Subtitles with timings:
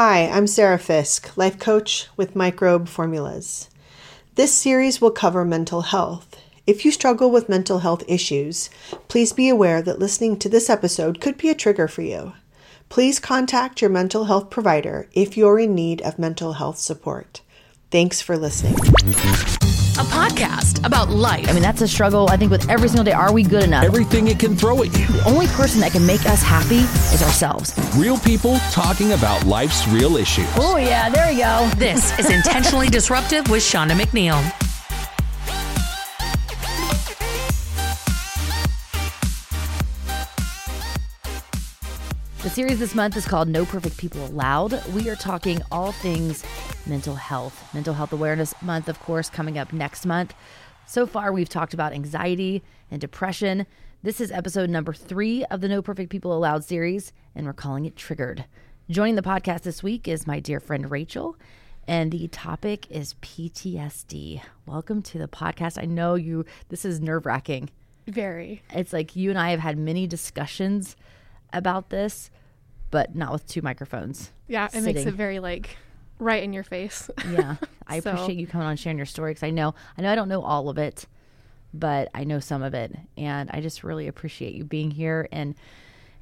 [0.00, 3.68] Hi, I'm Sarah Fisk, life coach with Microbe Formulas.
[4.36, 6.40] This series will cover mental health.
[6.68, 8.70] If you struggle with mental health issues,
[9.08, 12.34] please be aware that listening to this episode could be a trigger for you.
[12.88, 17.40] Please contact your mental health provider if you're in need of mental health support.
[17.90, 18.76] Thanks for listening.
[19.98, 21.48] A podcast about life.
[21.48, 23.10] I mean, that's a struggle, I think, with every single day.
[23.10, 23.82] Are we good enough?
[23.82, 25.06] Everything it can throw at you.
[25.08, 27.74] the only person that can make us happy is ourselves.
[27.96, 30.46] Real people talking about life's real issues.
[30.54, 31.68] Oh, yeah, there you go.
[31.78, 34.67] This is Intentionally Disruptive with Shauna McNeil.
[42.48, 44.82] The series this month is called No Perfect People Allowed.
[44.94, 46.42] We are talking all things
[46.86, 47.74] mental health.
[47.74, 50.32] Mental Health Awareness Month, of course, coming up next month.
[50.86, 53.66] So far, we've talked about anxiety and depression.
[54.02, 57.84] This is episode number three of the No Perfect People Allowed series, and we're calling
[57.84, 58.46] it Triggered.
[58.88, 61.36] Joining the podcast this week is my dear friend Rachel,
[61.86, 64.40] and the topic is PTSD.
[64.64, 65.76] Welcome to the podcast.
[65.78, 67.68] I know you, this is nerve wracking.
[68.06, 68.62] Very.
[68.70, 70.96] It's like you and I have had many discussions
[71.52, 72.30] about this,
[72.90, 74.30] but not with two microphones.
[74.46, 75.76] Yeah, it makes it very like
[76.18, 77.10] right in your face.
[77.30, 80.10] Yeah, I So- appreciate you coming on sharing your story because I know I know
[80.12, 81.06] I don't know all of it,
[81.74, 85.54] but I know some of it, and I just really appreciate you being here and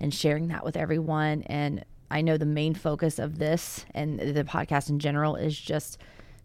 [0.00, 1.42] and sharing that with everyone.
[1.42, 5.98] And I know the main focus of this and the podcast in general is just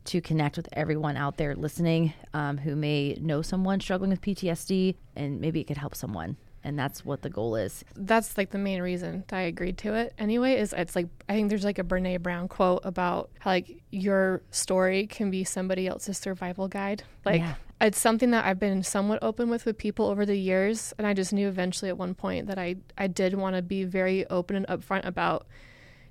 [0.06, 4.96] to connect with everyone out there listening um, who may know someone struggling with PTSD,
[5.16, 6.38] and maybe it could help someone.
[6.64, 7.84] And that's what the goal is.
[7.96, 10.14] That's like the main reason that I agreed to it.
[10.20, 13.82] Anyway, is it's like I think there's like a Brene Brown quote about how like
[13.90, 17.04] your story can be somebody else's survival guide.
[17.26, 17.56] Like Yeah.
[17.82, 21.16] it's something that I've been somewhat open with with people over the years, and I
[21.16, 24.56] just knew eventually at one point that I I did want to be very open
[24.56, 25.48] and upfront about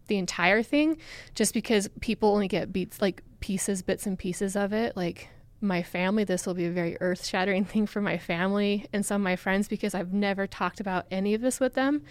[0.08, 0.96] the entire thing
[1.36, 5.28] just because people only get beats like pieces bits and pieces of it like
[5.60, 9.24] my family this will be a very earth-shattering thing for my family and some of
[9.24, 12.02] my friends because i've never talked about any of this with them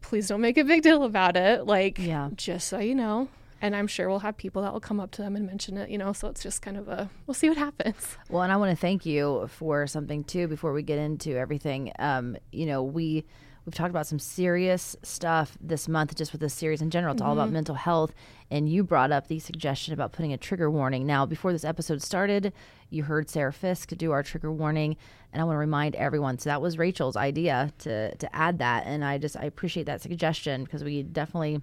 [0.00, 2.30] please don't make a big deal about it like Yeah.
[2.34, 3.28] just so you know
[3.62, 5.88] and i'm sure we'll have people that will come up to them and mention it
[5.90, 8.56] you know so it's just kind of a we'll see what happens Well, and I
[8.56, 11.92] want to thank you for something too before we get into everything.
[11.98, 13.24] Um, you know, we
[13.64, 17.12] we've talked about some serious stuff this month just with this series in general.
[17.12, 17.54] It's all about mm-hmm.
[17.54, 18.14] mental health
[18.50, 21.06] and you brought up the suggestion about putting a trigger warning.
[21.06, 22.52] Now, before this episode started,
[22.90, 24.96] you heard Sarah Fisk do our trigger warning,
[25.32, 26.38] and I want to remind everyone.
[26.38, 30.02] So that was Rachel's idea to to add that, and I just I appreciate that
[30.02, 31.62] suggestion because we definitely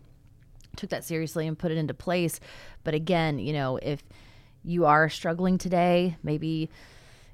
[0.75, 2.39] took that seriously and put it into place.
[2.83, 4.03] But again, you know, if
[4.63, 6.69] you are struggling today, maybe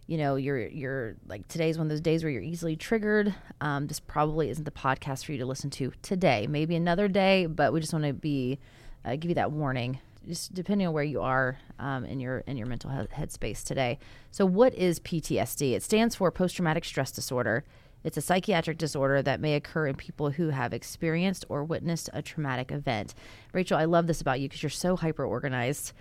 [0.07, 3.35] you know you're you're like today's one of those days where you're easily triggered.
[3.61, 6.47] Um, this probably isn't the podcast for you to listen to today.
[6.47, 8.57] Maybe another day, but we just want to be
[9.05, 9.99] uh, give you that warning.
[10.27, 13.99] Just depending on where you are um, in your in your mental health headspace today.
[14.31, 15.73] So, what is PTSD?
[15.73, 17.63] It stands for post traumatic stress disorder.
[18.03, 22.21] It's a psychiatric disorder that may occur in people who have experienced or witnessed a
[22.21, 23.13] traumatic event.
[23.51, 25.91] Rachel, I love this about you because you're so hyper organized.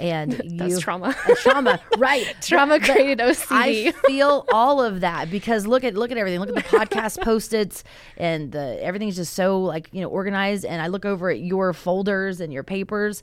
[0.00, 2.34] And that's you, trauma trauma, right?
[2.40, 6.40] trauma but created ocd I feel all of that because look at look at everything.
[6.40, 7.84] Look at the podcast post-its
[8.16, 10.64] and the everything's just so like you know organized.
[10.64, 13.22] And I look over at your folders and your papers,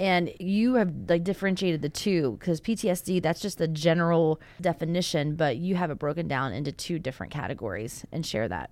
[0.00, 5.56] and you have like differentiated the two because PTSD that's just the general definition, but
[5.56, 8.70] you have it broken down into two different categories and share that.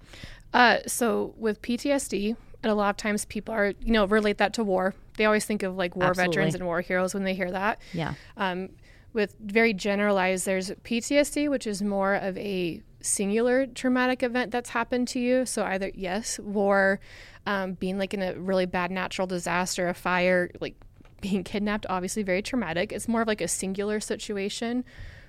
[0.52, 4.52] Uh, so with PTSD, and a lot of times people are, you know, relate that
[4.54, 4.94] to war.
[5.20, 6.34] They always think of like war Absolutely.
[6.34, 7.78] veterans and war heroes when they hear that.
[7.92, 8.14] Yeah.
[8.38, 8.70] Um,
[9.12, 15.08] with very generalized, there's PTSD, which is more of a singular traumatic event that's happened
[15.08, 15.44] to you.
[15.44, 17.00] So either yes, war,
[17.44, 20.74] um, being like in a really bad natural disaster, a fire, like
[21.20, 22.90] being kidnapped, obviously very traumatic.
[22.90, 24.86] It's more of like a singular situation.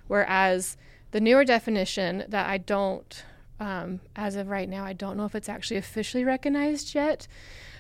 [0.08, 0.78] Whereas
[1.12, 3.25] the newer definition that I don't,
[3.59, 7.28] um, as of right now, I don't know if it's actually officially recognized yet,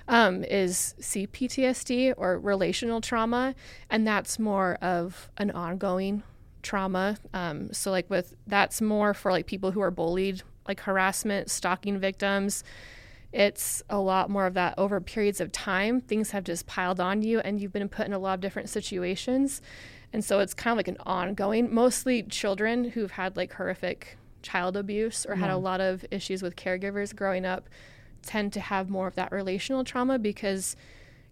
[0.07, 3.55] um, is CPTSD or relational trauma.
[3.89, 6.23] And that's more of an ongoing
[6.63, 7.17] trauma.
[7.33, 11.99] Um, so, like, with that's more for like people who are bullied, like harassment, stalking
[11.99, 12.63] victims.
[13.31, 16.01] It's a lot more of that over periods of time.
[16.01, 18.69] Things have just piled on you, and you've been put in a lot of different
[18.69, 19.61] situations.
[20.13, 24.75] And so it's kind of like an ongoing, mostly children who've had like horrific child
[24.75, 27.69] abuse or had a lot of issues with caregivers growing up
[28.23, 30.75] tend to have more of that relational trauma because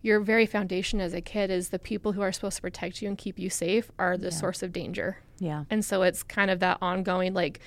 [0.02, 3.08] your very foundation as a kid is the people who are supposed to protect you
[3.08, 5.18] and keep you safe are the source of danger.
[5.40, 5.66] Yeah.
[5.70, 7.60] And so it's kind of that ongoing, like,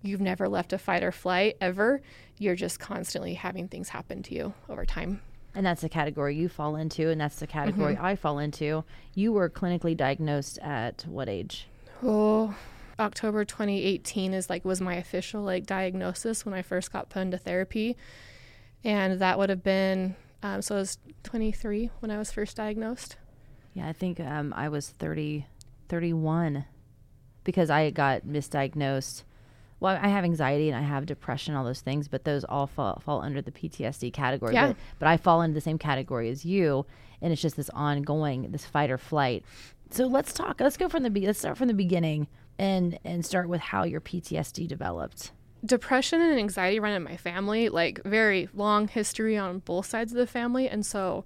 [0.00, 2.00] you've never left a fight or flight ever.
[2.38, 5.20] You're just constantly having things happen to you over time.
[5.54, 8.04] And that's the category you fall into, and that's the category mm-hmm.
[8.04, 8.84] I fall into.
[9.14, 11.66] You were clinically diagnosed at what age?
[12.02, 12.54] Oh,
[12.98, 17.38] October 2018 is like was my official like diagnosis when I first got put into
[17.38, 17.96] therapy,
[18.84, 23.16] and that would have been um, so I was 23 when I was first diagnosed.
[23.74, 25.46] Yeah, I think um, I was 30,
[25.88, 26.64] 31
[27.44, 29.22] because I got misdiagnosed.
[29.80, 33.00] Well, I have anxiety and I have depression, all those things, but those all fall,
[33.04, 34.54] fall under the PTSD category.
[34.54, 34.68] Yeah.
[34.68, 36.86] But, but I fall into the same category as you,
[37.20, 39.44] and it's just this ongoing, this fight or flight.
[39.90, 40.60] So let's talk.
[40.60, 43.84] Let's go from the be- let's start from the beginning and and start with how
[43.84, 45.32] your PTSD developed.
[45.64, 50.18] Depression and anxiety run in my family, like very long history on both sides of
[50.18, 50.68] the family.
[50.68, 51.24] And so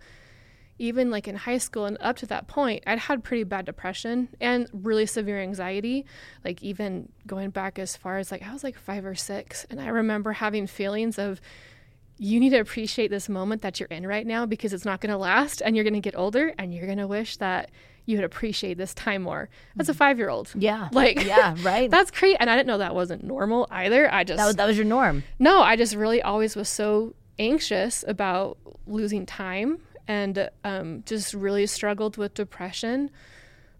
[0.78, 4.28] even like in high school and up to that point, I'd had pretty bad depression
[4.40, 6.04] and really severe anxiety.
[6.44, 9.80] Like even going back as far as like I was like 5 or 6 and
[9.80, 11.40] I remember having feelings of
[12.18, 15.10] you need to appreciate this moment that you're in right now because it's not going
[15.10, 17.70] to last and you're going to get older and you're going to wish that
[18.06, 19.48] you would appreciate this time more.
[19.78, 20.52] As a 5-year-old.
[20.56, 20.88] Yeah.
[20.92, 21.90] Like Yeah, right.
[21.90, 24.12] That's crazy and I didn't know that wasn't normal either.
[24.12, 25.24] I just That was, that was your norm.
[25.38, 28.56] no, I just really always was so anxious about
[28.86, 33.10] losing time and um, just really struggled with depression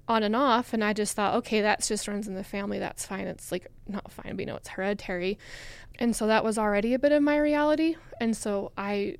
[0.09, 0.73] on and off.
[0.73, 2.79] And I just thought, okay, that's just runs in the family.
[2.79, 3.27] That's fine.
[3.27, 5.39] It's like not fine, but you know, it's hereditary.
[5.99, 7.97] And so that was already a bit of my reality.
[8.21, 9.17] And so I,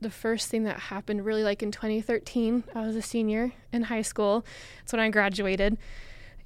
[0.00, 4.02] the first thing that happened really like in 2013, I was a senior in high
[4.02, 4.44] school.
[4.80, 5.76] That's when I graduated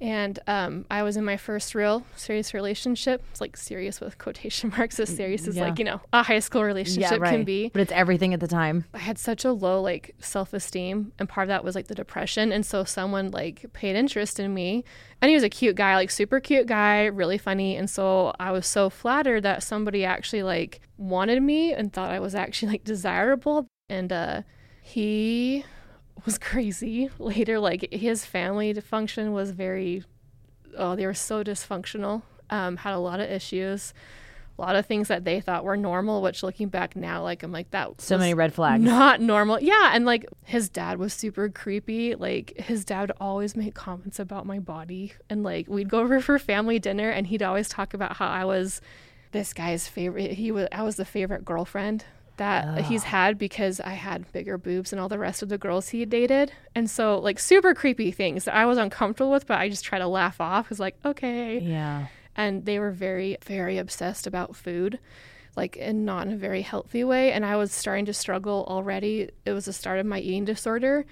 [0.03, 3.23] and um, I was in my first real serious relationship.
[3.31, 5.63] It's like serious with quotation marks, as serious as Yeah.
[5.63, 7.69] like you know a high school relationship can be.
[7.69, 8.83] But it's everything at the time.
[8.93, 11.95] I had such a low like self esteem, and part of that was like the
[11.95, 12.51] depression.
[12.51, 14.83] And so someone like paid interest in me,
[15.21, 17.77] and he was a cute guy, like super cute guy, really funny.
[17.77, 22.19] And so I was so flattered that somebody actually like wanted me and thought I
[22.19, 23.67] was actually like desirable.
[23.89, 24.41] And uh,
[24.81, 25.63] he
[26.25, 27.09] was crazy.
[27.19, 30.03] Later, like his family function was very,
[30.77, 32.23] oh, they were so dysfunctional.
[32.49, 33.93] Um, had a lot of issues.
[34.59, 37.51] A lot of things that they thought were normal, which looking back now, like I'm
[37.51, 37.99] like that.
[37.99, 38.83] So many red flags.
[38.83, 39.59] not normal.
[39.59, 42.13] Yeah, and like his dad was super creepy.
[42.13, 46.19] Like his dad would always make comments about my body, and like we'd go over
[46.19, 48.79] for family dinner, and he'd always talk about how I was
[49.31, 50.33] this guy's favorite.
[50.33, 52.05] He was I was the favorite girlfriend
[52.37, 55.89] that he's had because I had bigger boobs than all the rest of the girls
[55.89, 59.69] he dated, and so like super creepy things that I was uncomfortable with, but I
[59.69, 60.69] just try to laugh off.
[60.69, 62.07] Cause like okay, Yeah.
[62.35, 64.99] and they were very very obsessed about food
[65.55, 67.31] like and not in a very healthy way.
[67.31, 69.29] And i was starting to struggle already.
[69.45, 71.05] It was the start of my eating disorder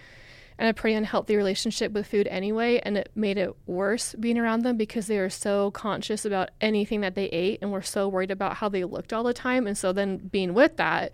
[0.62, 4.62] and a pretty unhealthy relationship with food anyway and it made it worse being around
[4.62, 8.30] them because they were so conscious about anything that they ate and were so worried
[8.30, 9.66] about how they looked all the time.
[9.66, 11.14] And so then being with that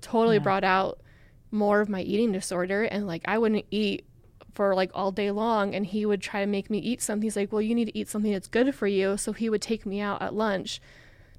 [0.00, 1.00] totally brought out
[1.50, 2.84] more of my eating disorder.
[2.84, 4.06] And like i wouldn't eat
[4.54, 7.24] for like all day long and he would try to make me eat something.
[7.24, 9.16] He's like well you need to eat something that's good for you.
[9.16, 10.80] So he would take me out at lunch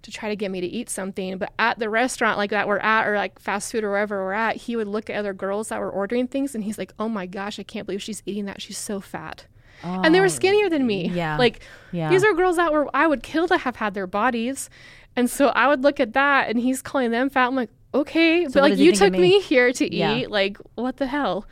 [0.05, 2.77] to try to get me to eat something but at the restaurant like that we're
[2.77, 5.69] at or like fast food or wherever we're at he would look at other girls
[5.69, 8.45] that were ordering things and he's like oh my gosh i can't believe she's eating
[8.45, 9.45] that she's so fat
[9.83, 11.37] and they were oh, skinnier than me yeah.
[11.37, 11.59] like
[11.91, 12.09] Yeah.
[12.09, 14.69] these are girls that were i would kill to have had their bodies
[15.15, 18.43] and so i would look at that and he's calling them fat i'm like okay
[18.43, 19.19] what but like you took me?
[19.19, 20.25] me here to eat Yeah.
[20.29, 21.45] like what the hell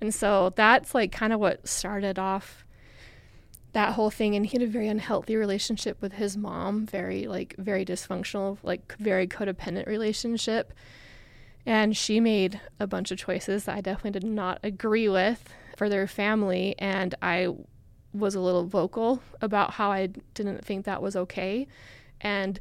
[0.00, 2.64] and so that's like kind of what started off
[3.72, 4.34] that whole thing.
[4.34, 8.94] And he had a very unhealthy relationship with his mom, very, like, very dysfunctional, like,
[8.98, 10.72] very codependent relationship.
[11.66, 15.44] And she made a bunch of choices that I definitely did not agree with
[15.76, 16.74] for their family.
[16.78, 17.54] And I
[18.12, 21.68] was a little vocal about how I didn't think that was okay.
[22.20, 22.58] And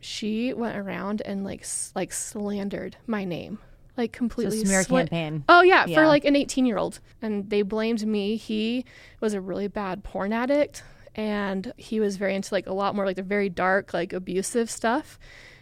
[0.00, 1.64] she went around and like
[1.94, 3.58] like slandered my name,
[4.00, 5.44] like completely smear sla- campaign.
[5.48, 5.94] Oh yeah, Yeah.
[6.00, 8.36] for like an 18 year old, and they blamed me.
[8.36, 8.84] He
[9.20, 10.82] was a really bad porn addict,
[11.14, 14.70] and he was very into like a lot more like the very dark, like abusive
[14.70, 15.18] stuff,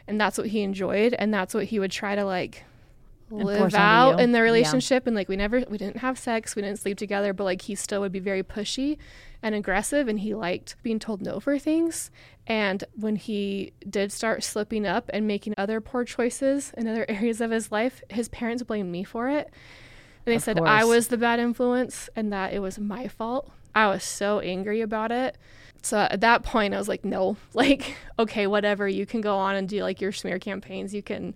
[0.06, 2.64] and that's what he enjoyed, and that's what he would try to like
[3.30, 4.42] live out in the Yeah.
[4.44, 7.60] relationship and like we never we didn't have sex we didn't sleep together but like
[7.60, 8.96] he still would be very pushy
[9.42, 12.10] and aggressive and he liked being told no for things.
[12.46, 17.40] And when he did start slipping up and making other poor choices in other areas
[17.40, 19.50] of his life his parents blamed me for it.
[20.26, 23.50] And they Of said i was the bad influence and that it was my fault.
[23.74, 25.38] I was so angry about it.
[25.82, 29.54] So at that point i was like no like okay whatever you can go on
[29.54, 30.92] and do like your smear campaigns.
[30.94, 31.34] You can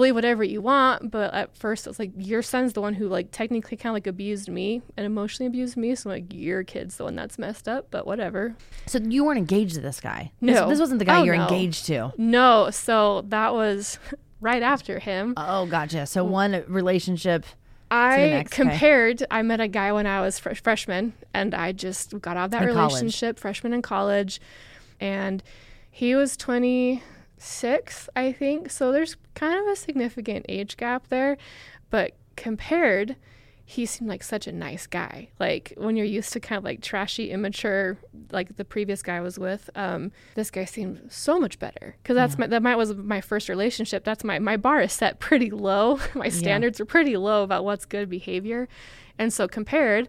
[0.00, 3.30] believe whatever you want but at first it's like your son's the one who like
[3.32, 7.04] technically kind of like abused me and emotionally abused me so like your kid's the
[7.04, 8.54] one that's messed up but whatever
[8.86, 10.32] So you weren't engaged to this guy.
[10.40, 10.68] This- No.
[10.68, 11.42] This, wasn't the guy Oh, you're no.
[11.42, 12.12] engaged to.
[12.16, 13.98] no so that was
[14.40, 15.34] right after him.
[15.36, 16.06] Oh, gotcha.
[16.06, 16.28] So mm.
[16.30, 17.44] one relationship.
[17.90, 18.56] I next guy.
[18.64, 19.22] compared.
[19.30, 22.50] I met a guy when I was fr- freshman, and I just got out of
[22.52, 22.90] that In college.
[22.92, 24.40] relationship, freshman in college,
[25.00, 25.42] and
[25.90, 26.36] he was
[27.40, 28.70] 26, I think.
[28.70, 31.38] So there's kind of a significant age gap there,
[31.88, 33.16] but compared,
[33.64, 35.30] he seemed like such a nice guy.
[35.38, 37.96] Like when you're used to kind of like trashy, immature,
[38.30, 41.96] like the previous guy I was with, um, this guy seemed so much better.
[42.02, 44.04] Because that's my that might was my first relationship.
[44.04, 45.98] That's my my bar is set pretty low.
[46.14, 48.68] my standards are pretty low about what's good behavior,
[49.18, 50.08] and so compared,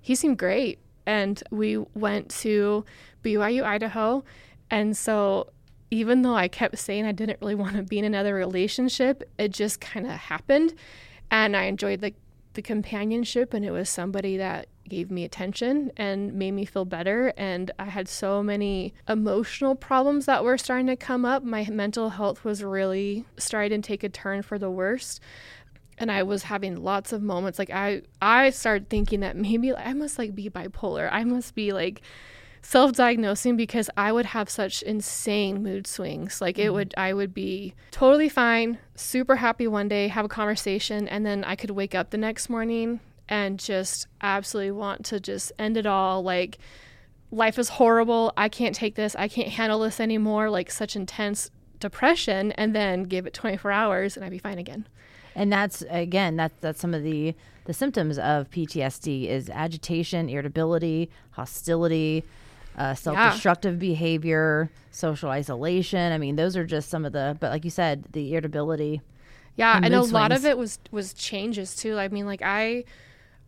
[0.00, 0.78] he seemed great.
[1.08, 2.84] And we went to
[3.22, 4.24] BYU Idaho,
[4.68, 5.50] and so
[5.90, 9.52] even though I kept saying I didn't really want to be in another relationship, it
[9.52, 10.74] just kind of happened.
[11.30, 12.14] And I enjoyed the,
[12.54, 17.32] the companionship, and it was somebody that gave me attention and made me feel better.
[17.36, 21.42] And I had so many emotional problems that were starting to come up.
[21.42, 25.20] My mental health was really starting to take a turn for the worst
[25.98, 29.92] and I was having lots of moments like I I started thinking that maybe I
[29.92, 31.08] must like be bipolar.
[31.10, 32.02] I must be like
[32.66, 36.40] self-diagnosing because I would have such insane mood swings.
[36.40, 36.74] Like it mm-hmm.
[36.74, 41.44] would I would be totally fine, super happy one day, have a conversation and then
[41.44, 45.86] I could wake up the next morning and just absolutely want to just end it
[45.86, 46.58] all like
[47.30, 48.32] life is horrible.
[48.36, 49.14] I can't take this.
[49.14, 50.50] I can't handle this anymore.
[50.50, 54.88] Like such intense depression and then give it 24 hours and I'd be fine again.
[55.36, 57.32] And that's again, that's that's some of the
[57.66, 62.24] the symptoms of PTSD is agitation, irritability, hostility,
[62.76, 66.12] uh, self-destructive behavior, social isolation.
[66.12, 67.36] I mean, those are just some of the.
[67.40, 69.00] But like you said, the irritability.
[69.56, 71.98] Yeah, and know a lot of it was was changes too.
[71.98, 72.84] I mean, like I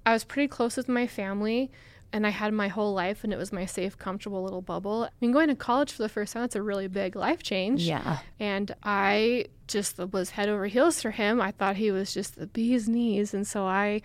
[0.06, 1.70] I was pretty close with my family
[2.12, 5.04] and I had my whole life and it was my safe, comfortable little bubble.
[5.04, 7.82] I mean, going to college for the first time, that's a really big life change.
[7.82, 8.18] Yeah.
[8.40, 11.40] And I just was head over heels for him.
[11.40, 13.34] I thought he was just the bee's knees.
[13.34, 14.00] And so I,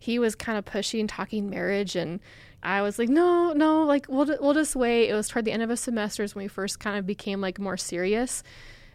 [0.00, 1.94] he was kind of pushing, talking marriage.
[1.94, 2.18] And
[2.62, 5.08] I was like, no, no, like we'll, we'll just wait.
[5.10, 7.60] It was toward the end of a semester when we first kind of became like
[7.60, 8.42] more serious.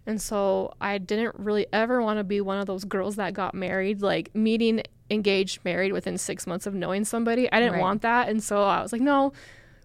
[0.07, 3.53] And so I didn't really ever want to be one of those girls that got
[3.55, 7.51] married, like meeting, engaged, married within six months of knowing somebody.
[7.51, 7.81] I didn't Right.
[7.81, 8.27] want that.
[8.29, 9.31] And so I was like, no,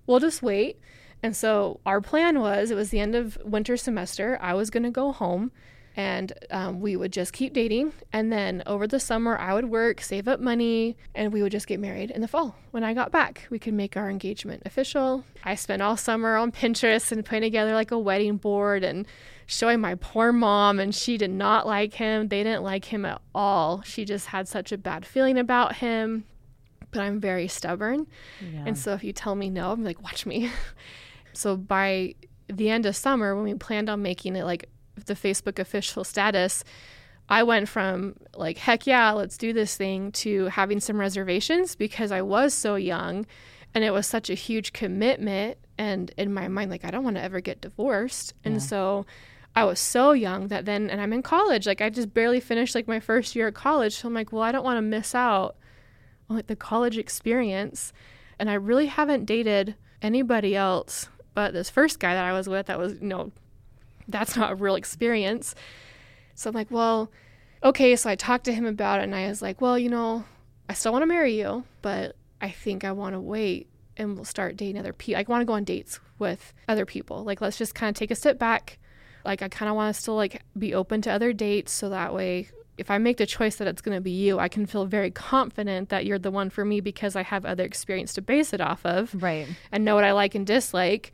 [0.07, 0.79] we'll just wait.
[1.23, 4.39] And so our plan was it was the end of winter semester.
[4.41, 5.53] I was going to go home
[5.97, 7.93] and um, we would just keep dating.
[8.13, 11.67] And then over the summer, I would work, save up money, and we would just
[11.67, 12.57] get married in the fall.
[12.71, 15.25] When I got back, we could make our engagement official.
[15.45, 19.07] I spent all summer on Pinterest and putting together like a wedding board and
[19.47, 22.29] showing my poor mom, and she did not like him.
[22.29, 23.83] They didn't like him at all.
[23.83, 26.25] She just had such a bad feeling about him.
[26.93, 28.07] But I'm very stubborn.
[28.67, 30.51] And so if you tell me no, I'm like, watch me.
[31.33, 32.15] so by
[32.49, 34.69] the end of summer, when we planned on making it like
[35.07, 36.65] the Facebook official status,
[37.29, 42.11] I went from like, heck yeah, let's do this thing to having some reservations because
[42.11, 43.27] I was so young
[43.75, 45.59] and it was such a huge commitment.
[45.79, 48.35] And in my mind, like, I don't want to ever get divorced.
[48.45, 49.07] And so
[49.55, 52.75] I was so young that then, and I'm in college, like, I just barely finished
[52.75, 53.97] like my first year of college.
[53.97, 55.57] So I'm like, well, I don't want to miss out
[56.29, 57.93] on like the college experience.
[58.39, 62.67] And I really haven't dated anybody else but this first guy that I was with
[62.67, 63.33] that was, you know,
[64.09, 65.55] that's not a real experience.
[66.35, 67.11] So I'm like, well,
[67.63, 67.95] okay.
[67.97, 70.25] So I talked to him about it and I was like, well, you know,
[70.69, 74.25] I still want to marry you, but I think I want to wait and we'll
[74.25, 75.21] start dating other people.
[75.21, 77.25] I want to go on dates with other people.
[77.25, 78.79] Like, let's just kind of take a step back.
[79.25, 82.15] Like, I kind of want to still like be open to other dates so that
[82.15, 84.87] way if I make the choice that it's going to be you, I can feel
[84.87, 88.55] very confident that you're the one for me because I have other experience to base
[88.55, 89.47] it off of Right.
[89.71, 91.13] and know what I like and dislike.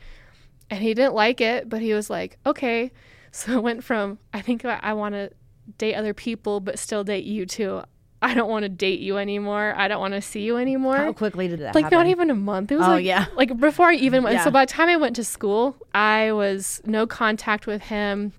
[0.71, 2.93] And he didn't like it, but he was like, okay.
[3.33, 5.31] So it went from, I think I, want to
[5.77, 7.83] date other people, but still date you too.
[8.23, 9.75] I don't want to date you anymore.
[9.77, 10.97] I don't want to see you anymore.
[10.97, 11.99] How quickly did that like happen?
[11.99, 12.73] not even a month.
[12.73, 13.27] It was Oh, like yeah.
[13.37, 14.37] like before I even went.
[14.37, 14.45] Yeah.
[14.45, 18.33] So by the time I went to school, I was no contact with him.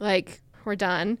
[0.00, 1.18] Like we're done,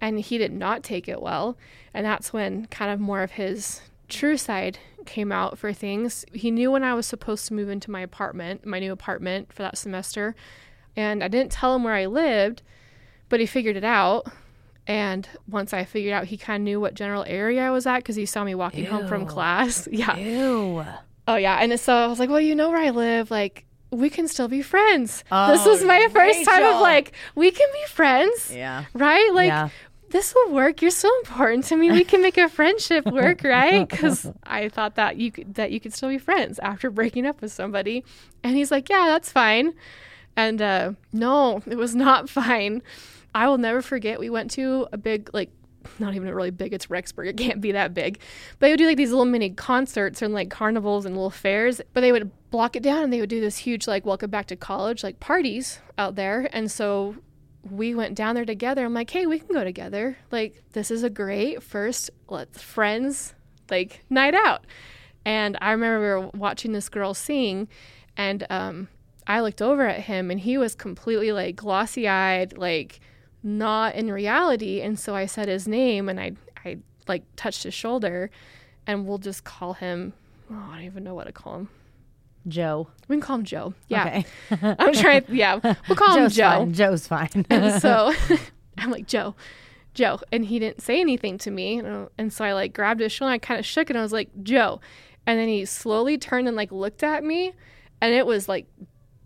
[0.00, 1.58] and he did not take it well.
[1.92, 6.24] And that's when kind of more of his true side came out for things.
[6.32, 9.62] He knew when I was supposed to move into my apartment, my new apartment for
[9.62, 10.34] that semester,
[10.96, 12.62] and I didn't tell him where I lived,
[13.28, 14.26] but he figured it out.
[14.88, 17.98] And once I figured out, he kind of knew what general area I was at
[17.98, 19.88] because he saw me walking home from class.
[19.90, 20.16] Yeah.
[20.16, 20.84] Ew.
[21.28, 24.10] Oh yeah, and so I was like, well, you know where I live, like we
[24.10, 25.24] can still be friends.
[25.30, 28.84] this was my first time of like we can be friends, Yeah.
[28.94, 29.30] right?
[29.32, 29.68] Like Yeah.
[30.10, 30.82] This will work.
[30.82, 31.90] You're so important to me.
[31.90, 33.88] We can make a friendship work, right?
[33.96, 37.40] Because I thought that you could that you could still be friends after breaking up
[37.40, 38.04] with somebody.
[38.42, 39.74] And he's like, yeah, that's fine.
[40.36, 42.82] And uh, no, it was not fine.
[43.34, 44.18] I will never forget.
[44.18, 45.50] We went to a big like
[45.98, 46.72] not even a really big.
[46.72, 47.28] It's Rexburg.
[47.28, 48.18] It can't be that big.
[48.58, 51.80] But they would do like these little mini concerts and like carnivals and little fairs.
[51.92, 54.46] But they would block it down and they would do this huge like welcome back
[54.46, 56.48] to college like parties out there.
[56.52, 57.16] And so
[57.70, 58.84] we went down there together.
[58.84, 60.16] I'm like, hey, we can go together.
[60.30, 63.34] Like this is a great first let's friends
[63.70, 64.64] like night out.
[65.24, 67.68] And I remember we were watching this girl sing,
[68.16, 68.88] and um,
[69.26, 73.00] I looked over at him, and he was completely like glossy eyed, like
[73.42, 74.80] not in reality.
[74.80, 76.32] And so I said his name, and I
[76.64, 78.30] I like touched his shoulder,
[78.86, 80.12] and we'll just call him.
[80.50, 81.68] Oh, I don't even know what to call him.
[82.48, 82.88] Joe.
[83.08, 83.74] We can call him Joe.
[83.88, 84.22] Yeah,
[84.52, 84.76] Okay.
[84.78, 85.24] I'm trying.
[85.28, 86.42] Yeah, we'll call him Joe.
[86.50, 86.72] fine.
[86.72, 87.46] Joe's fine.
[87.50, 88.12] And so
[88.78, 89.34] I'm like, Joe,
[89.94, 90.20] Joe.
[90.32, 91.78] And he didn't say anything to me.
[91.78, 93.94] And, uh, and so I like grabbed his shoulder and I kind of shook it.
[93.94, 94.80] And I was like, Joe.
[95.26, 97.52] And then he slowly turned and like looked at me.
[98.00, 98.66] And it was like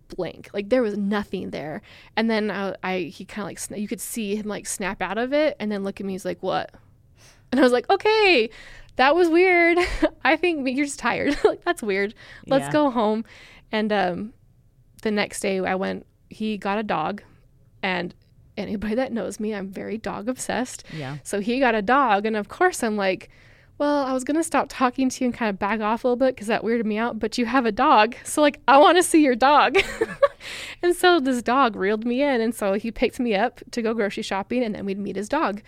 [0.08, 0.48] blank.
[0.54, 1.82] Like there was nothing there.
[2.16, 5.02] And then I, I he kind of like, sna- you could see him like snap
[5.02, 6.12] out of it and then look at me.
[6.14, 6.70] He's like, what?
[7.52, 8.48] And I was like, okay,
[8.96, 9.78] that was weird.
[10.24, 11.36] I think you're just tired.
[11.44, 12.14] like, that's weird.
[12.46, 12.72] Let's Yeah.
[12.72, 13.24] go home.
[13.72, 14.32] And um,
[15.02, 17.22] the next day I went, he got a dog.
[17.82, 18.14] And
[18.56, 20.84] anybody that knows me, I'm very dog obsessed.
[20.92, 21.18] Yeah.
[21.22, 22.26] So he got a dog.
[22.26, 23.30] And of course, I'm like,
[23.78, 26.08] well, I was going to stop talking to you and kind of back off a
[26.08, 27.18] little bit because that weirded me out.
[27.18, 28.14] But you have a dog.
[28.24, 29.78] So, like, I want to see your dog.
[30.82, 32.40] and so this dog reeled me in.
[32.42, 35.28] And so he picked me up to go grocery shopping and then we'd meet his
[35.30, 35.62] dog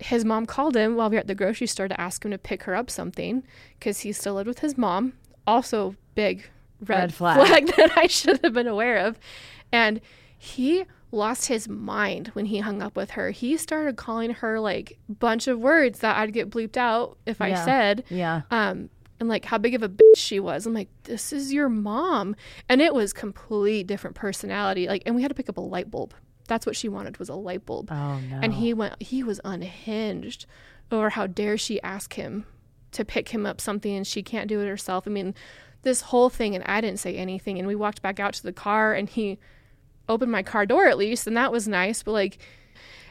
[0.00, 2.38] his mom called him while we were at the grocery store to ask him to
[2.38, 3.42] pick her up something
[3.78, 5.14] because he still lived with his mom.
[5.46, 6.44] Also, big
[6.80, 7.46] red, Red flag.
[7.46, 7.66] flag.
[7.76, 9.18] that I should have been aware of.
[9.72, 10.00] And
[10.36, 13.30] he lost his mind when he hung up with her.
[13.30, 17.54] He started calling her like bunch of words that I'd get bleeped out if I
[17.54, 18.04] said.
[18.10, 18.42] Yeah.
[18.50, 20.66] Um, and like how big of a bitch she was.
[20.66, 22.34] I'm like, this is your mom.
[22.68, 24.88] And it was complete different personality.
[24.88, 26.14] Like, and we had to pick up a light bulb.
[26.46, 27.90] That's what she wanted was a light bulb.
[27.90, 28.40] Oh no.
[28.42, 30.46] And he went, he was unhinged
[30.92, 32.46] over how dare she ask him
[32.92, 35.04] to pick him up something and she can't do it herself.
[35.06, 35.34] I mean,
[35.82, 37.58] this whole thing, and I didn't say anything.
[37.58, 39.38] And we walked back out to the car and he
[40.08, 42.02] opened my car door at least, and that was nice.
[42.02, 42.38] But like,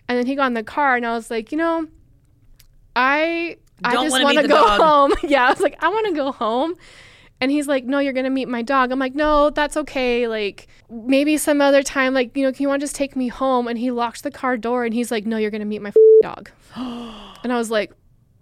[0.07, 1.87] and then he got in the car and I was like, you know,
[2.95, 4.79] I, I Don't just want to go dog.
[4.79, 5.13] home.
[5.29, 5.47] yeah.
[5.47, 6.75] I was like, I want to go home.
[7.43, 8.89] And he's like, No, you're going to meet my dog.
[8.93, 10.29] I'm like, No, that's okay.
[10.29, 13.27] Like, maybe some other time, like, you know, can you want to just take me
[13.27, 13.67] home?
[13.67, 15.89] And he locked the car door and he's like, No, you're going to meet my
[15.89, 16.51] f- dog.
[17.43, 17.91] and I was like,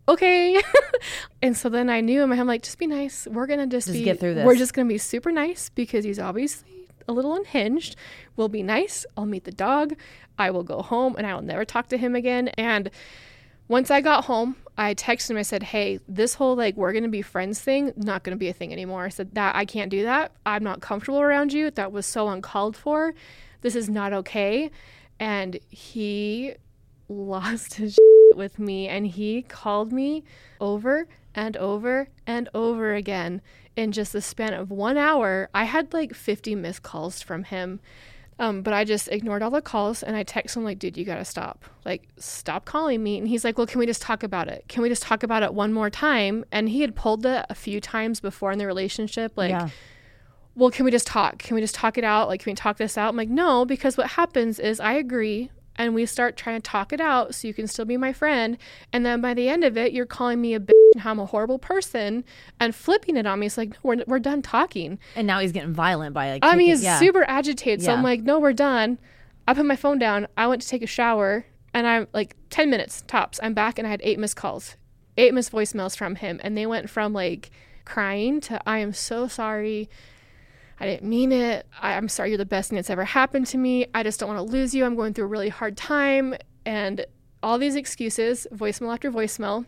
[0.07, 0.61] Okay.
[1.41, 2.31] and so then I knew him.
[2.31, 3.25] I'm like, Just be nice.
[3.25, 4.45] We're to just, Just be, get through this.
[4.45, 7.95] We're just to be super nice because he's obviously a little unhinged.
[8.35, 9.03] We'll be nice.
[9.17, 9.95] I'll meet the dog.
[10.37, 12.49] I will go home and I will never talk to him again.
[12.49, 12.91] And
[13.71, 15.37] once I got home, I texted him.
[15.37, 18.53] I said, "Hey, this whole like we're gonna be friends thing, not gonna be a
[18.53, 20.33] thing anymore." I said that I can't do that.
[20.45, 21.71] I'm not comfortable around you.
[21.71, 23.13] That was so uncalled for.
[23.61, 24.71] This is not okay.
[25.21, 26.55] And he
[27.07, 27.97] lost his
[28.35, 30.25] with me, and he called me
[30.59, 33.41] over and over and over again
[33.77, 35.49] in just the span of one hour.
[35.53, 37.79] I had like 50 missed calls from him.
[38.39, 41.05] Um, but I just ignored all the calls and I text him like, dude, you
[41.05, 41.63] gotta stop.
[41.85, 43.17] Like, stop calling me.
[43.17, 44.65] And he's like, well, can we just talk about it?
[44.67, 46.43] Can we just talk about it one more time?
[46.51, 49.33] And he had pulled it a few times before in the relationship.
[49.35, 49.69] Like, yeah.
[50.55, 51.37] well, can we just talk?
[51.37, 52.29] Can we just talk it out?
[52.29, 53.09] Like, can we talk this out?
[53.09, 56.93] I'm like, no, because what happens is I agree and we start trying to talk
[56.93, 58.57] it out so you can still be my friend.
[58.93, 61.19] And then by the end of it, you're calling me a bitch and how I'm
[61.19, 62.23] a horrible person
[62.59, 63.47] and flipping it on me.
[63.47, 64.99] It's like, no, we're, we're done talking.
[65.15, 66.45] And now he's getting violent by like.
[66.45, 66.99] I mean, he's yeah.
[66.99, 67.83] super agitated.
[67.83, 68.99] So I'm like, no, we're done.
[69.47, 70.27] I put my phone down.
[70.37, 73.39] I went to take a shower and I'm like 10 minutes tops.
[73.41, 74.75] I'm back and I had eight missed calls,
[75.17, 76.39] eight missed voicemails from him.
[76.43, 77.49] And they went from like
[77.85, 79.89] crying to, I am so sorry.
[80.81, 81.67] I didn't mean it.
[81.79, 82.29] I, I'm sorry.
[82.29, 83.85] You're the best thing that's ever happened to me.
[83.93, 84.83] I just don't want to lose you.
[84.83, 86.33] I'm going through a really hard time.
[86.65, 87.05] And
[87.43, 89.67] all these excuses, voicemail after voicemail.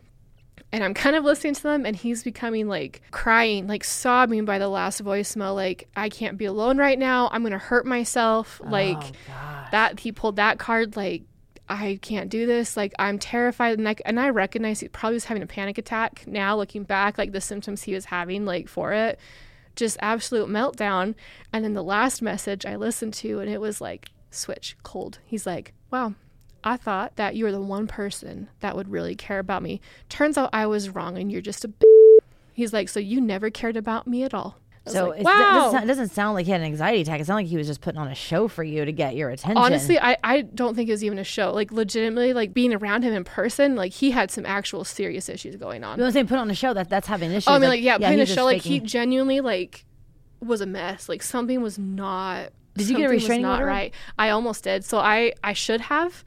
[0.71, 4.57] And I'm kind of listening to them, and he's becoming like crying, like sobbing by
[4.57, 5.53] the last voicemail.
[5.53, 7.29] Like, I can't be alone right now.
[7.31, 8.59] I'm going to hurt myself.
[8.63, 9.11] Oh, like,
[9.71, 10.95] that he pulled that card.
[10.95, 11.23] Like,
[11.69, 12.75] I can't do this.
[12.75, 13.75] Like, I'm terrified.
[13.75, 17.19] And, like, and I recognize he probably was having a panic attack now, looking back,
[17.19, 19.19] like the symptoms he was having, like, for it.
[19.75, 21.15] Just absolute meltdown.
[21.51, 25.19] And then the last message I listened to, and it was like, switch, cold.
[25.25, 26.15] He's like, wow,
[26.63, 29.81] I thought that you were the one person that would really care about me.
[30.09, 32.19] Turns out I was wrong and you're just a b-.
[32.53, 34.57] He's like, so you never cared about me at all.
[34.85, 35.31] So like, it's, wow.
[35.31, 37.21] it, doesn't sound, it doesn't sound like he had an anxiety attack.
[37.21, 39.29] It sounded like he was just putting on a show for you to get your
[39.29, 39.57] attention.
[39.57, 41.53] Honestly, I, I don't think it was even a show.
[41.53, 45.55] Like legitimately, like being around him in person, like he had some actual serious issues
[45.55, 45.91] going on.
[45.91, 46.27] you know what I'm saying?
[46.27, 47.47] Put on a show that that's having issues.
[47.47, 49.85] Oh, I mean, like, yeah, putting he a show like he genuinely like
[50.41, 51.07] was a mess.
[51.07, 53.65] Like something was not Did you get a restraining order?
[53.65, 53.93] right.
[54.19, 54.83] I almost did.
[54.83, 56.25] So I I should have,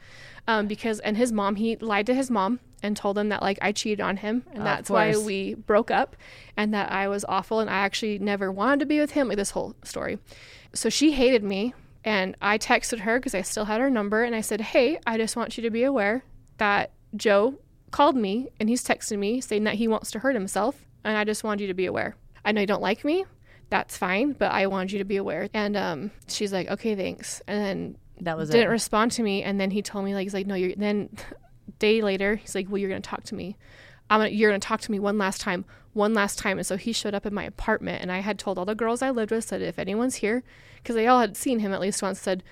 [0.48, 3.58] um, because and his mom he lied to his mom and told him that like
[3.62, 6.14] I cheated on him and that's why we broke up
[6.56, 9.28] and that I was awful and I actually never wanted to be with him.
[9.28, 10.18] Like this whole story.
[10.74, 14.34] So she hated me and I texted her because I still had her number and
[14.34, 16.22] I said, hey, I just want you to be aware
[16.58, 17.54] that Joe
[17.90, 21.24] called me and he's texting me saying that he wants to hurt himself and I
[21.24, 22.14] just wanted you to be aware.
[22.44, 23.24] I know you don't like me.
[23.70, 25.48] That's fine, but I wanted you to be aware.
[25.52, 27.42] And um, she's like, okay, thanks.
[27.48, 28.52] And then That was it.
[28.52, 28.70] didn't it.
[28.70, 29.42] respond to me.
[29.42, 30.74] And then he told me like, he's like, no, you're.
[30.76, 31.08] Then
[31.78, 33.56] day later, he's like, well, you're gonna talk to me.
[34.10, 36.58] I'm gonna, you're gonna talk to me one last time, one last time.
[36.58, 39.02] And so he showed up in my apartment, and I had told all the girls
[39.02, 40.42] I lived with, said if anyone's here,
[40.76, 42.42] because they all had seen him at least once, said,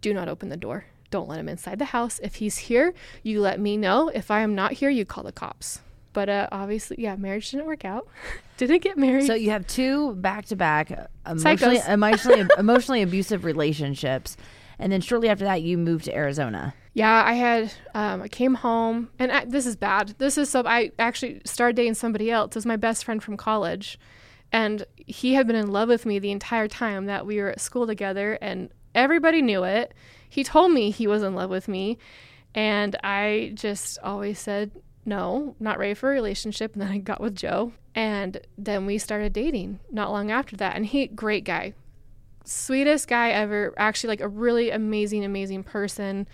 [0.00, 0.86] do not open the door.
[1.10, 2.20] Don't let him inside the house.
[2.22, 4.08] If he's here, you let me know.
[4.08, 5.80] If I am not here, you call the cops.
[6.12, 8.06] But uh, obviously, yeah, marriage didn't work out.
[8.56, 9.26] didn't get married.
[9.26, 10.90] So you have two back to back
[11.26, 14.36] emotionally emotionally emotionally abusive relationships,
[14.78, 16.74] and then shortly after that you moved to Arizona.
[16.92, 17.72] Yeah, I had.
[17.94, 20.14] Um, I came home, and I, this is bad.
[20.18, 20.62] This is so.
[20.66, 22.50] I actually started dating somebody else.
[22.50, 23.98] It was my best friend from college,
[24.52, 27.60] and he had been in love with me the entire time that we were at
[27.60, 29.94] school together, and everybody knew it.
[30.28, 31.98] He told me he was in love with me,
[32.54, 34.72] and I just always said
[35.04, 36.72] no, not ready for a relationship.
[36.74, 39.80] And then I got with Joe, and then we started dating.
[39.90, 41.74] Not long after that, and he great guy,
[42.44, 43.74] sweetest guy ever.
[43.76, 46.26] Actually, like a really amazing, amazing person.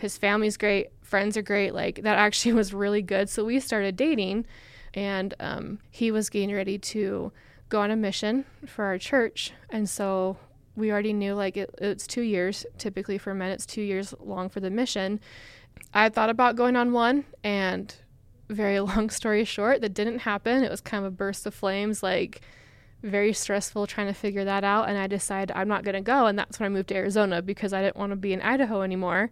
[0.00, 1.74] His family's great, friends are great.
[1.74, 3.28] Like that actually was really good.
[3.28, 4.46] So we started dating,
[4.94, 7.32] and um, he was getting ready to
[7.68, 10.36] go on a mission for our church, and so
[10.76, 13.50] we already knew like it, it's two years typically for men.
[13.50, 15.20] It's two years long for the mission.
[15.92, 17.94] I thought about going on one, and
[18.48, 20.64] very long story short, that didn't happen.
[20.64, 22.40] It was kind of a burst of flames, like
[23.02, 26.26] very stressful trying to figure that out and i decided i'm not going to go
[26.26, 28.82] and that's when i moved to arizona because i didn't want to be in idaho
[28.82, 29.30] anymore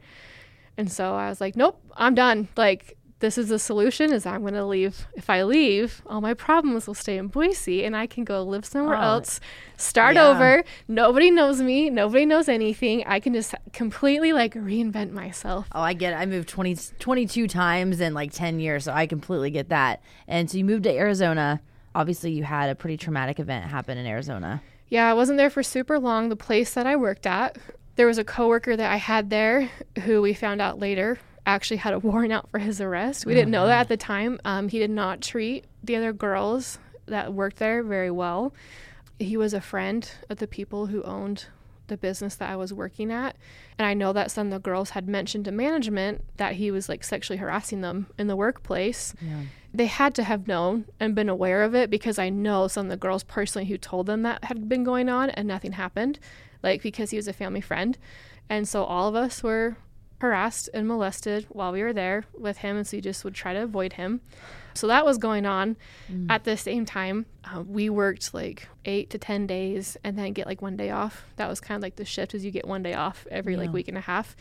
[0.79, 4.43] and so i was like nope i'm done like this is the solution is i'm
[4.43, 8.07] going to leave if i leave all my problems will stay in boise and i
[8.07, 9.41] can go live somewhere Oh, else
[9.77, 10.29] start yeah.
[10.29, 15.81] over nobody knows me nobody knows anything i can just completely like reinvent myself Oh,
[15.81, 16.17] I get it.
[16.17, 20.01] I moved 20, 22 times in like 10 years, so I completely get that.
[20.29, 21.61] And so you moved to Arizona.
[21.95, 24.63] Obviously, you had a pretty traumatic event happen in Arizona.
[24.89, 26.29] Yeah, I wasn't there for super long.
[26.29, 27.59] The place that I worked at,
[27.99, 29.69] there was a coworker that I had there
[30.05, 33.27] who we found out later actually had a warrant out for his arrest.
[33.27, 34.39] We didn't know that at the time.
[34.45, 38.55] Um, he did not treat the other girls that worked there very well.
[39.19, 41.47] He was a friend of the people who owned
[41.89, 43.37] the business that I was working at.
[43.79, 46.89] And I know that some of the girls had mentioned to management that he was
[46.89, 49.15] like sexually harassing them in the workplace.
[49.75, 52.91] They had to have known and been aware of it because I know some of
[52.91, 56.19] the girls personally who told them that had been going on and nothing happened,
[56.63, 57.99] like because he was a family friend.
[58.49, 59.77] And so all of us were
[60.21, 62.77] harassed and molested while we were there with him.
[62.77, 64.21] And so you just would try to avoid him.
[64.79, 65.77] So that was going on.
[66.31, 70.47] At the same time, uh, we worked like eight to 10 days and then get
[70.47, 71.25] like one day off.
[71.37, 73.73] That was kind of like the shift is you get one day off every like
[73.73, 74.37] week and a half.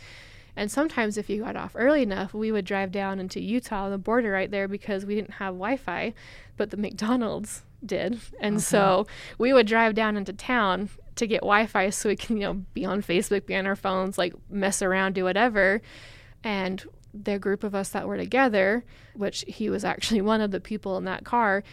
[0.56, 3.92] And sometimes if you got off early enough, we would drive down into Utah on
[3.92, 6.14] the border right there because we didn't have Wi-Fi,
[6.56, 8.20] but the McDonald's did.
[8.40, 9.06] And so
[9.38, 12.86] we would drive down into town to get Wi-Fi so we can, you know, be
[12.86, 15.82] on Facebook, be on our phones, like mess around, do whatever.
[16.44, 16.84] And
[17.26, 18.84] the group of us that were together,
[19.16, 21.64] which he was actually one of the people in that car,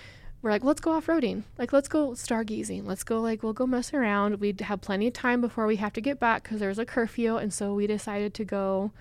[0.43, 1.45] we're like, let's go off roading.
[1.57, 2.85] Like, let's go stargazing.
[2.85, 4.41] Let's go, like, we'll go mess around.
[4.41, 7.37] We'd have plenty of time before we have to get back because there's a curfew.
[7.37, 8.93] And so we decided to go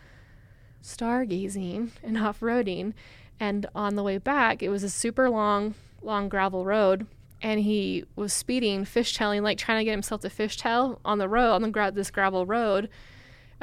[0.81, 2.93] stargazing and off roading.
[3.41, 7.07] And on the way back, it was a super long, long gravel road.
[7.41, 11.55] And he was speeding, fishtailing, like trying to get himself to fishtail on the road,
[11.55, 12.87] on the gra- this gravel road.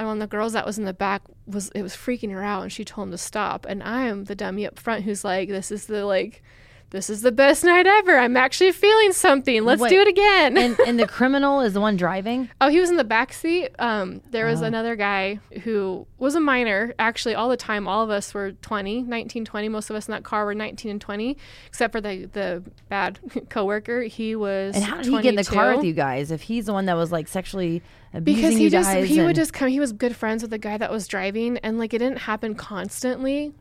[0.00, 2.42] And one of the girls that was in the back was it was freaking her
[2.42, 3.66] out, and she told him to stop.
[3.68, 6.42] And I am the dummy up front who's like, "This is the like,
[6.90, 8.18] this is the best night ever.
[8.18, 9.64] I'm actually feeling something.
[9.64, 12.50] Let's Wait, do it again." And and the criminal is the one driving.
[12.60, 13.70] Oh, he was in the back seat.
[13.78, 14.50] Um, there Oh.
[14.50, 16.92] was another guy who was a minor.
[16.98, 19.68] Actually, all the time, all of us were 20, 19, 20.
[19.68, 23.18] Most of us in that car were 19 and 20, except for the the bad
[23.48, 24.02] coworker.
[24.02, 24.74] He was.
[24.74, 26.30] And how did he get in the car with you guys?
[26.30, 29.52] If he's the one that was like sexually abusing because he just he would just
[29.52, 32.18] come he was good friends with the guy that was driving and like it didn't
[32.18, 33.52] happen constantly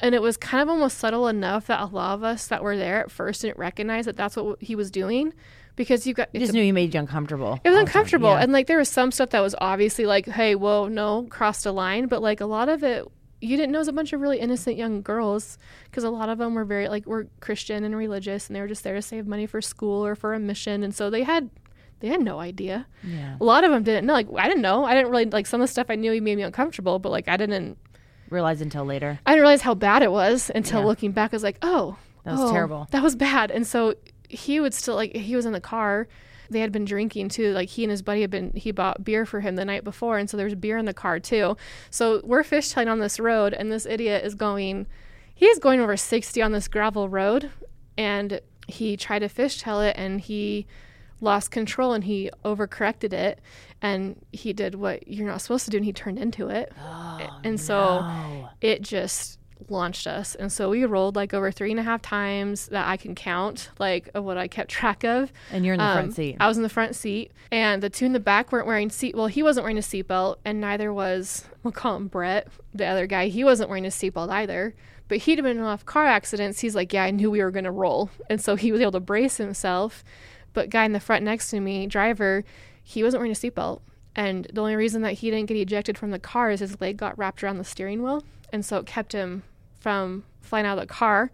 [0.00, 2.76] and it was kind of almost subtle enough that a lot of us that were
[2.76, 5.32] there at first didn't recognize that that's what he was doing
[5.74, 7.60] because you got you just knew he made you uncomfortable.
[7.64, 8.40] it was uncomfortable Yeah.
[8.42, 11.72] and like there was some stuff that was obviously like hey whoa no crossed a
[11.72, 13.06] line but like a lot of it
[13.42, 16.28] you didn't know it was a bunch of really innocent young girls because a lot
[16.30, 19.02] of them were very like were christian and religious and they were just there to
[19.02, 21.50] save money for school or for a mission and so they had
[22.00, 22.86] they had no idea.
[23.02, 23.38] Yeah.
[23.40, 24.12] A lot of them didn't know.
[24.12, 24.84] Like I didn't know.
[24.84, 27.08] I didn't really like some of the stuff I knew he made me uncomfortable, but
[27.10, 27.78] like I didn't
[28.30, 29.18] Realize until later.
[29.26, 30.86] I didn't realize how bad it was until Yeah.
[30.86, 31.32] looking back.
[31.32, 32.88] I was like, oh, That was oh, terrible.
[32.90, 33.50] That was bad.
[33.50, 33.94] And so
[34.28, 36.08] he would still like he was in the car.
[36.50, 37.52] They had been drinking too.
[37.52, 38.52] Like he and his buddy had been.
[38.54, 40.94] He bought beer for him the night before, and so there was beer in the
[40.94, 41.56] car too.
[41.90, 44.86] So we're fishtailing on this road, and this idiot is going.
[45.34, 47.50] He is going over sixty on this gravel road,
[47.98, 50.66] and he tried to fishtail it, and he
[51.20, 53.40] lost control and he overcorrected it
[53.82, 56.72] and he did what you're not supposed to do and he turned into it.
[56.80, 58.04] Oh, and so
[58.60, 59.38] it just
[59.70, 60.34] launched us.
[60.34, 63.70] And so we rolled like over three and a half times that i can count
[63.78, 65.32] like of what i kept track of.
[65.50, 66.36] And you're in the front Um, seat.
[66.38, 67.32] i was in the front seat.
[67.50, 70.36] And the two in the back weren't wearing seat well he wasn't wearing a seatbelt
[70.44, 73.28] and neither was we'll call him brett the other guy.
[73.28, 74.74] He wasn't wearing a seatbelt either.
[75.08, 77.64] But he'd been in enough car accidents he's like yeah i knew we were going
[77.64, 78.10] to roll.
[78.28, 80.04] And so he was able to brace himself
[80.56, 82.42] but guy in the front next to me driver
[82.82, 83.80] he wasn't wearing a seatbelt.
[84.14, 86.96] And the only reason that he didn't get ejected from the car is his leg
[86.96, 88.22] got wrapped around the steering wheel.
[88.52, 89.42] And so it kept him
[89.80, 91.32] from flying out of the car.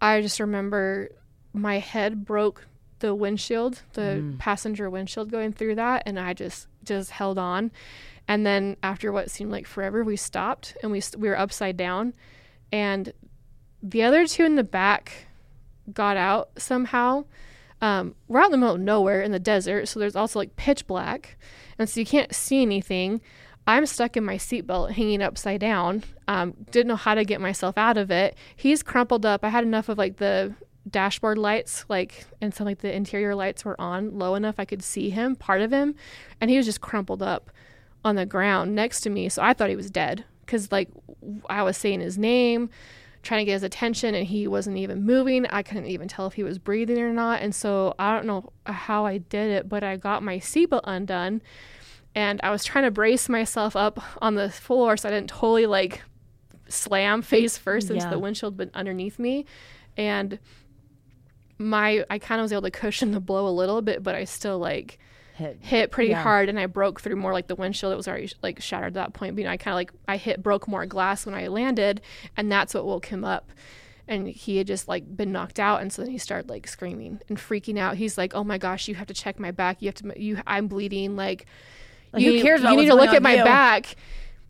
[0.00, 1.10] I just remember
[1.52, 2.66] my head broke
[3.00, 4.38] the windshield the mm.
[4.38, 6.04] passenger windshield going through that.
[6.06, 7.70] And i just just held on.
[8.26, 11.76] And then after what seemed like forever we stopped and we, st- we were upside
[11.76, 12.14] down.
[12.72, 13.12] And
[13.82, 15.26] the other two in the back
[15.92, 17.26] got out somehow
[17.80, 20.56] um, we're out in the middle of nowhere in the desert, so there's also like
[20.56, 21.36] pitch black,
[21.78, 23.20] and so you can't see anything.
[23.66, 26.02] I'm stuck in my seatbelt, hanging upside down.
[26.26, 28.36] Um, didn't know how to get myself out of it.
[28.56, 29.44] He's crumpled up.
[29.44, 30.54] I had enough of like the
[30.90, 34.82] dashboard lights, like, and some like the interior lights were on low enough I could
[34.82, 35.94] see him, part of him,
[36.40, 37.50] and he was just crumpled up
[38.04, 39.28] on the ground next to me.
[39.28, 40.88] So I thought he was dead because like
[41.50, 42.70] I was saying his name
[43.22, 45.46] trying to get his attention and he wasn't even moving.
[45.46, 47.42] I couldn't even tell if he was breathing or not.
[47.42, 51.42] And so I don't know how I did it, but I got my seatbelt undone
[52.14, 55.66] and I was trying to brace myself up on the floor so I didn't totally
[55.66, 56.02] like
[56.68, 58.10] slam face first into Yeah.
[58.10, 59.46] the windshield but underneath me.
[59.96, 60.38] And
[61.58, 64.24] my I kind of was able to cushion the blow a little bit, but I
[64.24, 64.98] still like
[65.38, 65.58] Hit.
[65.62, 66.22] hit pretty Yeah.
[66.22, 67.92] hard and I broke through more like the windshield.
[67.92, 69.34] It was already like shattered at that point.
[69.36, 72.00] But you know, I kind of like I hit broke more glass when I landed,
[72.36, 73.50] and that's what woke him up.
[74.08, 77.20] And he had just like been knocked out, and so then he started like screaming
[77.28, 77.96] and freaking out.
[77.98, 79.80] He's like, "Oh my gosh, you have to check my back.
[79.80, 80.12] You have to.
[80.20, 81.14] You, I'm bleeding.
[81.14, 81.46] Like,
[82.12, 83.94] Like, you, who cares about you need to look at my you?" back."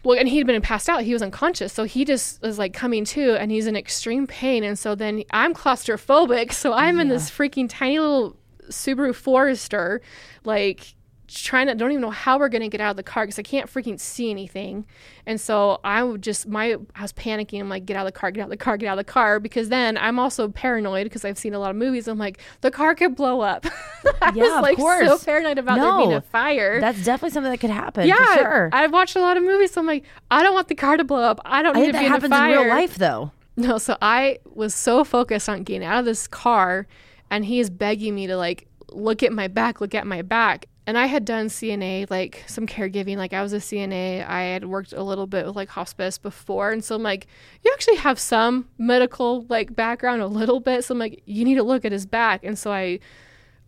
[0.04, 1.02] Well, and he'd been passed out.
[1.02, 4.62] He was unconscious, so he just was like coming to, and he's in extreme pain.
[4.62, 8.36] And so then I'm claustrophobic, so I'm in this freaking tiny little
[8.70, 10.00] Subaru Forester,
[10.44, 10.94] like
[11.30, 13.42] trying to don't even know how we're gonna get out of the car because I
[13.42, 14.86] can't freaking see anything.
[15.26, 17.60] And so I would just my I was panicking.
[17.60, 19.04] I'm like, get out of the car, get out of the car, get out of
[19.06, 19.38] the car.
[19.38, 22.08] Because then I'm also paranoid because I've seen a lot of movies.
[22.08, 23.66] I'm like, the car could blow up.
[24.22, 25.24] I Yeah, was like so course.
[25.24, 26.80] paranoid about there being a fire.
[26.80, 28.08] That's definitely something that could happen.
[28.08, 28.70] yeah, sure.
[28.72, 31.04] I've watched a lot of movies, so I'm like, I don't want the car to
[31.04, 31.40] blow up.
[31.44, 32.52] I don't I need think to that be in happens a fire.
[32.54, 33.32] in real life, though.
[33.58, 36.86] No, so I was so focused on getting out of this car,
[37.30, 40.66] and he is begging me to like look at my back, look at my back.
[40.86, 44.26] And I had done CNA, like some caregiving, like I was a CNA.
[44.26, 47.26] I had worked a little bit with like hospice before, and so I'm like,
[47.62, 50.84] you actually have some medical like background a little bit.
[50.84, 52.42] So I'm like, you need to look at his back.
[52.42, 53.00] And so I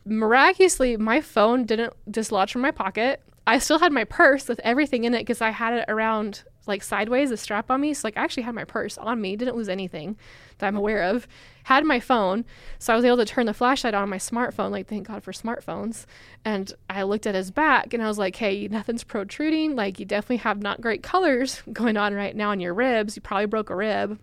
[0.06, 3.22] miraculously my phone didn't dislodge from my pocket.
[3.46, 6.82] I still had my purse with everything in it because I had it around like
[6.82, 7.94] sideways, a strap on me.
[7.94, 10.16] So like I actually had my purse on me, didn't lose anything
[10.58, 11.26] that I'm aware of.
[11.64, 12.44] Had my phone,
[12.78, 14.70] so I was able to turn the flashlight on my smartphone.
[14.70, 16.06] Like thank God for smartphones.
[16.44, 19.76] And I looked at his back and I was like, hey, nothing's protruding.
[19.76, 23.16] Like you definitely have not great colors going on right now in your ribs.
[23.16, 24.18] You probably broke a rib.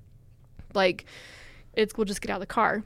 [0.73, 1.05] Like
[1.73, 2.83] it's we'll just get out of the car.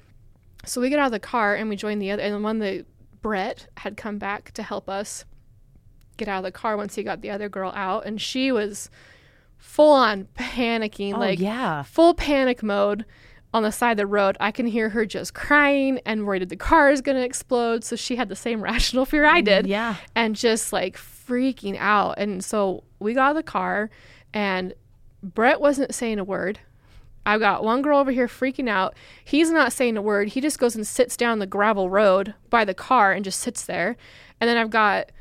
[0.65, 2.59] So we get out of the car and we join the other, and the one
[2.59, 2.85] the
[3.21, 5.25] Brett had come back to help us
[6.17, 8.89] get out of the car once he got the other girl out, and she was
[9.61, 11.83] full on panicking, Oh, like yeah.
[11.83, 13.05] full panic mode
[13.53, 14.35] on the side of the road.
[14.39, 17.83] I can hear her just crying and worried that the car is going to explode.
[17.83, 19.67] So she had the same rational fear I did.
[19.67, 19.95] Yeah.
[20.15, 22.15] And just like freaking out.
[22.17, 23.89] And so we got the car,
[24.33, 24.73] and
[25.23, 26.59] Brett wasn't saying a word.
[27.25, 28.95] I've got one girl over here freaking out.
[29.23, 30.29] He's not saying a word.
[30.29, 33.63] He just goes and sits down the gravel road by the car and just sits
[33.65, 33.95] there.
[34.39, 35.11] And then I've got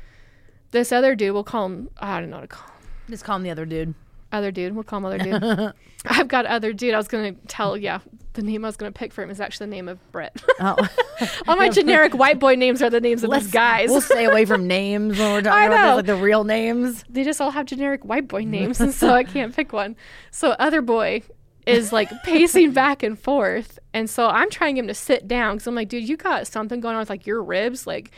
[0.71, 1.33] this other dude.
[1.33, 1.89] We'll call him.
[1.99, 2.73] I don't know what to call him.
[3.11, 3.93] Just call him the other dude.
[4.31, 4.73] Other dude.
[4.73, 5.73] We'll call him other dude.
[6.05, 6.93] I've got other dude.
[6.93, 7.75] I was gonna tell.
[7.77, 7.99] Yeah,
[8.33, 10.41] the name I was gonna pick for him is actually the name of Brett.
[10.59, 10.77] Oh.
[11.47, 13.89] All my generic white boy names are the names of these guys.
[13.89, 17.03] We'll stay away from names when we're talking about this, like the real names.
[17.09, 19.95] they just all have generic white boy names, and so I can't pick one.
[20.29, 21.23] So other boy
[21.65, 25.67] is like pacing back and forth, and so I'm trying him to sit down because
[25.67, 28.11] I'm like, dude, you got something going on with like your ribs, like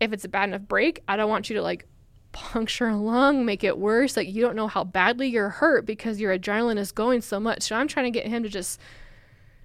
[0.00, 1.86] if it's a bad enough break, I don't want you to like
[2.32, 4.16] puncture a lung, make it worse.
[4.16, 7.62] Like you don't know how badly you're hurt because your adrenaline is going so much.
[7.62, 8.80] So I'm trying to get him to just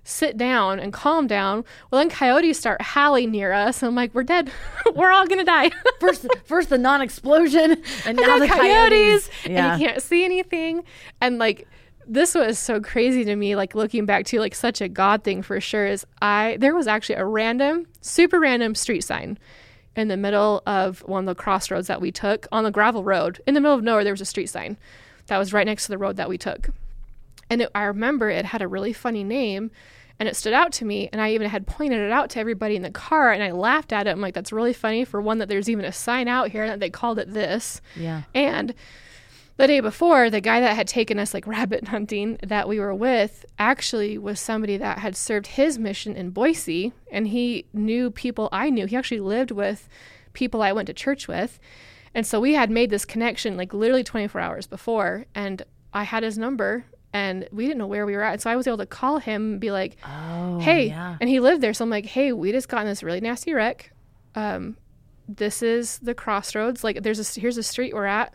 [0.04, 1.65] sit down and calm down.
[1.89, 3.82] Well, then coyotes start howling near us.
[3.82, 4.51] And I'm like, we're dead.
[4.95, 5.71] we're all gonna die.
[5.99, 9.30] First, first the non-explosion, and now the then coyotes.
[9.45, 10.84] and you can't see anything.
[11.19, 11.67] And like
[12.08, 15.41] this was so crazy to me, like looking back to like such a God thing
[15.41, 15.88] for sure.
[15.88, 19.39] Is I there was actually a random, super random street sign
[19.95, 23.41] in the middle of one of the crossroads that we took on the gravel road.
[23.47, 24.77] In the middle of nowhere, there was a street sign
[25.27, 26.69] that was right next to the road that we took.
[27.49, 29.71] And it, I remember it had a really funny name
[30.19, 31.10] and it stood out to me.
[31.12, 33.93] And I even had pointed it out to everybody in the car and I laughed
[33.93, 34.12] at it.
[34.12, 36.79] I'm like, that's really funny for one that there's even a sign out here that
[36.79, 37.81] they called it this.
[37.95, 38.23] Yeah.
[38.34, 38.73] And
[39.58, 42.94] the day before, the guy that had taken us like rabbit hunting that we were
[42.94, 48.50] with actually was somebody that had served his mission in Boise and he knew people
[48.52, 48.86] I knew.
[48.86, 49.88] He actually lived with
[50.34, 51.60] people I went to church with.
[52.13, 55.63] And so we had made this connection like literally 24 hours before and
[55.94, 58.34] I had his number and we didn't know where we were at.
[58.34, 61.15] And so I was able to call him and be like, Oh, hey, yeah.
[61.22, 61.74] and he lived there.
[61.74, 63.91] So I'm like, hey, we just got in this really nasty wreck.
[64.36, 64.76] Um,
[65.30, 66.84] this is the crossroads.
[66.84, 68.34] Like, there's a here's a street we're at,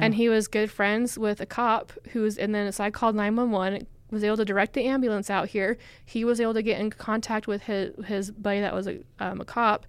[0.00, 2.38] and he was good friends with a cop who's.
[2.38, 3.86] And then so I called 911.
[4.10, 5.78] Was able to direct the ambulance out here.
[6.04, 9.40] He was able to get in contact with his his buddy that was a, um,
[9.40, 9.86] a cop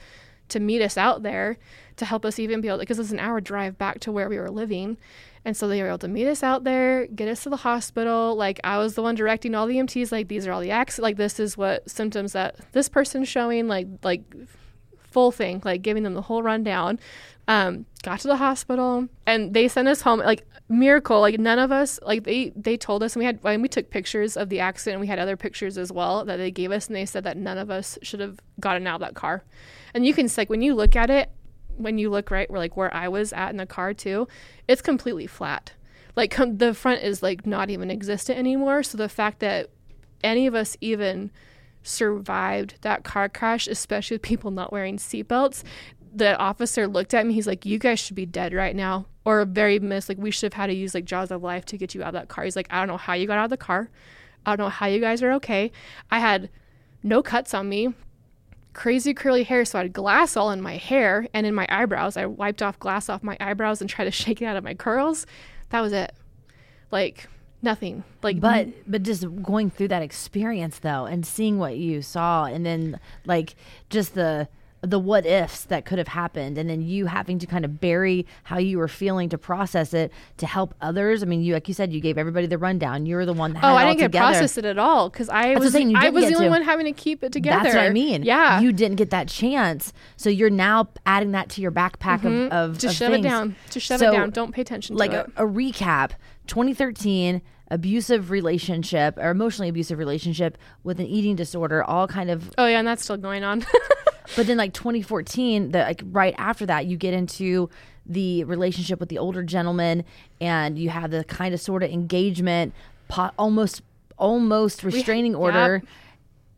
[0.50, 1.58] to meet us out there
[1.98, 4.38] to help us even be able because it's an hour drive back to where we
[4.38, 4.98] were living.
[5.46, 8.36] And so they were able to meet us out there, get us to the hospital.
[8.36, 11.00] Like I was the one directing all the EMTs, Like these are all the acts.
[11.00, 13.68] Like this is what symptoms that this person's showing.
[13.68, 14.24] Like like
[15.14, 15.62] full thing.
[15.64, 17.00] Like giving them the whole rundown.
[17.48, 20.20] Um, got to the hospital and they sent us home.
[20.20, 21.22] Like miracle.
[21.22, 22.00] Like none of us.
[22.02, 24.96] Like they they told us and we had and we took pictures of the accident.
[24.96, 27.38] and We had other pictures as well that they gave us and they said that
[27.38, 29.44] none of us should have gotten out of that car.
[29.94, 31.30] And you can like when you look at it,
[31.78, 34.28] when you look right where like where I was at in the car too,
[34.68, 35.74] it's completely flat.
[36.16, 38.84] Like com- the front is like not even existent anymore.
[38.84, 39.70] So the fact that
[40.24, 41.32] any of us even
[41.84, 45.64] survived that car crash, especially with people not wearing seatbelts,
[46.16, 47.34] the officer looked at me.
[47.34, 50.54] He's like, "You guys should be dead right now," or very miss like we should
[50.54, 52.44] have had to use like jaws of life to get you out of that car.
[52.44, 53.90] He's like, "I don't know how you got out of the car.
[54.46, 55.72] I don't know how you guys are okay."
[56.12, 56.50] I had
[57.02, 57.94] no cuts on me
[58.74, 62.18] crazy curly hair, so I had glass all in my hair and in my eyebrows.
[62.18, 64.74] I wiped off glass off my eyebrows and tried to shake it out of my
[64.74, 65.26] curls.
[65.70, 66.14] That was it.
[66.92, 67.28] Like
[67.64, 68.04] nothing.
[68.22, 72.66] Like But but just going through that experience though, and seeing what you saw, and
[72.66, 73.56] then like
[73.90, 74.48] just the
[74.86, 78.26] the what ifs that could have happened, and then you having to kind of bury
[78.44, 81.24] how you were feeling to process it to help others.
[81.24, 83.06] I mean, you like you said, you gave everybody the rundown.
[83.06, 84.32] You were the one that oh, had Oh, I didn't get together.
[84.34, 86.50] process it at all because I That's was you I was the only to.
[86.50, 87.64] one having to keep it together.
[87.64, 88.24] That's what I mean.
[88.24, 92.32] Yeah, you didn't get that chance, so you're now adding that to your backpack of,
[92.34, 92.54] mm-hmm.
[92.54, 93.26] of just of shove things.
[93.26, 93.56] it down.
[93.70, 94.32] Just shove So, it down.
[94.32, 96.12] Don't pay attention like to a, a recap
[96.48, 97.42] 2013
[97.74, 102.78] abusive relationship or emotionally abusive relationship with an eating disorder all kind of Oh yeah,
[102.78, 103.66] and that's still going on.
[104.36, 107.70] but then like 2014 the like right after that you get into
[108.06, 110.04] the relationship with the older gentleman
[110.40, 112.74] and you have the kind of sort of engagement
[113.08, 113.82] po- almost
[114.18, 115.82] almost restraining order.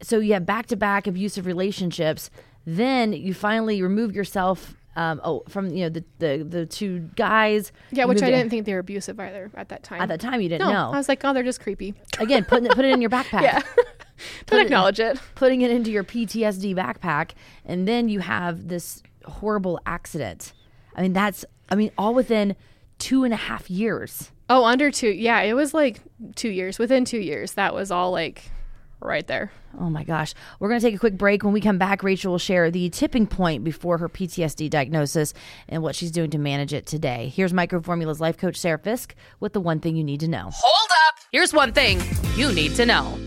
[0.01, 2.30] So you have back-to-back abusive relationships.
[2.65, 7.72] Then you finally remove yourself um, oh, from you know the, the the two guys
[7.92, 10.02] yeah, which I didn't think they were abusive either at that time.
[10.02, 11.94] at that time you didn't no, know I was like, oh, they're just creepy.
[12.20, 13.62] again putting it, put it in your backpack Yeah,
[14.46, 15.20] don't acknowledge it.
[15.36, 17.32] putting it into your PTSD backpack,
[17.66, 20.54] and then you have this horrible accident.
[20.96, 22.56] I mean, that's, I mean, all within
[23.00, 24.32] two and a half years.
[24.50, 25.10] Oh, under two.
[25.10, 26.00] Yeah, it was like
[26.36, 26.80] two years.
[26.80, 28.52] Within two years, that was all like
[29.00, 29.52] right there.
[29.80, 30.34] Oh my gosh.
[30.60, 31.44] We're going to take a quick break.
[31.44, 35.34] When we come back, Rachel will share the tipping point before her PTSD diagnosis
[35.68, 37.32] and what she's doing to manage it today.
[37.36, 40.50] Here's Microbe Formulas' life coach, Sarah Fisk, with the one thing you need to know.
[40.54, 41.16] Hold up.
[41.32, 42.02] Here's one thing
[42.36, 43.20] you need to know.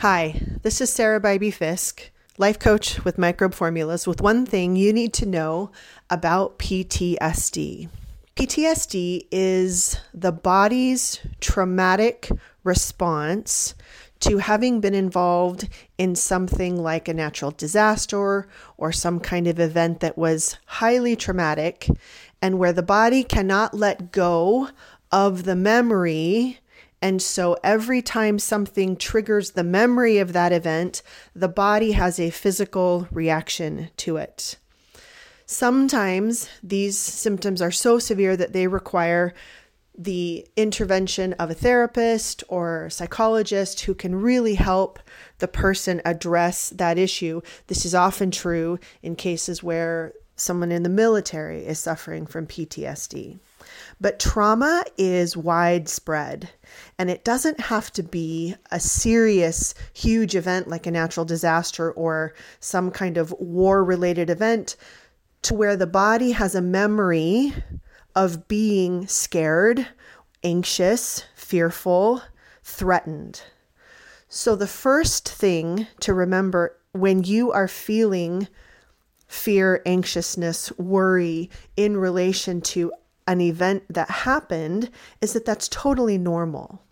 [0.00, 4.92] Hi, this is Sarah Bybee Fisk, life coach with Microbe Formulas, with one thing you
[4.92, 5.72] need to know
[6.10, 7.88] about PTSD.
[8.36, 12.30] PTSD is the body's traumatic
[12.62, 13.74] response
[14.20, 20.00] to having been involved in something like a natural disaster or some kind of event
[20.00, 21.88] that was highly traumatic
[22.40, 24.68] and where the body cannot let go
[25.12, 26.58] of the memory
[27.02, 31.02] and so every time something triggers the memory of that event,
[31.34, 34.56] the body has a physical reaction to it.
[35.44, 39.34] Sometimes these symptoms are so severe that they require
[39.98, 44.98] the intervention of a therapist or psychologist who can really help
[45.38, 47.40] the person address that issue.
[47.66, 53.38] This is often true in cases where someone in the military is suffering from PTSD.
[54.00, 56.50] But trauma is widespread,
[56.98, 62.34] and it doesn't have to be a serious, huge event like a natural disaster or
[62.60, 64.76] some kind of war related event
[65.42, 67.54] to where the body has a memory
[68.16, 69.86] of being scared,
[70.42, 72.22] anxious, fearful,
[72.64, 73.42] threatened.
[74.28, 78.48] So, the first thing to remember when you are feeling
[79.28, 82.92] fear, anxiousness, worry in relation to
[83.26, 84.90] an event that happened
[85.20, 86.82] is that that's totally normal.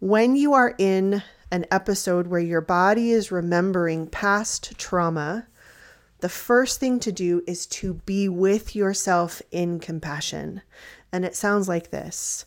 [0.00, 5.46] When you are in an episode where your body is remembering past trauma,
[6.24, 10.62] the first thing to do is to be with yourself in compassion.
[11.12, 12.46] And it sounds like this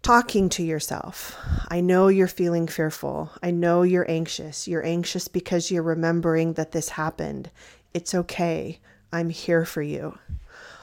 [0.00, 1.36] talking to yourself.
[1.68, 3.30] I know you're feeling fearful.
[3.42, 4.66] I know you're anxious.
[4.66, 7.50] You're anxious because you're remembering that this happened.
[7.92, 8.80] It's okay.
[9.12, 10.18] I'm here for you.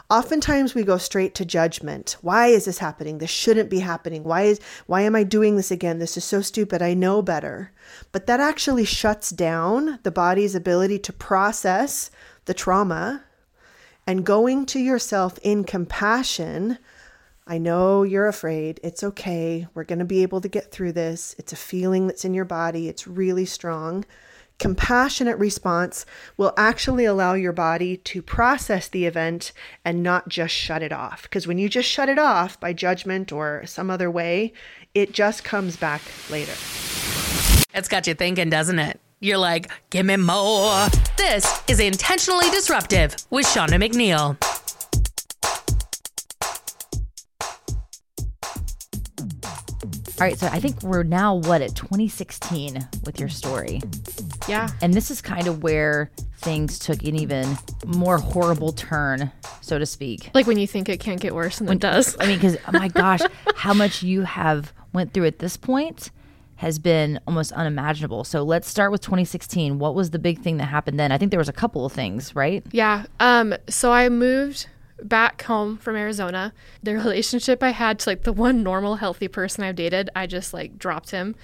[0.10, 2.18] Oftentimes we go straight to judgment.
[2.22, 3.18] Why is this happening?
[3.18, 4.24] This shouldn't be happening.
[4.24, 5.99] Why is why am I doing this again?
[5.99, 6.82] This is so stupid.
[6.82, 7.72] I know better.
[8.12, 12.12] But that actually shuts down the body's ability to process
[12.45, 13.24] the trauma
[14.06, 16.78] and going to yourself in compassion.
[17.47, 18.80] I know you're afraid.
[18.84, 19.68] It's okay.
[19.74, 21.36] We're going to be able to get through this.
[21.38, 22.88] It's a feeling that's in your body.
[22.88, 24.06] It's really strong
[24.64, 26.05] compassionate response
[26.38, 29.51] will actually allow your body to process the event
[29.84, 31.24] and not just shut it off.
[31.24, 34.53] Because when you just shut it off by judgment or some other way,
[34.93, 36.53] it just comes back later.
[37.74, 39.01] It's got you thinking, doesn't it?
[39.20, 40.88] You're like, give me more.
[41.18, 44.38] This is Intentionally Disruptive with Shauna McNeil.
[50.22, 53.82] All right, so I think we're now what at 2016 with your story.
[54.48, 54.70] Yeah.
[54.82, 59.32] And this is kind of where things took an even more horrible turn,
[59.62, 60.30] so to speak.
[60.34, 62.18] Like when you think it can't get worse and it does.
[62.20, 63.22] I mean, because oh my gosh,
[63.56, 66.12] how much you have went through at this point
[66.58, 68.24] has been almost unimaginable.
[68.24, 69.80] So let's start with 2016.
[69.80, 71.12] What was the big thing that happened then?
[71.12, 72.64] I think there was a couple of things, right?
[72.72, 73.06] Yeah.
[73.20, 73.56] Um.
[73.70, 74.68] So I moved
[75.02, 76.54] back home from Arizona.
[76.82, 80.54] The relationship I had to like the one normal healthy person I've dated, I just
[80.54, 81.36] like dropped him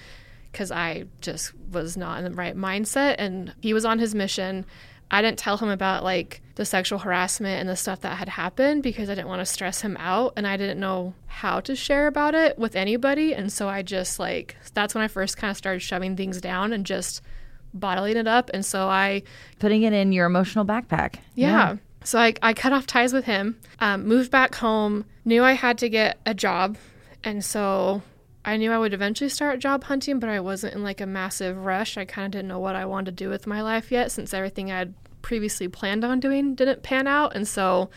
[0.52, 4.64] because I just was not in the right mindset and he was on his mission.
[5.12, 8.82] I didn't tell him about like the sexual harassment and the stuff that had happened
[8.84, 12.06] because I didn't want to stress him out and I didn't know how to share
[12.06, 13.34] about it with anybody.
[13.34, 16.72] And so I just like, that's when I first kind of started shoving things down
[16.72, 17.22] and just
[17.74, 18.50] bottling it up.
[18.54, 19.22] And so I,
[19.58, 21.16] Putting it in your emotional backpack.
[21.34, 21.76] yeah.
[22.02, 25.76] So I, I cut off ties with him, um, moved back home, knew I had
[25.78, 26.78] to get a job.
[27.24, 28.00] And so
[28.44, 31.64] I knew I would eventually start job hunting, but I wasn't in like a massive
[31.64, 31.96] rush.
[31.96, 34.32] I kind of didn't know what I wanted to do with my life yet since
[34.32, 37.36] everything I had previously planned on doing didn't pan out.
[37.36, 37.90] And so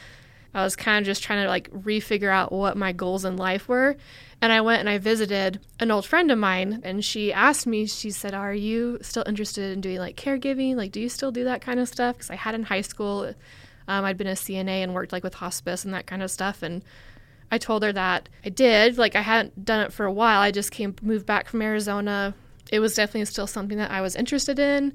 [0.54, 3.68] I was kind of just trying to like refigure out what my goals in life
[3.68, 3.96] were.
[4.42, 7.86] And I went and I visited an old friend of mine and she asked me,
[7.88, 10.76] she said, Are you still interested in doing like caregiving?
[10.76, 12.18] Like, do you still do that kind of stuff?
[12.18, 13.34] Because I had in high school,
[13.88, 16.62] um, I'd been a CNA and worked like with hospice and that kind of stuff.
[16.62, 16.84] And
[17.54, 18.98] I told her that I did.
[18.98, 20.42] Like I hadn't done it for a while.
[20.42, 22.34] I just came moved back from Arizona.
[22.72, 24.94] It was definitely still something that I was interested in.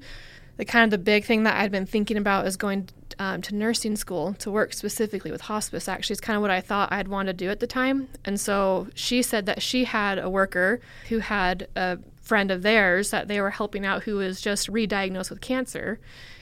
[0.57, 3.55] The kind of the big thing that I'd been thinking about is going um, to
[3.55, 5.87] nursing school to work specifically with hospice.
[5.87, 8.09] Actually, is kind of what I thought I'd want to do at the time.
[8.25, 13.11] And so she said that she had a worker who had a friend of theirs
[13.11, 15.97] that they were helping out who was just re-diagnosed with cancer,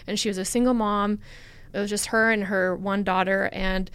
[0.07, 1.19] and she was a single mom
[1.73, 3.91] it was just her and her one daughter, and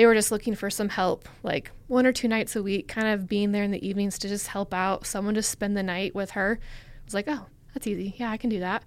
[0.00, 3.06] they were just looking for some help, like one or two nights a week, kind
[3.06, 6.14] of being there in the evenings to just help out, someone to spend the night
[6.14, 6.58] with her.
[6.58, 7.44] I was like, oh,
[7.74, 8.14] that's easy.
[8.16, 8.82] Yeah, I can do that.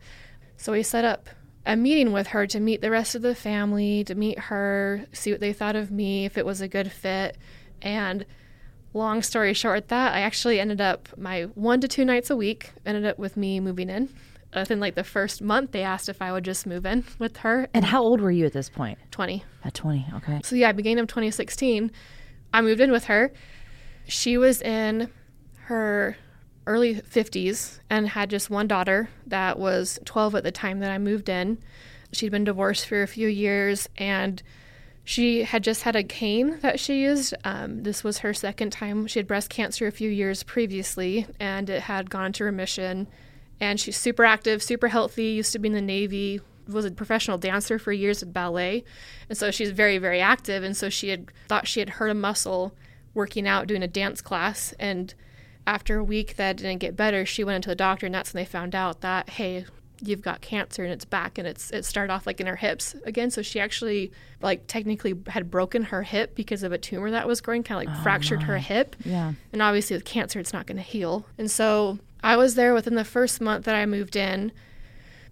[0.57, 1.29] So we set up
[1.67, 5.31] a meeting with her to meet the rest of the family, to meet her, see
[5.31, 7.37] what they thought of me, if it was a good fit.
[7.79, 8.25] And
[8.95, 12.71] long story short, that I actually ended up my one to two nights a week
[12.87, 14.09] ended up with me moving in
[14.55, 17.67] within like the first month, they asked if I would just move in with her.
[17.73, 18.97] And how old were you at this point?
[19.11, 19.43] 20.
[19.65, 20.41] At 20, okay.
[20.43, 21.91] So yeah, beginning of 2016,
[22.53, 23.31] I moved in with her.
[24.07, 25.09] She was in
[25.65, 26.17] her
[26.65, 30.97] early 50s and had just one daughter that was 12 at the time that I
[30.97, 31.57] moved in.
[32.11, 34.41] She'd been divorced for a few years and
[35.03, 37.33] she had just had a cane that she used.
[37.43, 39.07] Um, this was her second time.
[39.07, 43.07] She had breast cancer a few years previously and it had gone to remission
[43.59, 47.37] and she's super active, super healthy, used to be in the Navy, was a professional
[47.37, 48.83] dancer for years at ballet.
[49.29, 50.63] And so she's very, very active.
[50.63, 52.73] And so she had thought she had hurt a muscle
[53.13, 54.73] working out, doing a dance class.
[54.79, 55.13] And
[55.67, 58.41] after a week that didn't get better, she went into the doctor, and that's when
[58.41, 59.65] they found out that, hey,
[60.01, 62.93] you've got cancer and it's back and it's it started off like in her hips
[63.05, 64.11] again so she actually
[64.41, 67.87] like technically had broken her hip because of a tumor that was growing kind of
[67.89, 69.31] like oh fractured her hip Yeah.
[69.53, 72.95] and obviously with cancer it's not going to heal and so i was there within
[72.95, 74.51] the first month that i moved in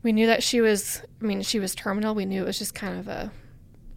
[0.03, 2.73] we knew that she was i mean she was terminal we knew it was just
[2.75, 3.31] kind of a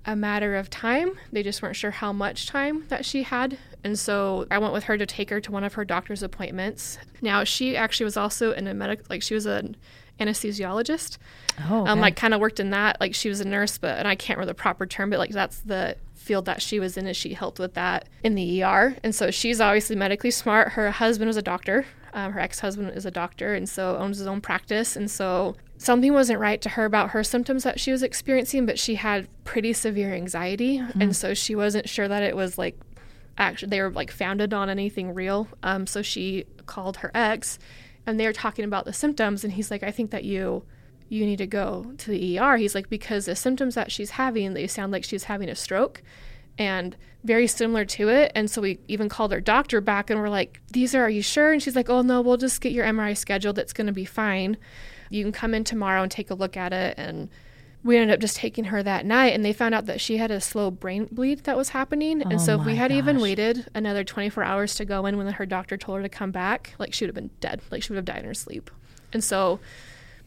[0.07, 3.99] a matter of time they just weren't sure how much time that she had and
[3.99, 7.43] so i went with her to take her to one of her doctor's appointments now
[7.43, 9.77] she actually was also in a medical like she was an
[10.21, 11.19] anesthesiologist
[11.71, 13.01] Oh, um, like kind of worked in that.
[13.01, 15.31] Like she was a nurse, but and I can't remember the proper term, but like
[15.31, 17.07] that's the field that she was in.
[17.07, 20.73] Is she helped with that in the ER, and so she's obviously medically smart.
[20.73, 21.87] Her husband was a doctor.
[22.13, 24.97] Um, her ex-husband is a doctor, and so owns his own practice.
[24.97, 28.79] And so something wasn't right to her about her symptoms that she was experiencing, but
[28.79, 32.79] she had pretty severe anxiety, and so she wasn't sure that it was like
[33.37, 35.49] actually they were like founded on anything real.
[35.63, 37.59] Um, so she called her ex,
[38.07, 40.65] and they were talking about the symptoms, and he's like, I think that you
[41.09, 42.57] you need to go to the ER.
[42.57, 46.03] He's like, because the symptoms that she's having, they sound like she's having a stroke
[46.59, 48.33] and very similar to it.
[48.35, 51.23] And so we even called our doctor back and we're like, these are, are you
[51.23, 51.53] sure?
[51.53, 53.59] And she's like, oh no, we'll just get your MRI scheduled.
[53.59, 54.57] It's going to be fine.
[55.15, 56.99] You can come in tomorrow and take a look at it.
[56.99, 57.29] And
[57.83, 60.31] we ended up just taking her that night and they found out that she had
[60.31, 62.23] a slow brain bleed that was happening.
[62.23, 65.27] and oh so if we had even waited another 24 hours to go in when
[65.27, 67.61] her doctor told her to come back, like she would have been dead.
[67.71, 68.71] Like she would have died in her sleep.
[69.13, 69.61] And so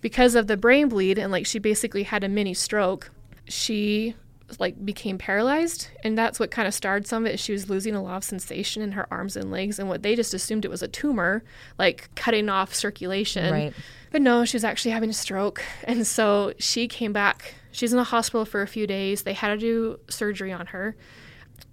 [0.01, 3.11] because of the brain bleed and like she basically had a mini stroke
[3.47, 4.15] she
[4.59, 7.93] like became paralyzed and that's what kind of started some of it she was losing
[7.93, 10.71] a lot of sensation in her arms and legs and what they just assumed it
[10.71, 11.43] was a tumor
[11.77, 13.51] like cutting off circulation.
[13.51, 13.73] Right.
[14.09, 17.55] but no she was actually having a stroke and so she came back.
[17.71, 19.23] She's in the hospital for a few days.
[19.23, 20.95] They had to do surgery on her.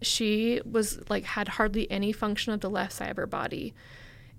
[0.03, 3.72] She was like had hardly any function of the left side of her body.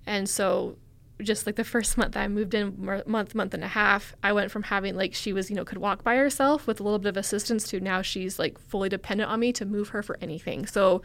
[0.05, 0.77] And so
[1.22, 4.51] just like the first month I moved in, month, month and a half, I went
[4.51, 7.09] from having like she was, you know, could walk by herself with a little bit
[7.09, 10.66] of assistance to now she's like fully dependent on me to move her for anything.
[10.66, 11.01] So,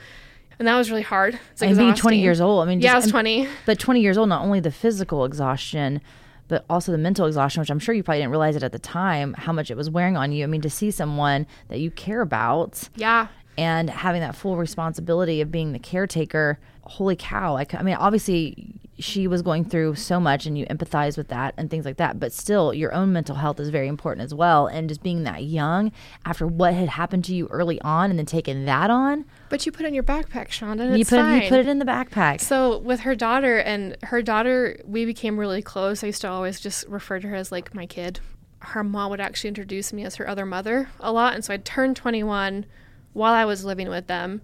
[0.59, 1.39] and that was really hard.
[1.53, 2.63] It's and being 20 years old.
[2.63, 3.49] I mean, yeah, I was 20.
[3.67, 6.01] But 20 years old, not only the physical exhaustion,
[6.49, 8.79] but also the mental exhaustion, which I'm sure you probably didn't realize it at the
[8.81, 10.43] time, how much it was wearing on you.
[10.43, 13.29] I mean, to see someone that you care about Yeah.
[13.57, 17.57] and having that full responsibility of being the caretaker, holy cow.
[17.57, 21.71] I mean, obviously, she was going through so much and you empathize with that and
[21.71, 22.21] things like that.
[22.21, 24.67] But still, your own mental health is very important as well.
[24.67, 25.93] And just being that young
[26.25, 29.73] after what had happened to you early on and then taking that on, But you
[29.73, 31.43] put it in your backpack, Shonda, and you put, fine.
[31.43, 32.41] you put it in the backpack.
[32.41, 36.05] So with her daughter and her daughter, we became really close.
[36.05, 38.21] I used to always just refer to her as like my kid.
[38.61, 41.57] Her mom would actually introduce me as her other mother a lot, and so I
[41.57, 42.67] turned 21
[43.13, 44.43] while I was living with them,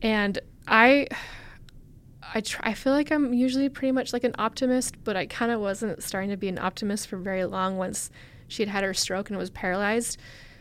[0.00, 1.08] and I.
[2.34, 5.50] I try, I feel like I'm usually pretty much like an optimist, but I kind
[5.52, 8.10] of wasn't starting to be an optimist for very long once
[8.48, 10.18] she had had her stroke and was paralyzed.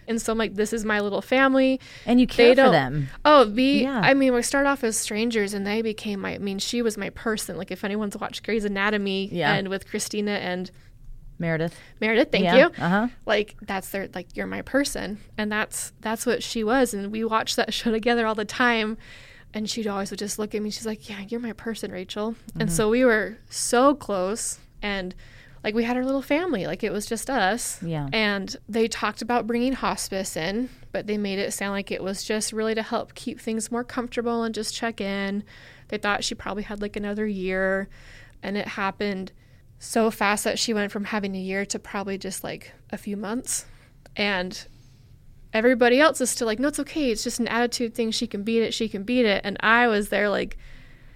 [0.09, 1.81] And so I'm like, this is my little family.
[2.05, 3.09] And you care They for them.
[3.25, 3.83] Oh, we.
[3.83, 3.99] Yeah.
[4.01, 6.35] I mean, we start off as strangers, and they became my.
[6.35, 7.57] I mean, she was my person.
[7.57, 9.53] Like, if anyone's watched Grey's Anatomy, Yeah.
[9.53, 10.71] and with Cristina and
[11.39, 11.77] Meredith.
[11.99, 12.65] Meredith, thank Yeah, you.
[12.77, 13.07] uh-huh.
[13.25, 16.93] Like that's their like you're my person, and that's that's what she was.
[16.93, 18.97] And we watched that show together all the time.
[19.53, 20.69] And she'd always would just look at me.
[20.69, 22.61] She's like, "Yeah, you're my person, Rachel." Mm-hmm.
[22.61, 25.15] And so we were so close, and
[25.63, 26.65] like we had our little family.
[26.67, 27.81] Like it was just us.
[27.81, 28.07] Yeah.
[28.13, 32.23] And they talked about bringing hospice in, but they made it sound like it was
[32.23, 35.43] just really to help keep things more comfortable and just check in.
[35.89, 37.89] They thought she probably had like another year,
[38.43, 39.31] and it happened
[39.79, 43.17] so fast that she went from having a year to probably just like a few
[43.17, 43.65] months.
[44.15, 44.65] And
[45.57, 47.11] everybody else is still like, no, it's okay.
[47.11, 48.11] It's just an attitude thing.
[48.11, 48.73] She can beat it.
[48.73, 49.41] She can beat it.
[49.43, 50.57] And I was there like,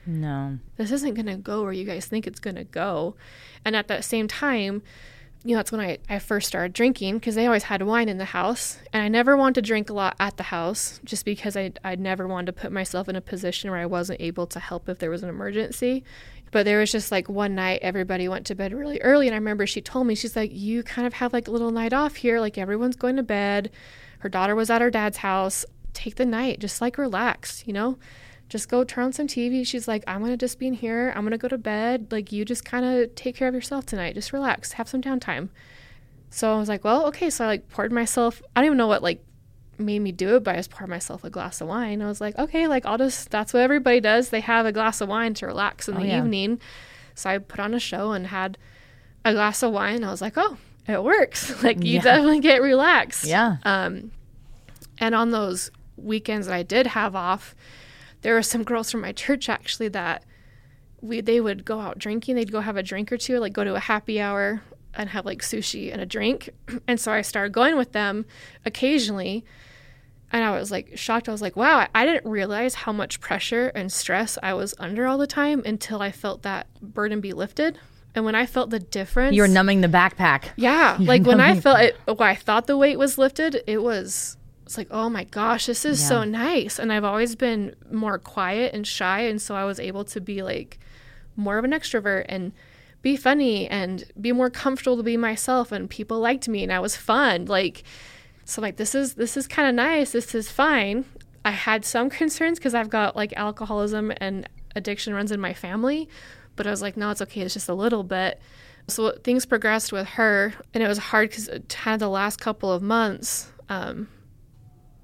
[0.05, 0.57] No.
[0.77, 3.15] this isn't going to go where you guys think it's going to go.
[3.63, 4.81] And at that same time,
[5.43, 8.17] you know, that's when I, I first started drinking because they always had wine in
[8.17, 8.77] the house.
[8.93, 11.95] And I never wanted to drink a lot at the house just because I, I
[11.95, 14.99] never wanted to put myself in a position where I wasn't able to help if
[14.99, 16.03] there was an emergency.
[16.51, 19.27] But there was just like one night everybody went to bed really early.
[19.27, 21.71] And I remember she told me, she's like, you kind of have like a little
[21.71, 22.39] night off here.
[22.39, 23.71] Like everyone's going to bed.
[24.21, 25.65] Her daughter was at her dad's house.
[25.93, 27.97] Take the night, just like relax, you know?
[28.49, 29.65] just go turn on some TV.
[29.65, 31.13] She's like, I'm gonna just be in here.
[31.15, 32.07] I'm gonna go to bed.
[32.11, 34.13] Like, you just kind of take care of yourself tonight.
[34.13, 35.47] Just relax, have some downtime.
[36.31, 37.29] So I was like, well, okay.
[37.29, 38.41] So I like poured myself.
[38.53, 39.23] I don't even know what like
[39.77, 42.01] made me do it, but I just poured myself a glass of wine.
[42.01, 43.29] I was like, okay, like I'll just.
[43.29, 44.29] That's what everybody does.
[44.31, 46.17] They have a glass of wine to relax in Oh, the yeah.
[46.17, 46.59] evening.
[47.15, 48.57] So I put on a show and had
[49.23, 50.03] a glass of wine.
[50.03, 50.57] I was like, oh,
[50.87, 51.63] it works.
[51.63, 52.01] like you Yeah.
[52.01, 53.25] definitely get relaxed.
[53.25, 53.57] Yeah.
[53.63, 54.11] Um,
[54.97, 57.55] and on those weekends that I did have off,
[58.21, 60.23] there were some girls from my church actually that
[61.01, 62.35] we they would go out drinking.
[62.35, 64.61] They'd go have a drink or two, like go to a happy hour
[64.93, 66.49] and have like sushi and a drink.
[66.87, 68.25] And so I started going with them
[68.65, 69.43] occasionally.
[70.33, 71.27] And I was like shocked.
[71.27, 75.05] I was like, wow, I didn't realize how much pressure and stress I was under
[75.07, 77.77] all the time until I felt that burden be lifted.
[78.13, 80.49] And when I felt the difference, You were numbing the backpack.
[80.57, 84.37] yeah, like when I felt it, when I thought the weight was lifted, it was.
[84.65, 86.79] It's like, oh my gosh, this is so nice.
[86.79, 90.41] And I've always been more quiet and shy, and so I was able to be
[90.43, 90.79] like
[91.35, 92.53] more of an extrovert and
[93.01, 95.71] be funny and be more comfortable to be myself.
[95.73, 97.45] And people liked me, and I was fun.
[97.45, 97.83] Like,
[98.45, 100.11] so I'm like, this is this is kind of nice.
[100.11, 101.03] This is fine.
[101.43, 106.07] I had some concerns because I've got like alcoholism and addiction runs in my family,
[106.61, 107.41] but I was like, no, it's okay.
[107.41, 108.39] It's just a little bit.
[108.87, 112.71] So things progressed with her, and it was hard because kind of the last couple
[112.71, 114.07] of months, um,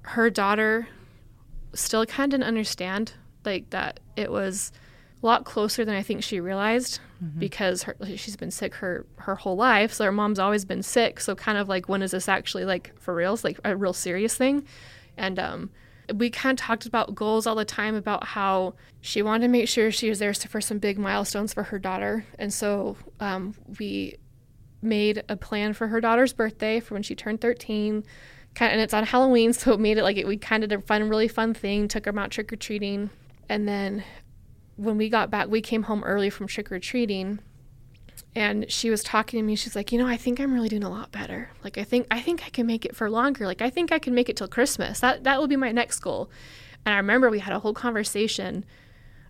[0.02, 0.86] her daughter
[1.74, 4.70] still kind of didn't understand like that it was
[5.20, 7.00] a lot closer than I think she realized
[7.38, 9.92] because her, she's been sick her her whole life.
[9.92, 11.18] So her mom's always been sick.
[11.18, 13.34] So kind of like when is this actually like for real?
[13.34, 14.64] It's like a real serious thing.
[15.16, 15.70] And um,
[16.14, 19.68] we kind of talked about goals all the time about how she wanted to make
[19.68, 22.24] sure she was there for some big milestones for her daughter.
[22.38, 24.16] And so um, we
[24.80, 28.04] made a plan for her daughter's birthday for when she turned 13
[28.54, 30.78] kind and it's on halloween so it made it like it, we kind of did
[30.78, 33.10] a fun really fun thing took her out trick-or-treating
[33.48, 34.04] and then
[34.76, 37.40] when we got back we came home early from trick-or-treating
[38.34, 40.84] and she was talking to me she's like you know i think i'm really doing
[40.84, 43.62] a lot better like i think i think i can make it for longer like
[43.62, 46.30] i think i can make it till christmas that that will be my next goal
[46.84, 48.64] and i remember we had a whole conversation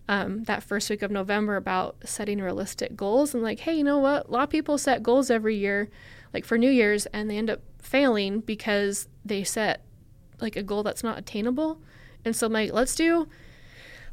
[0.09, 3.99] um, that first week of November about setting realistic goals and like, hey, you know
[3.99, 4.27] what?
[4.27, 5.87] A lot of people set goals every year,
[6.33, 9.85] like for New Year's, and they end up failing because they set
[10.41, 11.79] like a goal that's not attainable.
[12.25, 13.27] And so I'm like, let's do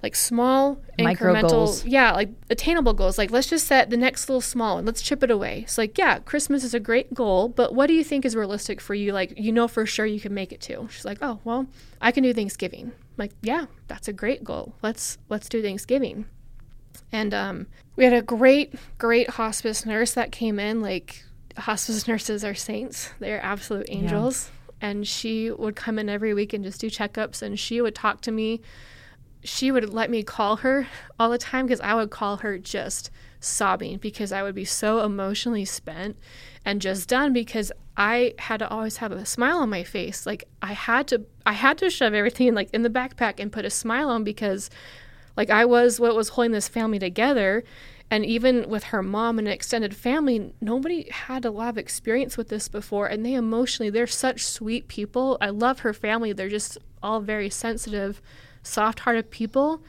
[0.07, 1.85] like small Micro incremental goals.
[1.85, 3.19] yeah like attainable goals.
[3.19, 4.87] Like let's just set the next little small one.
[4.87, 5.63] Let's chip it away.
[5.63, 8.81] It's like yeah christmas is a great goal but what do you think is realistic
[8.81, 9.13] for you?
[9.13, 10.87] Like you know for sure you can make it to.
[10.93, 11.67] She's like oh well
[12.01, 12.93] i can do thanksgiving.
[12.95, 14.75] I'm like yeah that's a great goal.
[14.81, 16.27] Let's let's do thanksgiving.
[17.11, 20.81] And um, we had a great great hospice nurse that came in.
[20.83, 21.25] Like
[21.59, 23.11] hospice nurses are saints.
[23.19, 24.53] They're absolute angels.
[24.81, 28.21] And she would come in every week and just do checkups and she would talk
[28.21, 28.61] to me
[29.47, 30.89] she would let me call her
[31.19, 35.05] all the time because I would call her just sobbing because I would be so
[35.05, 36.17] emotionally spent
[36.65, 40.27] and just done because I had to always have a smile on my face.
[40.27, 43.65] Like I had to I had to shove everything like in the backpack and put
[43.65, 44.69] a smile on because
[45.37, 47.63] like I was what was holding this family together.
[48.09, 52.49] And even with her mom and extended family nobody had a lot of experience with
[52.49, 55.39] this before and they emotionally they're such sweet people.
[55.41, 56.33] I love her family.
[56.33, 58.21] They're just all very sensitive
[58.67, 59.83] soft-hearted people.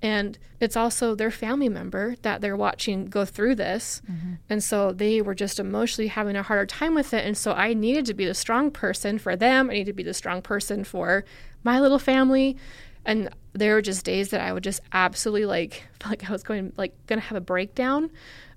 [0.00, 4.00] And it's also their family member that they're watching go through this.
[4.48, 7.26] And so they were just emotionally having a harder time with it.
[7.26, 9.70] And so i needed to be the strong person for them.
[9.70, 11.24] I needed to be the strong person for
[11.64, 12.56] my little family.
[13.04, 16.44] And there were just days that i would just absolutely like feel like i was
[16.44, 18.10] going like gonna have a breakdown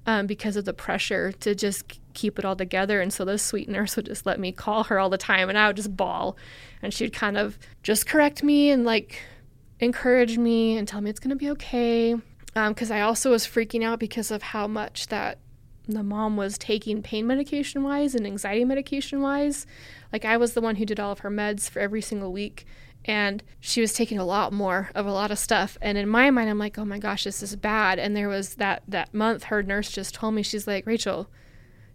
[0.06, 3.02] um, because of the pressure to just keep it all together.
[3.02, 5.58] And so this sweet nurse would just let me call her all the time and
[5.58, 6.38] i would just bawl.
[6.82, 9.22] And she'd kind of just correct me and like
[9.82, 12.16] encourage me and tell me it's going to be okay.
[12.56, 15.40] Um, because I also was freaking out because of how much that
[15.88, 19.66] the mom was taking pain medication wise and anxiety medication wise.
[20.14, 22.66] Like I was the one who did all of her meds for every single week.
[23.04, 25.76] And she was taking a lot more of a lot of stuff.
[25.82, 27.98] And in my mind, I'm like, oh my gosh, this is bad.
[27.98, 31.28] And there was that that month, her nurse just told me, she's like, Rachel,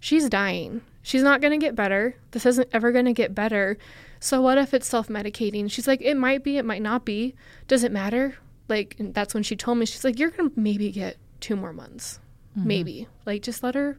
[0.01, 0.83] she's dying.
[1.03, 2.17] She's not going to get better.
[2.33, 3.79] This isn't ever going to get better.
[4.19, 5.71] So what if it's self-medicating?
[5.71, 7.35] She's like, it might be, it might not be.
[7.69, 8.37] Does it matter?
[8.69, 11.55] Like, and that's when she told me, she's like, you're going to maybe get two
[11.55, 12.19] more months.
[12.57, 13.07] Maybe.
[13.27, 13.99] Like, just let her,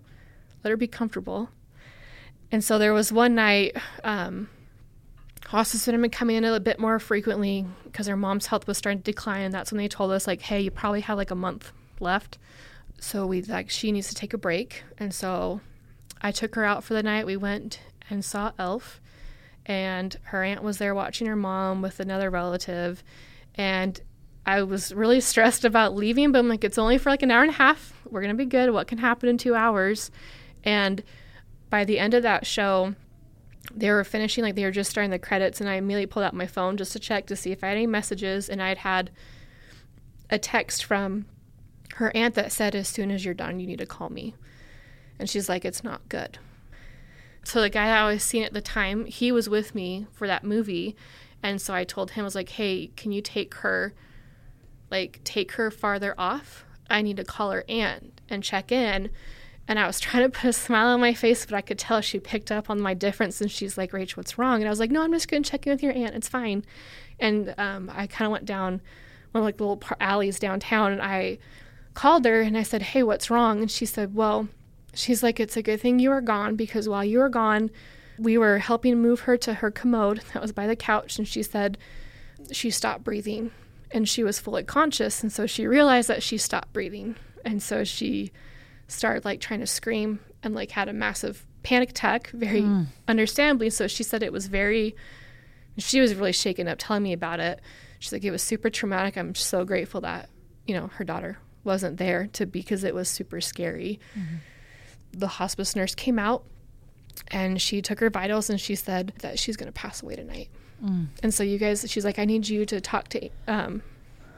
[0.64, 1.50] let her be comfortable.
[2.52, 4.50] And so there was one night, um,
[5.46, 9.00] hospice had been coming in a bit more frequently because her mom's health was starting
[9.00, 9.44] to decline.
[9.44, 12.38] and That's when they told us, like, hey, you probably have like a month left.
[13.00, 14.84] So we like, she needs to take a break.
[14.98, 15.62] And so
[16.22, 17.26] I took her out for the night.
[17.26, 19.02] We went and saw Elf,
[19.66, 23.04] and her aunt was there watching her mom with another relative.
[23.56, 24.00] And
[24.46, 27.42] I was really stressed about leaving, but I'm like, it's only for like an hour
[27.42, 27.94] and a half.
[28.10, 28.72] We're going to be good.
[28.72, 30.10] What can happen in two hours?
[30.64, 31.04] And
[31.70, 32.96] by the end of that show,
[33.76, 36.34] they were finishing, like, they were just starting the credits, and I immediately pulled out
[36.34, 38.48] my phone just to check to see if I had any messages.
[38.48, 39.12] And I'd had
[40.30, 41.26] a text from
[41.96, 44.36] her aunt that said, as soon as you're done, you need to call me.
[45.20, 46.40] And she's like, it's not good.
[47.44, 50.44] So the guy I was seeing at the time, he was with me for that
[50.44, 50.96] movie.
[51.42, 53.94] And so I told him, I was like, hey, can you take her,
[54.92, 56.66] like, take her farther off?
[56.90, 59.10] I need to call her aunt and check in.
[59.68, 62.02] And I was trying to put a smile on my face, but I could tell
[62.02, 63.40] she picked up on my difference.
[63.40, 64.56] And she's like, Rach, what's wrong?
[64.56, 66.16] And I was like, no, I'm just going to check in with your aunt.
[66.16, 66.66] It's fine.
[67.20, 68.82] And um, I kind of went down
[69.32, 71.38] one of like the little alleys downtown and I
[71.94, 73.62] called her and I said, hey, what's wrong?
[73.62, 74.48] And she said, well,
[74.98, 77.70] she's like, it's a good thing you were gone because while you were gone,
[78.18, 81.18] we were helping move her to her commode that was by the couch.
[81.18, 81.78] And she said
[82.52, 83.52] she stopped breathing
[83.92, 85.22] and she was fully conscious.
[85.22, 87.16] And so she realized that she stopped breathing.
[87.46, 88.32] And so she
[88.88, 92.84] started like trying to scream and like had a massive panic attack, very hmm.
[93.08, 93.70] understandably.
[93.70, 94.96] So she said it was very,
[95.78, 97.62] she was really shaken up telling me about it.
[98.00, 99.18] She's like, it was super traumatic.
[99.18, 100.30] I'm so grateful that,
[100.66, 104.00] you know, her daughter wasn't there to because it was super scary.
[104.18, 104.36] Mm-hmm.
[105.12, 106.44] The hospice nurse came out
[107.30, 110.50] and she took her vitals and she said that she's going to pass away tonight.
[111.24, 113.82] And so you guys, she's like, I need you to talk to um,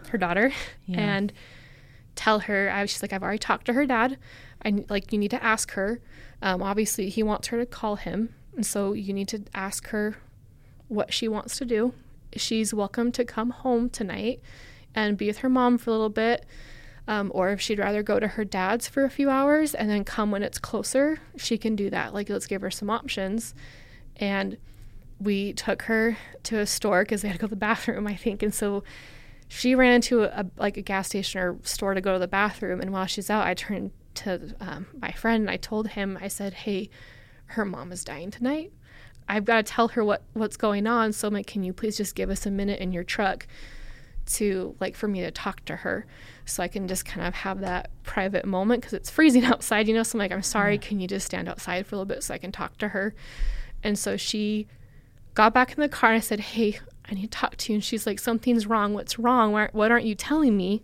[0.09, 0.53] her daughter
[0.99, 1.33] and
[2.15, 2.69] tell her.
[2.71, 4.17] I, she's like, I've already talked to her dad.
[4.63, 5.99] I like you need to ask her.
[6.41, 10.15] Um, obviously, he wants her to call him, and so you need to ask her
[10.87, 11.93] what she wants to do.
[12.35, 14.39] She's welcome to come home tonight
[14.95, 16.45] and be with her mom for a little bit.
[17.09, 20.03] Um, or if she'd rather go to her dad's for a few hours and then
[20.03, 22.13] come when it's closer, she can do that.
[22.13, 23.55] Like, let's give her some options.
[24.17, 24.57] And
[25.19, 28.15] we took her to a store because they had to go to the bathroom, I
[28.15, 28.43] think.
[28.43, 28.83] And so
[29.47, 32.79] she ran into a, like a gas station or store to go to the bathroom.
[32.79, 36.27] And while she's out, I turned to um, my friend and I told him, I
[36.27, 36.91] said, "Hey,
[37.47, 38.71] her mom is dying tonight.
[39.27, 41.13] I've got to tell her what what's going on.
[41.13, 43.47] So I'm like, can you please just give us a minute in your truck
[44.33, 46.05] to like for me to talk to her,
[46.45, 49.93] so I can just kind of have that private moment because it's freezing outside, you
[49.93, 50.03] know.
[50.03, 52.33] So I'm like, I'm sorry, can you just stand outside for a little bit so
[52.33, 53.13] I can talk to her?
[53.83, 54.67] And so she
[55.33, 57.77] got back in the car and I said, Hey, I need to talk to you.
[57.77, 58.93] And she's like, Something's wrong.
[58.93, 59.51] What's wrong?
[59.51, 60.81] Why, what aren't you telling me?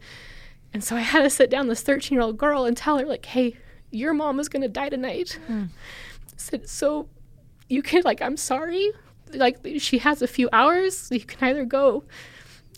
[0.75, 3.05] And so I had to sit down this 13 year old girl and tell her,
[3.05, 3.55] like, hey,
[3.91, 5.39] your mom is going to die tonight.
[5.47, 5.63] Hmm.
[5.63, 7.07] I said, so
[7.69, 8.91] you can, like, I'm sorry.
[9.33, 11.07] Like, she has a few hours.
[11.11, 12.03] You can either go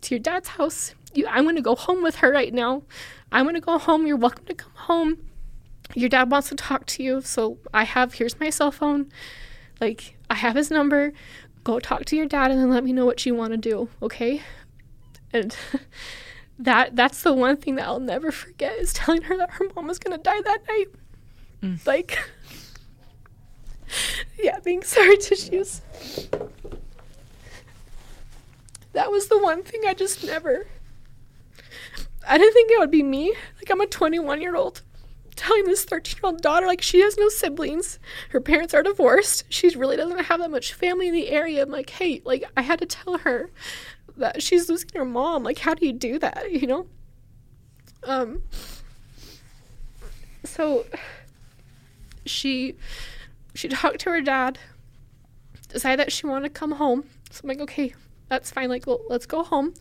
[0.08, 0.96] to your dad's house.
[1.14, 2.84] You, I'm going to go home with her right now.
[3.32, 4.08] I'm going to go home.
[4.08, 5.18] You're welcome to come home.
[5.94, 7.22] Your dad wants to talk to you.
[7.22, 9.12] So I have, here's my cell phone.
[9.80, 11.14] Like, I have his number.
[11.64, 13.90] Go talk to your dad and then let me know what you want to do.
[14.02, 14.42] Okay.
[15.34, 15.56] And
[16.60, 19.88] that that's the one thing that I'll never forget is telling her that her mom
[19.88, 20.86] was gonna die that night.
[21.62, 21.86] Mm.
[21.86, 22.18] Like,
[24.40, 25.82] yeah, being sorry tissues.
[28.94, 30.68] That was the one thing I just never.
[32.28, 33.34] I didn't think it would be me.
[33.58, 34.82] Like I'm a 21 year old
[35.38, 38.00] telling this 13 year old daughter like she has no siblings.
[38.30, 39.46] Her parents are divorced.
[39.50, 41.64] She really doesn't have that much family in the area.
[41.64, 43.52] I'm like, hey, like I had to tell her
[44.18, 45.44] that she's losing her mom.
[45.44, 46.52] Like, how do you do that?
[46.52, 46.88] You know.
[48.04, 48.42] Um.
[50.44, 50.86] So
[52.26, 52.76] she
[53.54, 54.60] she talked to her dad,
[55.70, 57.06] decided that she wanted to come home.
[57.32, 57.94] So I'm like, okay,
[58.30, 58.70] that's fine.
[58.70, 59.74] Like, well, let's go home.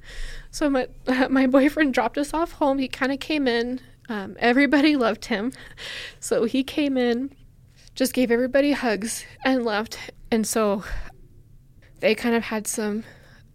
[0.51, 0.89] So my
[1.31, 2.79] my boyfriend dropped us off home.
[2.79, 3.81] He kind of came in.
[4.09, 5.53] Um, everybody loved him,
[6.21, 7.35] so he came in,
[7.97, 9.99] just gave everybody hugs and left.
[10.31, 10.85] And so
[11.99, 13.03] they kind of had some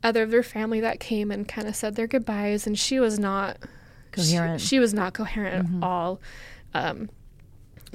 [0.03, 3.17] other of their family that came and kind of said their goodbyes, and she was
[3.17, 3.59] not
[4.11, 4.61] Coherent.
[4.61, 6.19] She, she was not coherent at all.
[6.73, 7.09] Um,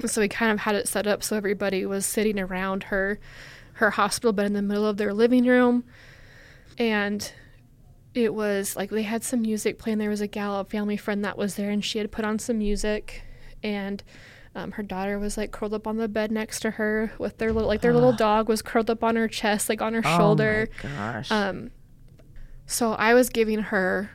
[0.05, 3.19] so we kind of had it set up so everybody was sitting around her
[3.73, 5.83] her hospital bed in the middle of their living room
[6.77, 7.31] and
[8.13, 11.23] it was like they had some music playing there was a gal a family friend
[11.23, 13.21] that was there and she had put on some music
[13.63, 14.03] and
[14.55, 17.53] um, her daughter was like curled up on the bed next to her with their
[17.53, 20.67] little like their little dog was curled up on her chest like on her shoulder
[20.83, 21.31] Oh my gosh.
[21.31, 21.71] um,
[22.65, 24.09] so I was giving her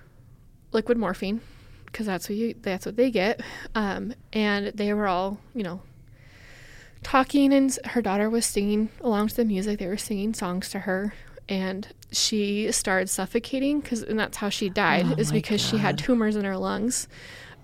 [0.72, 1.40] liquid morphine
[1.86, 3.40] because that's what you that's what they get.
[3.74, 5.82] Um, and they were all you know
[7.02, 9.78] talking, and her daughter was singing along to the music.
[9.78, 11.14] They were singing songs to her,
[11.48, 16.36] and she started suffocating because and that's how she died is because she had tumors
[16.36, 17.08] in her lungs.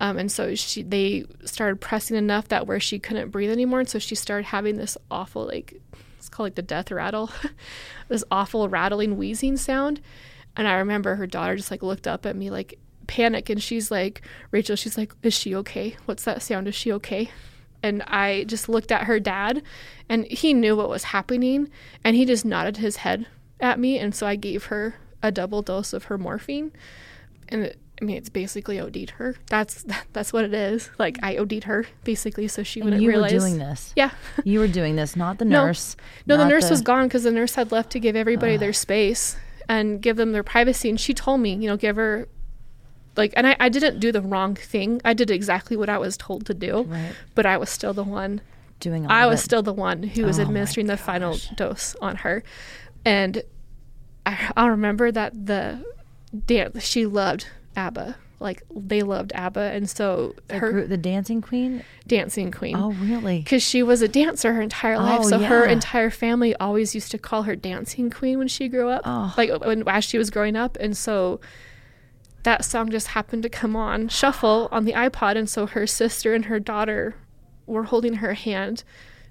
[0.01, 3.89] Um, and so she they started pressing enough that where she couldn't breathe anymore, and
[3.89, 5.79] so she started having this awful like
[6.17, 7.29] it's called like the death rattle,
[8.07, 10.01] this awful rattling wheezing sound.
[10.55, 13.91] And I remember her daughter just like looked up at me like panic, and she's
[13.91, 14.21] like,
[14.51, 15.95] Rachel, she's like, is she okay?
[16.05, 16.67] What's that sound?
[16.67, 17.29] Is she okay?
[17.81, 19.63] And I just looked at her dad,
[20.07, 21.69] and he knew what was happening,
[22.03, 23.27] and he just nodded his head
[23.59, 26.71] at me, and so I gave her a double dose of her morphine,
[27.49, 29.35] and it, I mean it's basically OD'd her.
[29.47, 29.83] That's
[30.13, 30.89] that's what it is.
[30.97, 33.31] Like I OD'd her basically, so she and wouldn't you realize.
[33.31, 33.93] You were doing this.
[33.95, 34.11] Yeah.
[34.43, 35.95] You were doing this, not the nurse.
[36.25, 38.73] No, the not nurse was gone because the nurse had left to give everybody their
[38.73, 39.35] space
[39.67, 40.89] and give them their privacy.
[40.89, 42.27] And she told me, you know, give her
[43.17, 46.15] like and I, I didn't do the wrong thing i did exactly what i was
[46.15, 47.11] told to do Right.
[47.35, 48.39] but i was still the one
[48.79, 49.43] Doing all i was it.
[49.43, 52.43] still the one who was Oh administering the final dose on her
[53.09, 53.43] and
[54.25, 55.83] I, i'll remember that the
[56.45, 61.41] dance she loved abba like they loved abba and so The her group- the dancing
[61.41, 61.83] queen.
[62.07, 63.39] dancing queen Oh, really?
[63.39, 65.19] because she was a dancer her entire oh, life.
[65.23, 68.87] Oh, so her entire family always used to call her dancing queen when she grew
[68.89, 69.33] up, Oh.
[69.37, 70.77] like when as she was growing up.
[70.79, 71.41] And so
[72.43, 76.33] that song just happened to come on shuffle on the iPod, and so her sister
[76.33, 77.15] and her daughter
[77.65, 78.83] were holding her hand.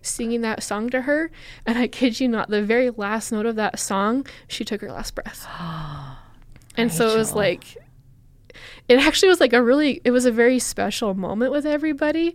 [0.08, 1.30] Singing that song to her,
[1.66, 4.90] and I kid you not, the very last note of that song, she took her
[4.90, 5.46] last breath.
[6.76, 7.76] and so it was like,
[8.88, 12.34] it actually was like a really, it was a very special moment with everybody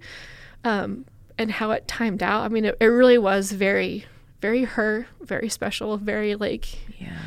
[0.63, 1.05] um,
[1.38, 2.43] and how it timed out.
[2.43, 4.05] I mean, it, it really was very,
[4.41, 7.17] very her, very special, very like, Yeah.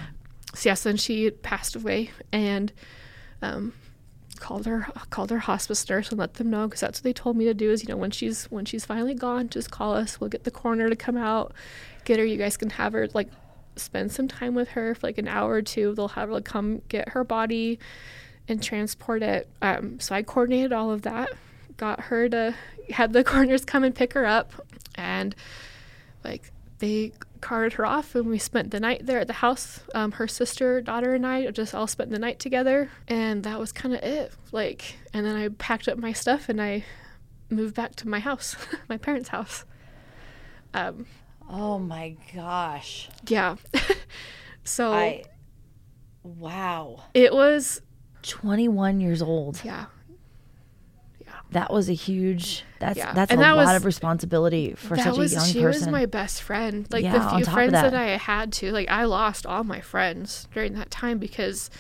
[0.55, 0.83] so yes.
[0.85, 2.73] Then she passed away, and
[3.43, 3.73] um,
[4.47, 7.37] called her called her hospice nurse and let them know because that's what they told
[7.37, 7.73] me to do.
[7.73, 10.21] Is you know when she's when she's finally gone, just call us.
[10.21, 11.53] We'll get the coroner to come out,
[12.05, 12.25] get her.
[12.25, 13.29] You guys can have her like
[13.75, 15.95] spend some time with her for like an hour or two.
[15.97, 17.81] They'll have her like, come get her body
[18.47, 19.49] and transport it.
[19.63, 21.31] Um, so I coordinated all of that,
[21.77, 22.55] got her to
[22.91, 24.53] had the coroners come and pick her up,
[24.95, 25.35] and
[26.23, 27.11] like they
[27.47, 30.81] carted her off and we spent the night there at the house um, her sister
[30.81, 34.33] daughter and i just all spent the night together and that was kind of it
[34.51, 36.85] like and then i packed up my stuff and i
[37.49, 38.57] moved back to my house
[38.89, 39.65] my parents house
[40.75, 41.07] um,
[41.49, 43.09] Oh my gosh.
[43.29, 43.55] yeah
[44.65, 45.23] so I.
[46.25, 47.05] Wow.
[47.15, 47.81] it was
[48.23, 49.61] 21 years old.
[49.65, 49.85] yeah
[51.53, 52.65] That was a huge.
[52.81, 53.13] That's Yeah.
[53.13, 55.87] that's And a that lot was- of responsibility for such was a young she person.
[55.87, 57.93] was my best friend like Yeah, the few friends that.
[57.93, 57.95] that.
[57.95, 61.71] i had to like i lost all my friends during that time because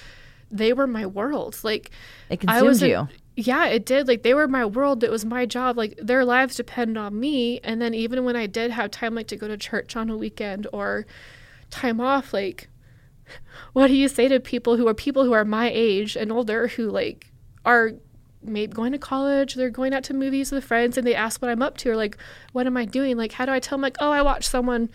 [0.50, 1.90] they were my world like
[2.30, 3.08] it I consumed was a- you.
[3.34, 4.06] yeah, it did.
[4.08, 5.02] Like they were my world.
[5.04, 5.76] It was my job.
[5.76, 7.58] Like their lives depend on me.
[7.64, 10.16] And then even when I did have time, like to go to church on a
[10.16, 11.04] weekend or
[11.70, 12.68] time off, like
[13.74, 16.68] what do you say to people who are people who are my age and older
[16.68, 17.30] who like
[17.64, 17.92] are
[18.48, 21.50] maybe going to college, they're going out to movies with friends, and they ask what
[21.50, 22.16] I'm up to or like
[22.52, 23.16] what am I doing?
[23.16, 24.88] Like how do I tell them like oh I watched someone,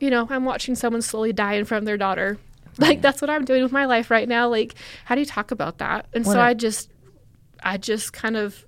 [0.00, 2.38] you know I'm watching someone slowly die in front of their daughter.
[2.78, 4.48] Like that's what I'm doing with my life right now.
[4.48, 6.06] Like how do you talk about that?
[6.14, 6.90] And When so I- I just
[7.62, 8.64] I just kind of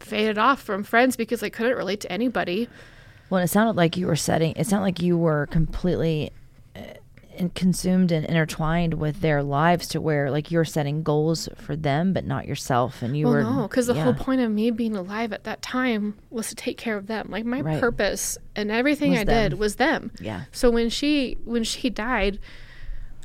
[0.00, 2.68] faded off from friends because I couldn't relate to anybody.
[3.30, 4.52] Well, it sounded like you were setting.
[4.56, 6.32] It sounded like you were completely
[7.36, 12.12] in- consumed and intertwined with their lives to where like you're setting goals for them,
[12.12, 13.02] but not yourself.
[13.02, 14.04] And you Well, were no, because the yeah.
[14.04, 17.28] whole point of me being alive at that time was to take care of them.
[17.30, 17.80] Like my Right.
[17.80, 19.50] purpose and everything Was I them.
[19.50, 20.10] did was them.
[20.20, 20.42] Yeah.
[20.52, 22.38] So when she when she died,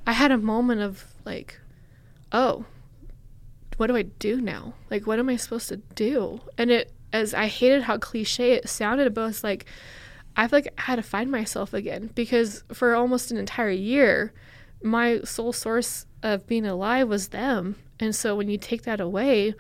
[0.06, 1.60] I had a moment of like,
[2.32, 2.66] oh,
[3.78, 4.74] what do I do now?
[4.90, 6.42] Like, what am I supposed to do?
[6.58, 9.66] And it, as I hated how cliche it sounded, but it's like,
[10.38, 14.32] I feel like had to find myself again because for almost an entire year,
[14.84, 17.76] my sole source of being alive was them.
[18.00, 19.56] And so when you take that away,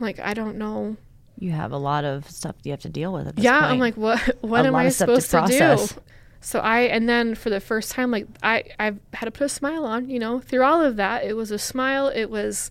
[0.00, 0.96] like, I don't know.
[1.38, 3.28] you have a lot of stuff you have to deal with.
[3.28, 3.72] At this Yeah, point.
[3.72, 4.18] I'm like, what?
[4.40, 6.00] What A am I stuff to supposed to, do?
[6.40, 9.48] So I, and then for the first time, like I, I've had to put a
[9.48, 10.08] smile on.
[10.08, 12.08] You know, through all of that, it was a smile.
[12.08, 12.70] It was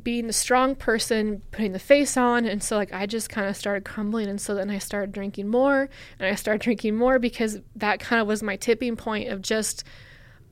[0.00, 3.56] being the strong person, putting the face on, and so like I just kind of
[3.56, 5.88] started crumbling, and so then I started drinking more,
[6.18, 9.84] and I started drinking more because that kind of was my tipping point of just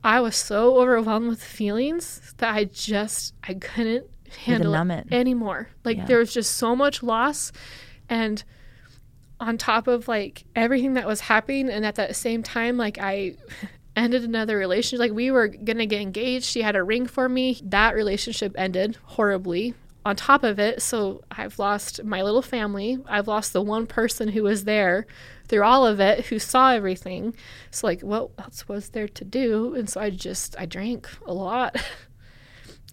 [0.03, 4.07] I was so overwhelmed with feelings that I just I couldn't
[4.45, 5.13] handle it it.
[5.13, 5.69] anymore.
[5.83, 6.05] Like Yeah.
[6.05, 7.51] there was just so much loss,
[8.09, 8.43] and
[9.39, 13.33] on top of like everything that was happening and at that same time like i
[13.99, 14.99] ended another relationship.
[14.99, 16.45] Like we were gonna get engaged.
[16.45, 17.59] She had a ring for me.
[17.63, 19.73] That relationship ended horribly.
[20.05, 22.97] On top of it so i've lost my little family.
[23.07, 25.05] I've lost the one person who was there
[25.47, 27.35] through all of it who saw everything.
[27.71, 29.75] So like what else was there to do?
[29.75, 31.75] And so i just i drank a lot.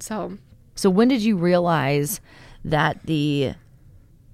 [0.01, 0.39] So.
[0.75, 2.21] So when did you realize
[2.65, 3.55] that the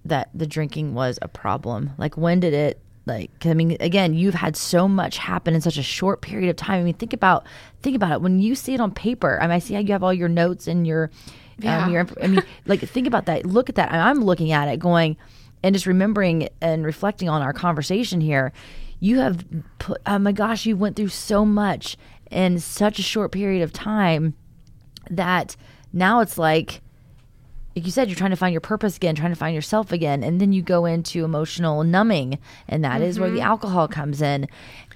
[0.04, 1.92] that the drinking was a problem?
[1.98, 5.60] Like when did it like 'cause I mean again, you've had so much happen in
[5.60, 6.80] such a short period of time.
[6.80, 7.46] I mean think about
[7.82, 9.38] think about it when you see it on paper.
[9.40, 11.10] I mean I see how you have all your notes and your
[11.58, 11.84] Yeah.
[11.86, 13.44] um, your I mean like think about that.
[13.46, 13.90] Look at that.
[13.92, 15.16] And I'm looking at it going
[15.64, 18.52] and just remembering and reflecting on our conversation here.
[19.00, 19.44] You have
[19.78, 21.96] put oh my gosh, you went through so much
[22.30, 24.34] in such a short period of time
[25.10, 25.56] that
[25.92, 26.80] now it's like
[27.74, 30.22] like you said you're trying to find your purpose again trying to find yourself again
[30.22, 33.46] and then you go into emotional numbing and that is where the mm-hmm.
[33.46, 34.48] alcohol comes in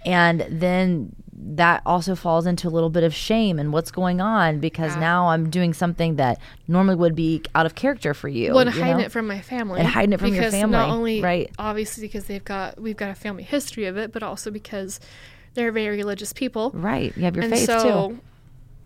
[0.04, 4.58] and then that also falls into a little bit of shame and what's going on
[4.58, 8.54] because now I'm doing something that normally would be out of character for you.
[8.54, 9.04] Well, and you hiding know?
[9.04, 9.80] it from my family.
[9.80, 11.50] And hiding it from your because family, Not only, right.
[11.58, 14.98] obviously, because they've got, we've got a family history of it, but also because
[15.54, 16.70] they're very religious people.
[16.72, 17.14] Right.
[17.16, 18.20] You have your and faith so, too.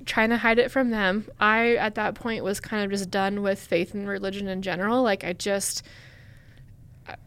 [0.07, 3.43] Trying to hide it from them, I, at that point, was kind of just done
[3.43, 5.03] with faith and religion in general.
[5.03, 5.83] Like, I just,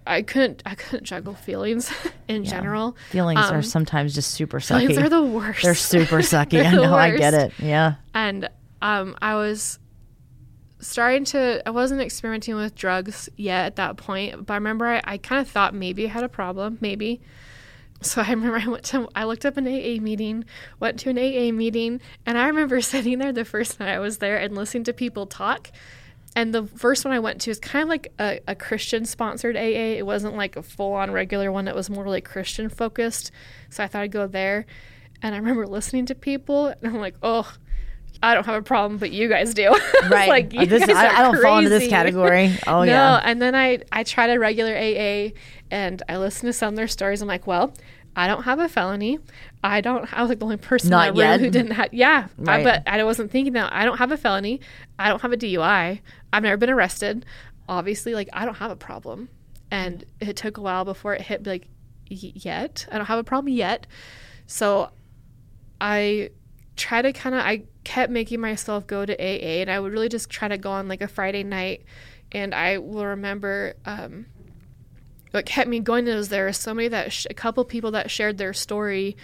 [0.07, 1.91] I, couldn't, I couldn't juggle feelings
[2.27, 2.95] in general.
[3.11, 4.87] Feelings are Um, sometimes just super sucky.
[4.87, 5.63] Feelings are the worst.
[5.63, 6.51] They're super sucky.
[6.51, 6.93] They're I know.
[6.95, 7.53] I get it.
[7.59, 7.95] Yeah.
[8.13, 8.49] and
[8.81, 9.79] um, I was
[10.79, 11.65] starting to.
[11.65, 15.39] I wasn't experimenting with drugs yet at that point, but I remember I, I kind
[15.39, 17.21] of thought maybe I had a problem, maybe.
[18.13, 19.07] So I remember I went to.
[19.15, 20.45] I looked up an AA meeting,
[20.79, 24.17] went to an AA meeting, and I remember sitting there the first night I was
[24.19, 25.71] there and listening to people talk.
[26.35, 29.55] And the first one I went to is kind of like a, a Christian sponsored
[29.55, 29.97] AA.
[29.99, 31.67] It wasn't like a full on regular one.
[31.67, 33.31] It was more like Christian focused.
[33.69, 34.65] So I thought I'd go there.
[35.21, 37.49] And I remember listening to people, and I'm like, oh,
[38.23, 39.69] I don't have a problem, but you guys do.
[40.09, 40.27] Right.
[40.27, 42.57] like, you this- guys I- are I don't fall into this category.
[42.67, 43.21] Oh, no, yeah.
[43.23, 45.29] And then I, I tried a regular AA,
[45.73, 47.21] and I listen to some of their stories.
[47.21, 47.73] I'm like, well,
[48.15, 49.17] I don't have a felony.
[49.63, 50.11] I don't.
[50.13, 51.39] I was like the only person Not in my room yet.
[51.39, 51.93] who didn't have.
[51.93, 53.73] Yeah, I, but I wasn't thinking that.
[53.73, 54.61] I don't have a felony.
[54.99, 55.99] I don't have a DUI.
[56.31, 57.25] I've never been arrested.
[57.67, 59.29] Obviously, like I don't have a problem.
[59.71, 61.47] And it took a while before it hit.
[61.47, 61.67] Like,
[62.11, 63.87] y- yet I don't have a problem yet.
[64.45, 64.91] So
[65.81, 66.29] I
[66.75, 70.09] try to kind of I kept making myself go to AA and I would really
[70.09, 71.83] just try to go on like a Friday night
[72.31, 74.25] and I will remember um
[75.33, 78.37] what kept me going is there was somebody that sh- a couple people that shared
[78.37, 79.17] their story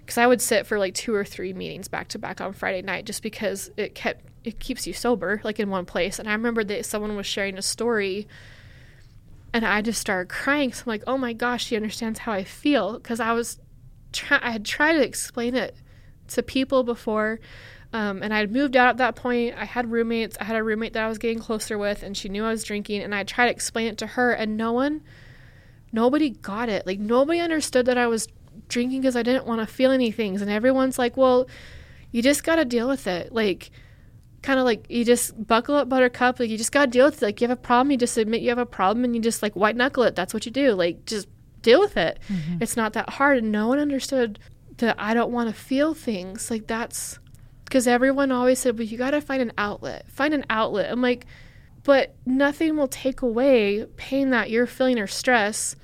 [0.00, 2.82] because I would sit for like two or three meetings back to back on Friday
[2.82, 6.32] night just because it kept it keeps you sober like in one place and I
[6.32, 8.26] remember that someone was sharing a story
[9.52, 12.44] and I just started crying so I'm like oh my gosh she understands how I
[12.44, 13.58] feel because I was
[14.12, 15.76] try- I had tried to explain it
[16.28, 17.40] to people before.
[17.92, 19.54] Um, and I had moved out at that point.
[19.56, 20.36] I had roommates.
[20.40, 22.64] I had a roommate that I was getting closer with, and she knew I was
[22.64, 23.02] drinking.
[23.02, 25.02] And I tried to explain it to her, and no one,
[25.96, 26.86] nobody got it.
[26.86, 28.28] Like, nobody understood that I was
[28.68, 30.42] drinking because I didn't want to feel any things.
[30.42, 31.48] And everyone's like, well,
[32.12, 33.32] you just got to deal with it.
[33.32, 33.70] Like,
[34.42, 36.38] kind of like you just buckle up, buttercup.
[36.38, 37.26] Like, you just got to deal with it.
[37.26, 39.42] Like, you have a problem, you just admit you have a problem, and you just
[39.42, 40.14] like white knuckle it.
[40.14, 40.74] That's what you do.
[40.74, 41.26] Like, just
[41.62, 42.20] deal with it.
[42.28, 42.62] Mm-hmm.
[42.62, 43.38] It's not that hard.
[43.38, 44.38] And no one understood
[44.78, 46.50] that I don't want to feel things.
[46.50, 47.18] Like that's
[47.64, 50.10] because everyone always said, well, you got to find an outlet.
[50.10, 50.90] Find an outlet.
[50.92, 51.26] I'm like,
[51.82, 55.76] but nothing will take away pain that you're feeling or stress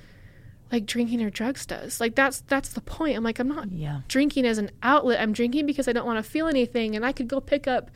[0.73, 2.01] like drinking or drugs does.
[2.01, 3.15] Like that's that's the point.
[3.15, 4.01] I'm like, I'm not Yeah.
[4.09, 5.21] drinking as an outlet.
[5.21, 7.89] I'm drinking because I don't want to feel anything and I could go pick up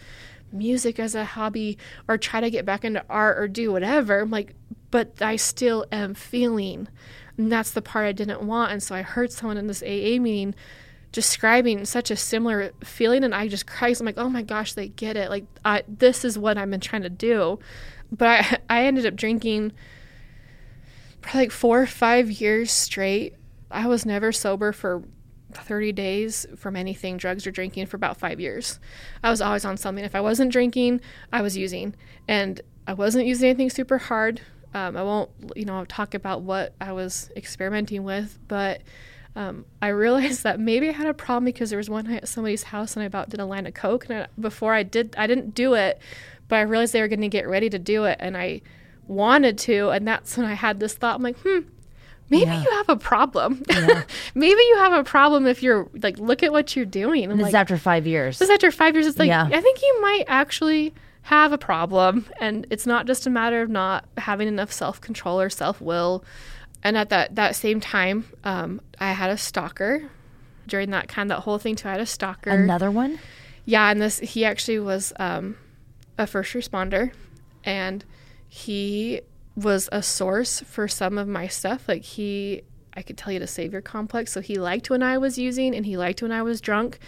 [0.53, 4.19] music as a hobby or try to get back into art or do whatever.
[4.21, 4.55] I'm like,
[4.91, 6.88] but I still am feeling.
[7.38, 8.71] And that's the part I didn't want.
[8.71, 10.55] And so I heard someone in this AA meeting
[11.11, 13.99] describing such a similar feeling and I just cried.
[13.99, 15.30] I'm like, oh my gosh, they get it.
[15.30, 17.59] Like I, this is what I've been trying to do.
[18.11, 19.73] But I, I ended up drinking
[21.28, 23.36] for like four or five years straight.
[23.69, 25.03] I was never sober for
[25.53, 28.80] 30 days from anything, drugs or drinking, for about five years.
[29.23, 30.03] I was always on something.
[30.03, 31.01] If I wasn't drinking,
[31.32, 31.95] I was using.
[32.28, 34.41] And I wasn't using anything super hard.
[34.73, 38.82] Um, I won't, you know, talk about what I was experimenting with, but
[39.36, 42.30] um, I realized that maybe I had a problem because there was one night at
[42.30, 44.09] somebody's house and I about did a line of coke.
[44.09, 45.99] And I, before I did, I didn't do it,
[46.47, 48.61] but I realized they were going to get ready to do it, and I
[49.08, 49.89] wanted to.
[49.89, 51.16] And that's when I had this thought.
[51.16, 51.60] I'm like, hmm,
[52.30, 53.64] maybe you have a problem.
[54.36, 57.24] maybe you have a problem if you're like, look at what you're doing.
[57.24, 58.39] I'm And this like, is after five years.
[58.39, 59.08] this is after five years.
[59.08, 59.49] It's like, Yeah.
[59.51, 60.93] I think you might actually
[61.24, 62.26] have a problem.
[62.39, 66.24] And it's not just a matter of not having enough self control or self will.
[66.84, 70.10] And at that, that same time, um, I had a stalker
[70.68, 71.88] during that kind of that whole thing too.
[71.88, 72.51] I had a stalker.
[72.51, 73.20] Another one?
[73.66, 75.58] Yeah, and this he actually was um,
[76.18, 77.12] a first responder,
[77.66, 78.05] and
[78.47, 79.21] he
[79.55, 81.87] was a source for some of my stuff.
[81.87, 82.61] Like he,
[82.93, 84.31] I could tell you to save your complex.
[84.31, 86.99] So he liked when I was using, and he liked when I was drunk,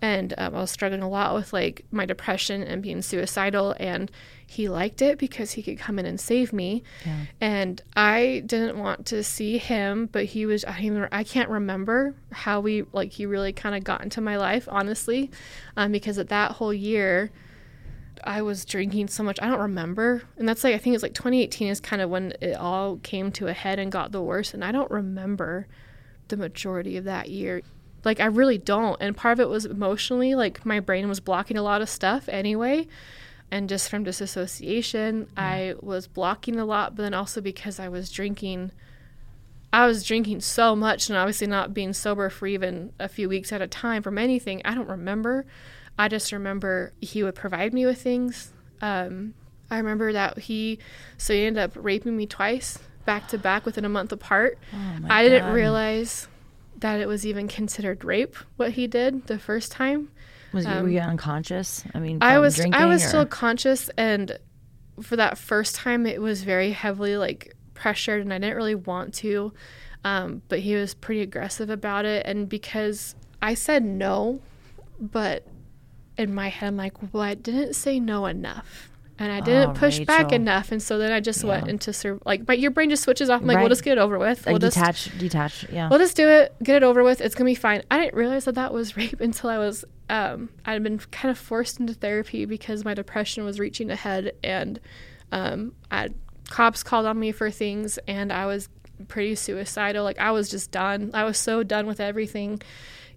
[0.00, 4.10] and um, I was struggling a lot with like my depression and being suicidal, and
[4.44, 6.82] he liked it because he could come in and save me.
[7.40, 10.64] And I didn't want to see him, but he was.
[10.64, 14.36] I even I can't remember how we like he really kind of got into my
[14.36, 15.30] life, honestly,
[15.76, 17.30] um, because at that whole year.
[18.24, 19.38] I was drinking so much.
[19.42, 20.22] I don't remember.
[20.36, 23.32] And that's like, I think it's like 2018 is kind of when it all came
[23.32, 24.54] to a head and got the worst.
[24.54, 25.66] And I don't remember
[26.28, 27.62] the majority of that year.
[28.04, 28.96] Like, I really don't.
[29.00, 32.28] And part of it was emotionally, like, my brain was blocking a lot of stuff
[32.28, 32.88] anyway.
[33.50, 38.10] And just from disassociation, I was blocking a lot, but then also because I was
[38.10, 38.72] drinking
[39.72, 43.52] I was drinking so much and obviously not being sober for even a few weeks
[43.52, 44.60] at a time from anything.
[44.64, 45.46] I don't remember.
[45.98, 48.52] I just remember he would provide me with things.
[48.80, 49.34] Um,
[49.70, 50.78] I remember that he,
[51.16, 54.58] so he ended up raping me twice, back to back within a month apart.
[54.74, 55.54] Oh I didn't God.
[55.54, 56.28] realize
[56.78, 60.10] that it was even considered rape what he did the first time.
[60.52, 61.84] Was you, were you unconscious?
[61.94, 64.38] I mean, Um, I was drinking I was or- still conscious and
[65.00, 69.14] for that first time it was very heavily like pressured and I didn't really want
[69.14, 69.52] to.
[70.04, 74.40] Um, but he was pretty aggressive about it and because I said no,
[75.00, 75.46] but
[76.18, 78.88] in my head I'm like, well I didn't say no enough.
[79.18, 81.72] And I didn't Oh, push back enough, and so then I just went Yeah.
[81.72, 83.40] into sur- like, but your brain just switches off.
[83.40, 83.62] I'm like, Right.
[83.62, 84.44] we'll just get it over with.
[84.46, 85.66] like we'll just detach, detach.
[85.70, 85.88] Yeah.
[85.90, 87.20] we'll just do it, get it over with.
[87.20, 87.82] It's gonna be fine.
[87.90, 91.38] I didn't realize that that was rape until I was, um, I'd been kind of
[91.38, 94.80] forced into therapy because my depression was reaching a head, and
[95.30, 96.14] um, I had
[96.50, 98.68] cops called on me for things, and I was
[99.08, 100.02] pretty suicidal.
[100.04, 101.10] Like I was just done.
[101.14, 102.60] I was so done with everything,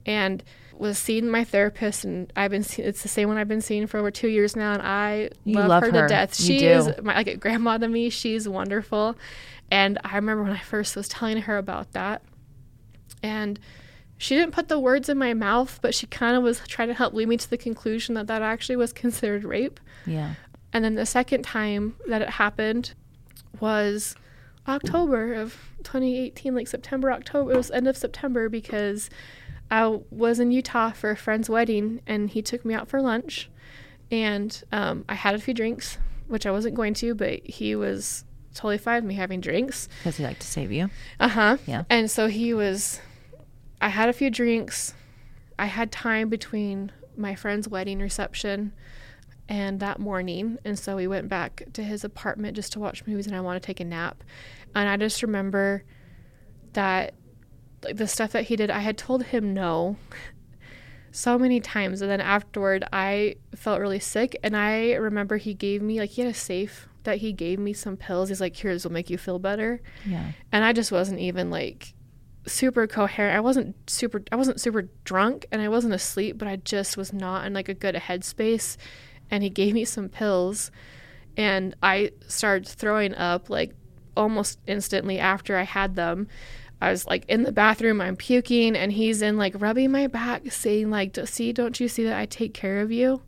[0.06, 0.43] and
[0.78, 2.63] was seeing my therapist, and I've been.
[2.63, 5.30] See- it's the same one I've been seeing for over two years now, and I
[5.45, 6.01] love, love her, her.
[6.03, 6.39] to death.
[6.39, 6.67] You She do.
[6.67, 8.09] is my, like a grandma to me.
[8.09, 9.15] She's wonderful.
[9.71, 12.21] And I remember when I first was telling her about that,
[13.23, 13.59] and
[14.17, 16.93] she didn't put the words in my mouth, but she kind of was trying to
[16.93, 19.80] help lead me to the conclusion that that actually was considered rape.
[20.05, 20.36] yeah.
[20.73, 22.93] And then the second time that it happened
[23.61, 24.13] was
[24.67, 27.53] October of 2018, like September, October.
[27.53, 29.09] It was end of September because
[29.72, 33.49] I was in Utah for a friend's wedding and he took me out for lunch.
[34.11, 35.97] And um, I had a few drinks,
[36.28, 39.89] which I wasn't going to, but he was totally fine with me having drinks.
[39.99, 40.89] Because he liked to save you.
[41.20, 41.57] Uh huh.
[41.66, 41.84] Yeah.
[41.89, 43.01] And so he was,
[43.82, 44.93] I had a few drinks.
[45.57, 48.74] I had time between my friend's wedding reception
[49.49, 50.57] and that morning.
[50.63, 53.61] And so we went back to his apartment just to watch movies and I want
[53.61, 54.24] to take a nap.
[54.74, 55.84] And I just remember
[56.74, 57.13] that
[57.86, 59.98] like the stuff that he did, I had told him no
[61.12, 62.02] so many times.
[62.02, 64.38] And then afterward, I felt really sick.
[64.44, 67.72] And I remember he gave me, like, he had a safe that he gave me
[67.72, 68.30] some pills.
[68.30, 70.32] He's like, here's will make you feel better Yeah.
[70.52, 71.94] and I just wasn't even like
[72.48, 73.38] super coherent.
[73.38, 77.14] I wasn't super I wasn't super drunk and I wasn't asleep, but I just was
[77.14, 78.78] not in like a good headspace.
[79.30, 80.72] And he gave me some pills
[81.38, 83.76] and I started throwing up like
[84.18, 86.28] almost instantly after I had them.
[86.86, 90.52] I was like in the bathroom, I'm puking, and he's in like rubbing my back,
[90.52, 93.24] saying like, "See, don't you see that I take care of you?"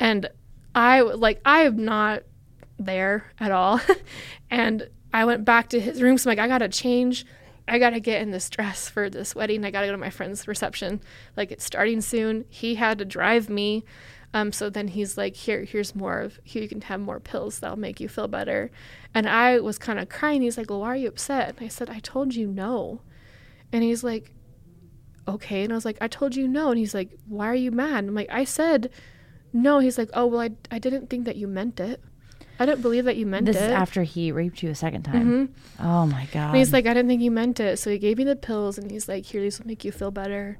[0.00, 0.28] And
[0.74, 2.24] I like I am not
[2.80, 3.80] there at all.
[4.50, 6.18] and I went back to his room.
[6.18, 7.24] So I'm like, I gotta change.
[7.68, 9.64] I gotta get in this dress for this wedding.
[9.64, 11.00] I gotta go to my friend's reception.
[11.36, 12.44] Like it's starting soon.
[12.48, 13.84] He had to drive me.
[14.34, 17.60] Um, so then he's like, here, here's more of, here you can have more pills
[17.60, 18.72] that'll make you feel better.
[19.14, 20.42] And I was kind of crying.
[20.42, 21.50] He's like, well, why are you upset?
[21.50, 23.00] And I said, I told you no.
[23.72, 24.32] And he's like,
[25.26, 25.64] okay.
[25.64, 26.70] And I was like, I told you no.
[26.70, 28.04] And he's like, why are you mad?
[28.04, 28.90] I'm like, I said
[29.52, 29.80] no.
[29.80, 32.02] He's like, oh, well, I, I didn't think that you meant it.
[32.60, 33.54] I didn't believe that you meant it.
[33.54, 33.66] This it.
[33.66, 35.48] is after he raped you a second time.
[35.48, 35.86] Mm-hmm.
[35.86, 36.48] Oh my god.
[36.48, 37.78] And he's like, I didn't think you meant it.
[37.78, 40.10] So he gave me the pills and he's like, Here, these will make you feel
[40.10, 40.58] better.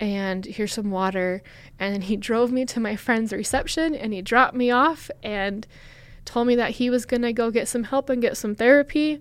[0.00, 1.42] And here's some water.
[1.78, 5.68] And then he drove me to my friend's reception and he dropped me off and
[6.24, 9.20] told me that he was going to go get some help and get some therapy.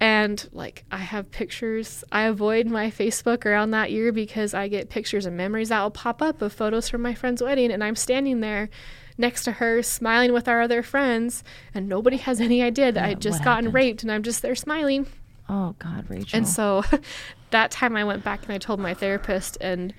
[0.00, 2.04] And like, I have pictures.
[2.12, 5.90] I avoid my Facebook around that year because I get pictures and memories that will
[5.90, 7.72] pop up of photos from my friend's wedding.
[7.72, 8.70] And I'm standing there
[9.16, 11.42] next to her, smiling with our other friends.
[11.74, 13.74] And nobody has any idea that I had just gotten happened?
[13.74, 14.02] raped.
[14.04, 15.06] And I'm just there smiling.
[15.48, 16.36] oh god, Rachel.
[16.36, 16.84] And so
[17.50, 19.92] that time I went back and I told my therapist, and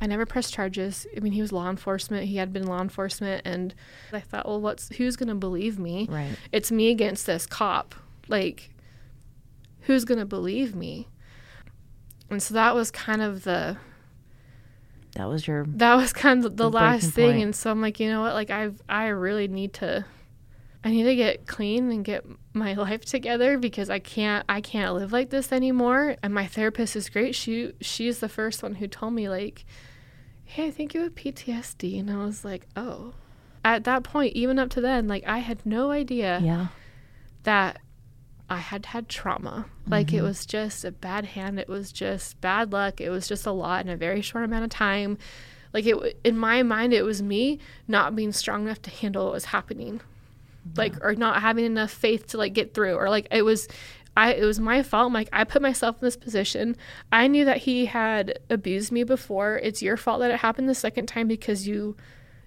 [0.00, 1.06] I never pressed charges.
[1.16, 2.26] I mean, he was law enforcement.
[2.26, 3.74] He had been law enforcement, and
[4.12, 6.06] I thought, well, what's who's gonna believe me?
[6.10, 6.36] Right.
[6.52, 7.94] It's me against this cop.
[8.28, 8.70] Like,
[9.82, 11.08] who's gonna believe me?
[12.30, 13.76] And so that was kind of the
[15.16, 17.42] that was your that was kind of the, The last thing point.
[17.42, 20.04] and so i'm like you know what like i i really need to
[20.84, 24.94] i need to get clean and get my life together because i can't i can't
[24.94, 28.86] live like this anymore and my therapist is great she she's the first one who
[28.86, 29.64] told me like
[30.50, 33.12] hey i think you have ptsd and i was like oh
[33.64, 36.66] at that point even up to then like i had no idea yeah.
[37.44, 37.80] that
[38.50, 39.66] I had had trauma.
[39.86, 40.24] Like it mm-hmm.
[40.26, 41.60] was just a bad hand.
[41.60, 43.00] It was just bad luck.
[43.00, 45.18] It was just a lot in a very short amount of time.
[45.72, 49.34] Like it in my mind, it was me not being strong enough to handle what
[49.34, 50.00] was happening,
[50.76, 53.68] like or not having enough faith to like get through, or like it was.
[54.20, 55.06] I, it was my fault.
[55.06, 56.76] I'm like I put myself in this position.
[57.10, 59.56] I knew that he had abused me before.
[59.56, 61.96] It's your fault that it happened the second time because you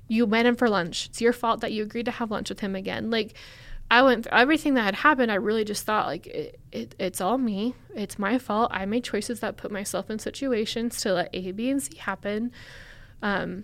[0.07, 1.07] you met him for lunch.
[1.07, 3.09] It's your fault that you agreed to have lunch with him again.
[3.09, 3.33] Like
[3.89, 5.31] I went through everything that had happened.
[5.31, 7.73] I really just thought like it, it, it's all me.
[7.95, 8.69] It's my fault.
[8.71, 12.51] I made choices that put myself in situations to let A, B, and C happen.
[13.23, 13.63] Um,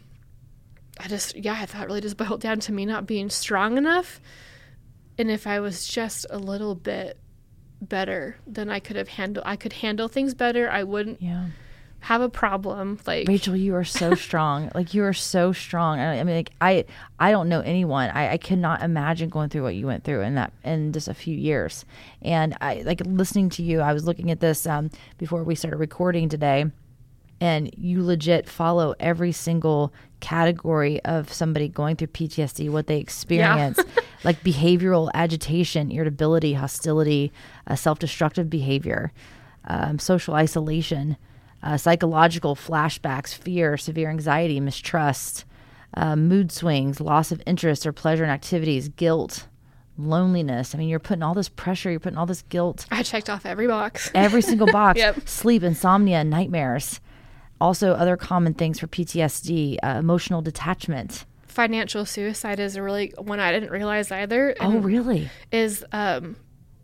[1.00, 4.20] I just yeah, I thought really just boiled down to me not being strong enough.
[5.20, 7.20] And if I was just a little bit
[7.82, 9.46] better, than I could have handled.
[9.48, 10.70] I could handle things better.
[10.70, 11.46] I wouldn't Yeah.
[12.02, 13.00] have a problem.
[13.06, 14.70] Like Rachel, you are so strong.
[14.76, 16.00] Like you are so strong.
[16.00, 16.86] I, I mean, like I,
[17.20, 18.10] I don't know anyone.
[18.12, 21.08] I, I could not imagine going through what you went through in that in just
[21.08, 21.86] a few years.
[22.22, 23.82] And I like listening to you.
[23.82, 26.66] I was looking at this um, before we started recording today,
[27.42, 33.80] and you legit follow every single category of somebody going through PTSD, what they experience,
[34.24, 37.32] like behavioral agitation, irritability, hostility,
[37.68, 39.12] uh, self-destructive behavior,
[39.66, 41.18] um, social isolation
[41.62, 45.44] uh, psychological flashbacks, fear, severe anxiety, mistrust,
[45.96, 49.48] uh, mood swings, loss of interest or pleasure in activities, guilt,
[49.98, 50.74] loneliness.
[50.74, 53.46] I mean, you're putting all this pressure, you're putting all this guilt, I checked off
[53.46, 54.10] every box.
[54.16, 55.28] every single box, Yep.
[55.28, 57.02] sleep, insomnia, nightmares.
[57.62, 61.26] Also, other common things for PTSD, uh, emotional detachment.
[61.48, 64.56] Financial suicide is a really one I didn't realize either.
[64.60, 65.30] Oh, really?
[65.52, 66.38] Is um,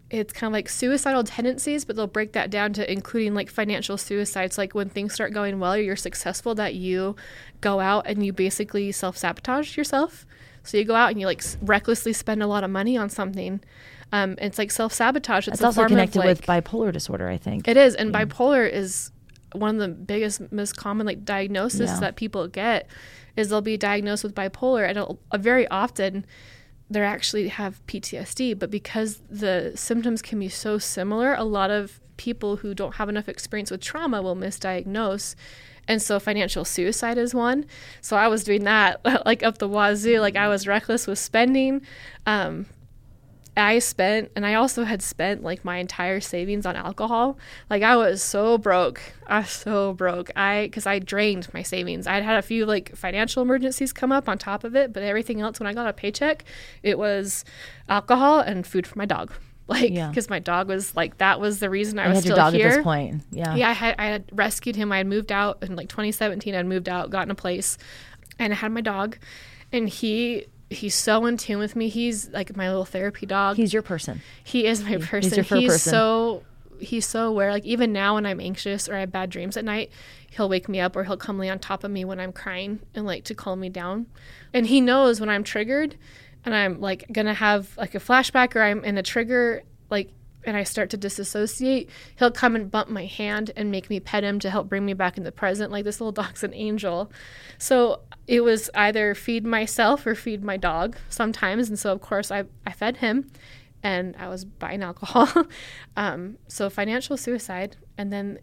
[0.10, 3.98] it's kind of like suicidal tendencies, but they'll break that down to including like financial
[3.98, 4.58] suicides.
[4.58, 7.16] Like when things start going well, or you're successful, that you
[7.62, 10.26] go out and you basically self sabotage yourself.
[10.64, 13.62] So you go out and you like recklessly spend a lot of money on something.
[14.12, 15.48] Um, it's like self sabotage.
[15.48, 17.68] It's also connected like, with bipolar disorder, I think.
[17.68, 19.12] It is, and bipolar is
[19.58, 22.00] one of the biggest, most common like diagnosis Yeah.
[22.02, 22.88] that people get.
[23.36, 26.26] Is they'll be diagnosed with bipolar, and uh, very often
[26.90, 28.58] they actually have PTSD.
[28.58, 33.10] But because the symptoms can be so similar, a lot of people who don't have
[33.10, 35.36] enough experience with trauma will misdiagnose.
[35.88, 37.66] And so financial suicide is one.
[38.02, 40.20] So I was doing that like up the wazoo.
[40.20, 41.82] Like I was reckless with spending.
[42.26, 42.66] Um,
[43.58, 47.38] I spent, and I also had spent like my entire savings on alcohol.
[47.70, 49.02] Like I was so broke.
[49.28, 50.30] I was so broke.
[50.36, 52.06] I, because I drained my savings.
[52.08, 55.42] I'd had a few like financial emergencies come up on top of it, but everything
[55.42, 56.44] else, when I got a paycheck,
[56.84, 57.46] it was
[57.88, 59.32] alcohol and food for my dog.
[59.68, 60.10] Like, Yeah.
[60.10, 62.44] because my dog was like, that was the reason I You was had still your
[62.46, 62.68] dog here.
[62.68, 63.24] at this point.
[63.32, 63.56] Yeah.
[63.56, 64.92] Yeah, I had I had rescued him.
[64.92, 66.54] I had moved out in like 2017.
[66.54, 67.80] I'd moved out, gotten a place,
[68.38, 69.18] and I had my dog,
[69.72, 71.90] and he he's so in tune with me.
[71.90, 73.58] He's like my little therapy dog.
[73.58, 74.22] He's your person.
[74.44, 75.22] He is my person.
[75.22, 75.92] He's, your he's person.
[75.92, 76.44] so
[76.80, 77.52] he's so aware.
[77.52, 79.92] Like even now when I'm anxious or I have bad dreams at night,
[80.32, 82.80] he'll wake me up or he'll come lay on top of me when I'm crying
[82.94, 84.08] and like to calm me down.
[84.54, 85.98] And he knows when I'm triggered
[86.44, 90.12] and I'm like gonna have like a flashback or I'm in a trigger like
[90.46, 94.24] and I start to disassociate, he'll come and bump my hand and make me pet
[94.24, 95.72] him to help bring me back in the present.
[95.72, 97.12] Like this little dog's an angel.
[97.58, 101.70] So it was either feed myself or feed my dog sometimes.
[101.70, 103.32] And so, of course, I, I fed him
[103.84, 105.28] and I was buying alcohol.
[105.96, 107.78] um, so, financial suicide.
[107.98, 108.40] And then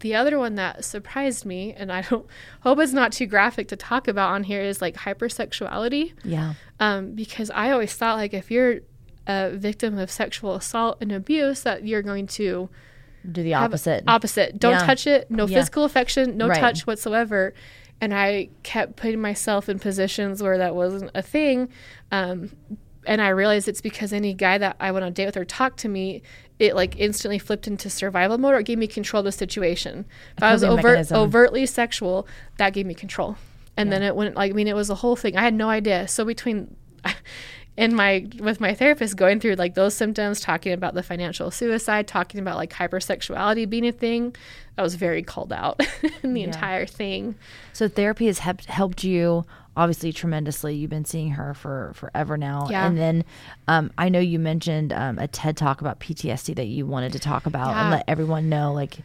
[0.00, 2.26] the other one that surprised me, and I don't
[2.60, 6.54] hope it's not too graphic to talk about on here, is like hypersexuality Yeah.
[6.78, 8.80] um, because I always thought like if you're
[9.28, 12.68] a victim of sexual assault and abuse that you're going to
[13.30, 14.04] Do the opposite.
[14.08, 14.58] opposite.
[14.58, 14.86] Don't Yeah.
[14.86, 15.30] touch it.
[15.30, 15.58] No Yeah.
[15.58, 16.58] physical affection no Right.
[16.58, 17.52] touch whatsoever.
[18.00, 21.68] And I kept putting myself in positions where that wasn't a thing.
[22.10, 22.52] Um,
[23.06, 25.44] and I realized it's because any guy that I went on a date with or
[25.44, 26.22] talked to me
[26.58, 30.04] it like instantly flipped into survival mode or it gave me control of the situation.
[30.36, 32.26] If I was overt, overtly sexual
[32.56, 33.36] that gave me control.
[33.76, 35.36] And then it went like I mean it was a whole thing.
[35.36, 36.08] I had no idea.
[36.08, 36.74] So between
[37.78, 42.06] in my with my therapist going through like those symptoms talking about the financial suicide
[42.08, 44.34] talking about like hypersexuality being a thing
[44.76, 45.80] i was very called out
[46.24, 47.34] in the entire thing
[47.72, 49.44] So therapy has helped helped you
[49.76, 50.74] obviously tremendously.
[50.74, 52.84] You've been seeing her for forever now, Yeah.
[52.84, 53.24] and then
[53.68, 57.20] um, I know you mentioned um, a TED talk about PTSD that you wanted to
[57.20, 58.96] talk about and let everyone know, like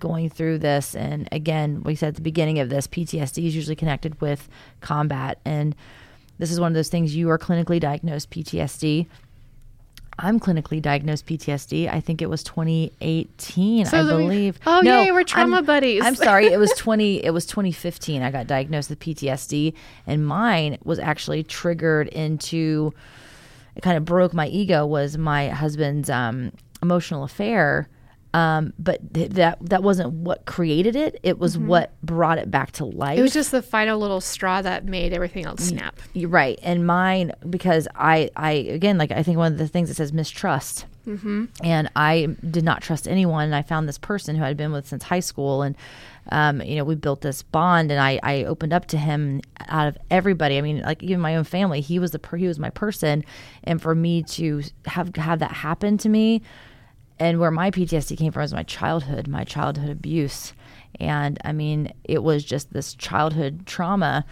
[0.00, 0.96] going through this.
[0.96, 4.48] And again, we said at the beginning of this, PTSD is usually connected with
[4.80, 5.76] combat, and
[6.40, 7.14] this is one of those things.
[7.14, 9.06] You are clinically diagnosed PTSD.
[10.18, 11.88] I'm clinically diagnosed PTSD.
[11.90, 14.58] I think it was 2018, So I we- believe.
[14.66, 16.02] Oh, yay, we're I'm- trauma buddies.
[16.04, 19.72] I'm sorry, it was 20 it was 2015 I got diagnosed with PTSD
[20.06, 22.92] and mine was actually triggered into
[23.76, 26.52] it kind of broke my ego was my husband's um,
[26.82, 27.88] emotional affair
[28.32, 32.70] um, but th- that that wasn't what created it it was what brought it back
[32.72, 33.18] to life Mm-hmm.
[33.18, 36.58] it was just the final little straw that made everything else snap right.
[36.62, 40.12] And mine, because I, I again, like I think one of the things that says
[40.12, 40.86] mistrust.
[41.06, 41.46] Mm-hmm.
[41.64, 43.44] And I did not trust anyone.
[43.46, 45.62] And I found this person who I'd been with since high school.
[45.62, 45.74] And,
[46.30, 49.88] um, you know, we built this bond and I, I opened up to him out
[49.88, 50.58] of everybody.
[50.58, 53.24] I mean, like even my own family, he was the, per- he was my person.
[53.64, 56.42] And for me to have, have that happen to me
[57.20, 60.54] and where my PTSD came from is my childhood, my childhood abuse.
[60.98, 64.24] And I mean, it was just this childhood trauma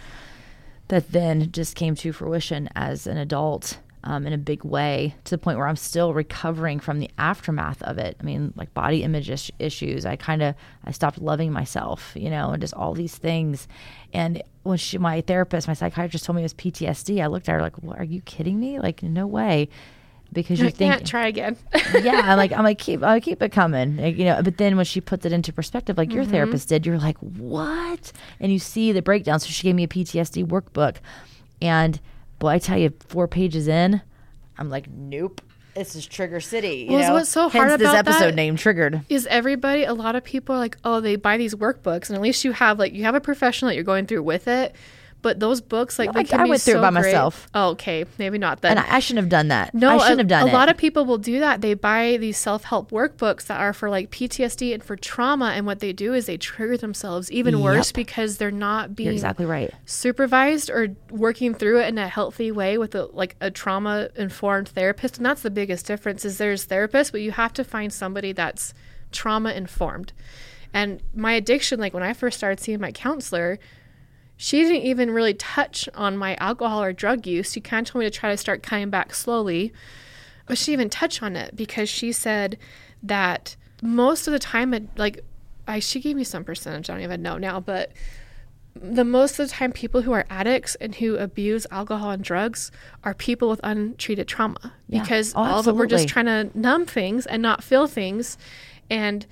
[0.87, 5.31] that then just came to fruition as an adult um, in a big way to
[5.31, 8.17] the point where I'm still recovering from the aftermath of it.
[8.19, 10.05] I mean, like body image is- issues.
[10.05, 13.67] I kind of I stopped loving myself, you know, and just all these things.
[14.13, 17.53] And when she, my therapist, my psychiatrist told me it was PTSD, I looked at
[17.53, 17.99] her like, "What?
[17.99, 18.79] Are you kidding me?
[18.79, 19.69] Like, no way."
[20.31, 21.57] Because you I think can't try again.
[22.01, 24.41] yeah, I'm like, I'm like, keep, I keep it coming, like, you know.
[24.43, 26.31] But then when she puts it into perspective, like your mm-hmm.
[26.31, 28.11] therapist did, you're like, what?
[28.39, 29.39] And you see the breakdown.
[29.39, 30.97] So she gave me a PTSD workbook,
[31.61, 31.99] and
[32.37, 34.01] boy, I tell you, four pages in,
[34.57, 35.41] I'm like, nope,
[35.79, 36.87] this is Trigger City.
[36.89, 37.13] You Well, so know?
[37.13, 39.01] what's so hard Hence this episode that name triggered.
[39.09, 42.21] is everybody a lot of people are like oh they buy these workbooks and at
[42.21, 44.75] least you have like you have a professional that you're going through with it
[45.21, 47.01] but those books like No, they I- can I went through it so by great.
[47.03, 47.47] myself.
[47.53, 49.73] oh, okay maybe not then And I, I shouldn't have done that.
[49.73, 50.53] no, I shouldn't a, have done a it.
[50.53, 51.61] A lot of people will do that.
[51.61, 55.79] They buy these self-help workbooks that are for like PTSD and for trauma, and what
[55.79, 59.73] they do is they trigger themselves even worse because they're not being You're exactly right.
[59.85, 64.69] supervised or working through it in a healthy way with a like a trauma informed
[64.69, 68.31] therapist and that's the biggest difference is there's therapists but you have to find somebody
[68.31, 68.73] that's
[69.11, 70.13] trauma informed
[70.73, 73.57] and my addiction like when i first started seeing my counselor
[74.41, 77.51] she didn't even really touch on my alcohol or drug use.
[77.51, 79.73] She kind of told me to try to start cutting back slowly
[80.47, 82.57] but she didn't even touch on it because she said
[83.03, 85.23] that most of the time it like
[85.67, 87.91] I she gave me some percentage I don't even know now but
[88.75, 92.71] the most of the time people who are addicts and who abuse alcohol and drugs
[93.03, 95.01] are people with untreated trauma Yeah.
[95.01, 98.37] because Oh, all of them we're just trying to numb things and not feel things.
[98.89, 99.25] And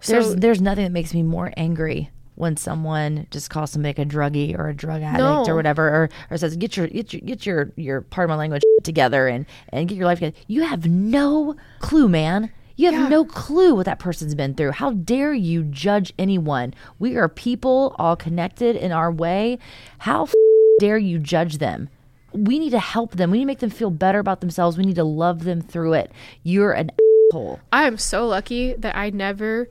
[0.00, 2.10] so There's there's nothing that makes me more angry
[2.40, 5.44] when someone just calls somebody like a druggie or a drug addict No.
[5.46, 8.36] or whatever, or, or says get your get your get your your part of my
[8.36, 10.36] language together and and get your life together.
[10.48, 12.50] You have no clue, man.
[12.76, 13.08] You have Yeah.
[13.08, 14.72] no clue what that person's been through.
[14.72, 16.72] How dare you judge anyone?
[16.98, 19.58] We are people all connected in our way.
[19.98, 20.34] How f-
[20.78, 21.90] dare you judge them?
[22.32, 23.30] We need to help them.
[23.30, 24.78] We need to make them feel better about themselves.
[24.78, 26.10] We need to love them through it.
[26.42, 26.90] You're an
[27.32, 27.60] asshole.
[27.70, 29.68] I am so lucky that I never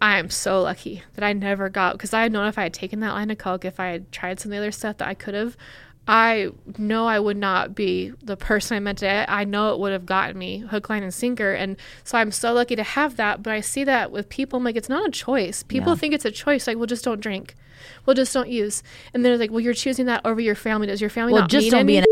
[0.00, 2.74] I am so lucky that I never got because I had known if I had
[2.74, 5.08] taken that line of coke, if I had tried some of the other stuff that
[5.08, 5.56] I could have,
[6.08, 9.28] I know I would not be the person I meant to.
[9.28, 11.52] I know it would have gotten me hook, line, and sinker.
[11.52, 13.42] And so I'm so lucky to have that.
[13.42, 15.64] But I see that with people, I'm like, it's not a choice.
[15.64, 15.98] People Yeah.
[15.98, 16.66] think it's a choice.
[16.68, 17.56] Like, well, just don't drink.
[18.04, 18.84] Well, just don't use.
[19.14, 20.86] And they're like, well, you're choosing that over your family.
[20.86, 22.05] Does your family Well, not just mean don't be an anything?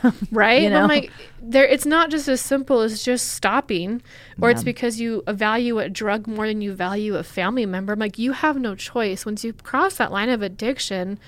[0.32, 0.62] right?
[0.62, 1.10] you But I'm like,
[1.42, 4.02] there, it's not just as simple as just stopping,
[4.40, 7.92] or it's because you value a drug more than you value a family member.
[7.92, 9.26] I'm like, you have no choice.
[9.26, 11.18] Once you cross that line of addiction,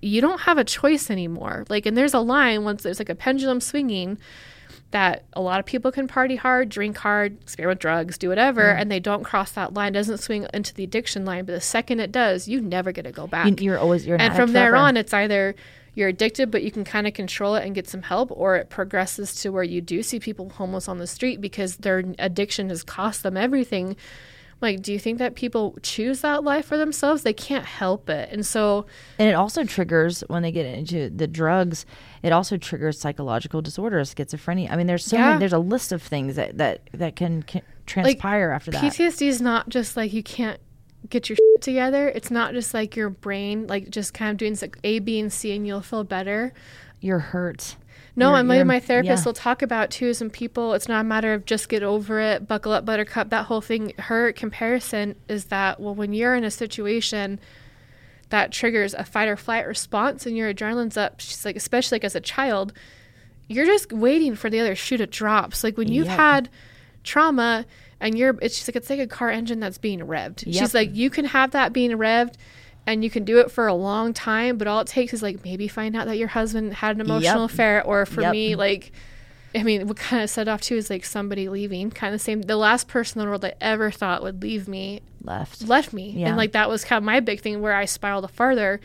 [0.00, 1.64] you don't have a choice anymore.
[1.68, 4.18] Like, and there's a line once there's like a pendulum swinging
[4.90, 8.62] that a lot of people can party hard, drink hard, experiment with drugs, do whatever,
[8.70, 9.88] and they don't cross that line.
[9.88, 13.02] It doesn't swing into the addiction line, but the second it does, you never get
[13.02, 15.54] to go back You, you're always you're an and from there on it's either
[15.96, 18.70] you're addicted but you can kind of control it and get some help or it
[18.70, 22.84] progresses to where you do see people homeless on the street because their addiction has
[22.84, 23.96] cost them everything
[24.60, 28.30] like do you think that people choose that life for themselves they can't help it
[28.32, 28.86] and so
[29.18, 31.84] And it also triggers when they get into the drugs.
[32.22, 34.70] It also triggers psychological disorders, schizophrenia.
[34.70, 35.26] I mean, there's so Yeah.
[35.28, 35.38] many.
[35.40, 38.82] There's a list of things that that that can, can transpire after that.
[38.82, 40.58] PTSD is not just like you can't
[41.08, 42.08] get your shit together.
[42.08, 45.32] It's not just like your brain like just kind of doing like A, B, and
[45.32, 46.52] C, and you'll feel better.
[47.00, 47.76] You're hurt.
[48.18, 49.28] No, You're- and my, my therapist yeah.
[49.28, 50.14] will talk about too.
[50.14, 53.28] Some people, it's not a matter of just get over it, buckle up, buttercup.
[53.28, 53.92] That whole thing.
[53.98, 57.38] Her comparison is that well, when you're in a situation
[58.30, 62.04] that triggers a fight or flight response and your adrenaline's up, she's like, especially like
[62.04, 62.72] as a child,
[63.48, 65.54] you're just waiting for the other shoe to drop.
[65.54, 66.48] So like when you've had
[67.04, 67.66] trauma
[68.00, 70.44] and you're, it's just like it's like a car engine that's being revved.
[70.46, 70.54] Yep.
[70.54, 72.34] She's like, you can have that being revved.
[72.88, 75.42] And you can do it for a long time, but all it takes is like
[75.44, 77.50] maybe find out that your husband had an emotional Yep.
[77.50, 78.30] affair, or for Yep.
[78.30, 78.92] me, like,
[79.56, 82.42] I mean, what kind of set off too is like somebody leaving, kind of same.
[82.42, 85.62] The last person in the world I ever thought would leave me left.
[85.66, 86.28] left me, Yeah.
[86.28, 88.80] and like that was kind of my big thing where I spiraled farther.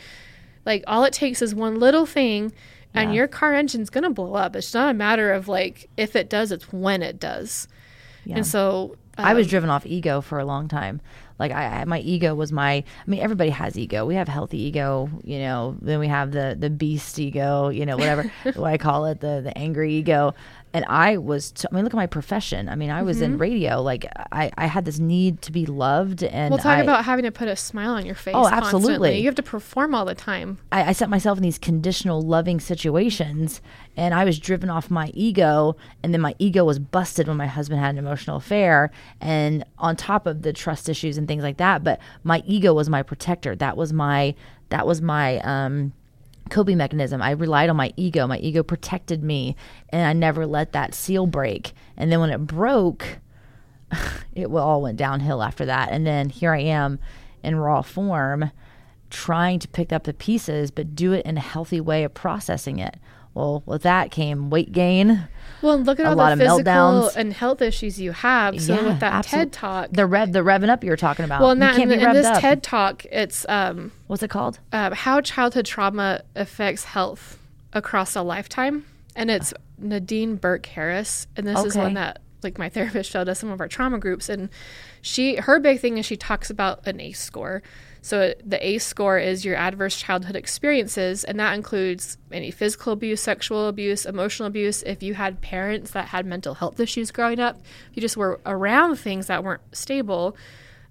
[0.65, 2.53] Like all it takes is one little thing,
[2.95, 3.17] and Yeah.
[3.17, 4.55] your car engine's gonna blow up.
[4.55, 7.67] It's not a matter of like if it does, it's when it does.
[8.25, 8.38] Yeah.
[8.38, 11.02] And so I was um, driven off ego for a long time.
[11.39, 12.72] Like I, I, my ego was my.
[12.72, 14.06] I mean, everybody has ego.
[14.06, 15.76] We have healthy ego, you know.
[15.81, 19.41] Then we have the the beast ego, you know, whatever what I call it, the
[19.43, 20.35] the angry ego.
[20.73, 22.69] And I was, t- I mean, look at my profession.
[22.69, 23.81] I mean, I was in radio.
[23.81, 27.23] Like, I, I had this need to be loved, and We'll talk I, about having
[27.23, 28.34] to put a smile on your face.
[28.35, 28.65] Oh, constantly.
[28.65, 29.19] absolutely.
[29.19, 30.60] You have to perform all the time.
[30.72, 33.61] I, I set myself in these conditional loving situations
[33.98, 37.48] and I was driven off my ego and then my ego was busted when my
[37.48, 41.57] husband had an emotional affair and on top of the trust issues and things like
[41.57, 44.34] that but my ego was my protector that was my
[44.69, 45.93] that was my um
[46.52, 47.22] coping mechanism.
[47.22, 48.28] I relied on my ego.
[48.28, 49.56] My ego protected me,
[49.90, 51.73] and I never let that seal break.
[51.98, 53.19] And then when it broke,
[54.36, 55.90] it all went downhill after that.
[55.91, 56.99] And then here I am
[57.44, 58.52] in raw form,
[59.10, 62.78] trying to pick up the pieces, but do it in a healthy way of processing
[62.80, 62.98] it.
[63.34, 65.28] Well, with that came weight gain.
[65.61, 67.15] Well, and look at all the physical meltdowns.
[67.15, 68.59] and health issues you have.
[68.61, 71.41] So with that absolute- TED talk, the rev, the revving up you were talking about.
[71.41, 72.41] well, and you that be in this up.
[72.41, 74.59] TED talk, it's um, What's it called?
[74.71, 77.38] uh, how childhood trauma affects health
[77.73, 78.85] across a lifetime,
[79.15, 83.39] and it's Nadine Burke Harris, and this is one that like my therapist showed us
[83.39, 84.49] some of our trauma groups, and
[85.01, 87.61] she her big thing is she talks about an ACE score.
[88.02, 93.22] So the ACE score is your adverse childhood experiences, and that includes any physical abuse,
[93.22, 94.82] sexual abuse, emotional abuse.
[94.84, 97.57] If you had parents that had mental health issues growing up,
[97.91, 100.36] if you just were around things that weren't stable,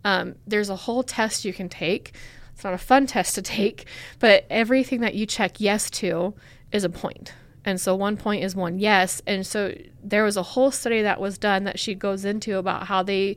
[0.05, 2.15] um, there's a whole test you can take.
[2.55, 3.87] It's not a fun test to take,
[4.21, 6.35] but everything that you check yes to
[6.71, 7.35] is a point.
[7.65, 9.21] And so one point is one yes.
[9.27, 12.87] And so there was a whole study that was done that she goes into about
[12.87, 13.37] how they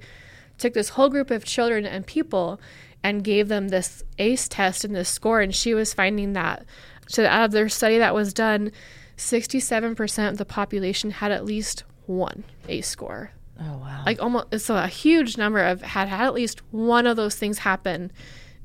[0.57, 2.59] took this whole group of children and people
[3.03, 5.41] and gave them this ACE test and this score.
[5.41, 6.65] And she was finding that,
[7.07, 8.71] so out of their study that was done,
[9.17, 14.03] 67% of the population had at least one ACE score Oh wow.
[14.05, 17.59] like almost so a huge number of had had at least one of those things
[17.59, 18.11] happen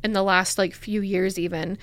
[0.02, 1.76] in the last like few years even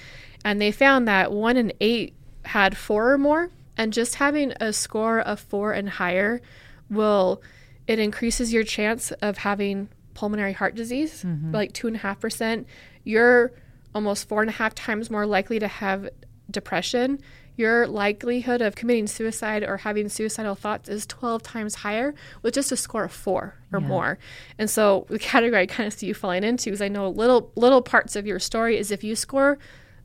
[0.43, 2.15] and they found that one in eight
[2.45, 6.41] had four or more and just having a score of four and higher
[6.89, 7.41] will
[7.87, 12.19] it increases your chance of having pulmonary heart disease by like two and a half
[12.19, 12.65] percent
[13.03, 13.51] you're
[13.93, 16.09] almost four and a half times more likely to have
[16.49, 17.19] depression
[17.57, 22.71] your likelihood of committing suicide or having suicidal thoughts is 12 times higher with just
[22.71, 24.19] a score of four or more.
[24.57, 27.51] And so the category I kind of see you falling into is I know little
[27.55, 29.57] little parts of your story is if you score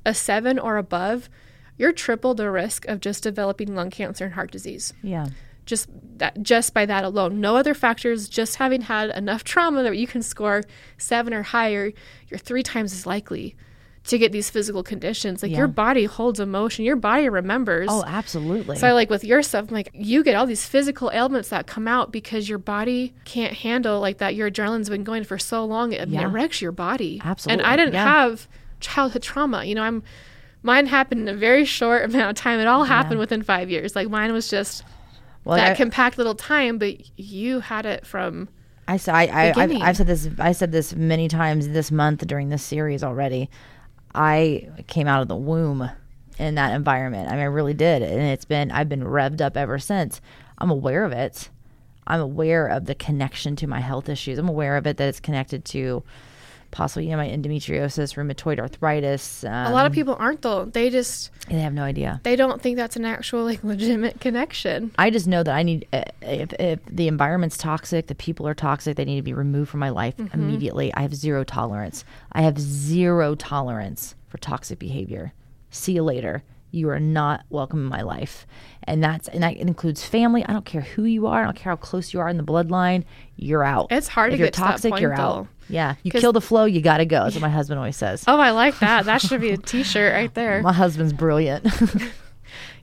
[0.07, 1.28] a seven or above,
[1.77, 4.93] you're triple the risk of just developing lung cancer and heart disease.
[5.03, 5.27] yeah.
[5.71, 5.89] Just
[6.19, 7.41] that just by that alone.
[7.41, 10.63] No other factors, just having had enough trauma that you can score
[10.99, 11.93] seven or higher,
[12.29, 13.55] you're three times as likely
[14.05, 15.43] to get these physical conditions.
[15.43, 17.89] Like your body holds emotion, your body remembers.
[17.91, 18.77] Oh, absolutely.
[18.77, 21.67] So I like with your stuff, I'm like you get all these physical ailments that
[21.67, 24.35] come out because your body can't handle like that.
[24.35, 26.23] Your adrenaline's been going for so long, it, Yeah.
[26.25, 27.21] it wrecks your body.
[27.25, 28.05] Absolutely, And I didn't yeah.
[28.05, 28.49] have
[28.81, 29.65] childhood trauma.
[29.65, 30.03] You know, I'm
[30.63, 32.59] mine happened in a very short amount of time.
[32.59, 33.95] It all happened within five years.
[33.95, 34.83] Like mine was just
[35.45, 38.49] well, that I- compact little time, but you had it from
[38.89, 39.83] I said I, I I've.
[39.83, 43.49] I've said this I said this many times this month during this series already.
[44.15, 45.89] I came out of the womb
[46.39, 47.29] in that environment.
[47.29, 50.21] I mean, I really did, and it's been I've been revved up ever since.
[50.59, 51.51] I'm aware of it.
[52.07, 54.39] I'm aware of the connection to my health issues.
[54.39, 56.03] I'm aware of it that it's connected to
[56.71, 59.45] possibly you know my endometriosis, rheumatoid arthritis.
[59.45, 60.65] Um, a lot of people aren't though.
[60.67, 62.21] They just they have no idea.
[62.25, 64.93] they don't think that's an actual like legitimate connection.
[64.99, 68.55] I just know that I need uh, if, if the environment's toxic, the people are
[68.55, 70.93] toxic, they need to be removed from my life immediately.
[70.95, 72.05] I have zero tolerance.
[72.33, 75.33] I have zero tolerance for toxic behavior.
[75.71, 76.43] See you later.
[76.73, 78.47] You are not welcome in my life.
[78.85, 80.45] And that's and that includes family.
[80.47, 81.43] I don't care who you are.
[81.43, 83.05] I don't care how close you are in the bloodline.
[83.37, 83.89] You're out.
[83.91, 85.23] It's hard if to you're get to that toxic, point, you're though.
[85.23, 85.49] out.
[85.71, 85.95] Yeah.
[86.03, 87.23] you kill the flow, you gotta go.
[87.25, 88.25] That's what my husband always says.
[88.27, 89.05] Oh, I like that.
[89.07, 90.61] That should be a T-shirt right there.
[90.71, 91.65] My husband's brilliant.
[91.95, 92.11] you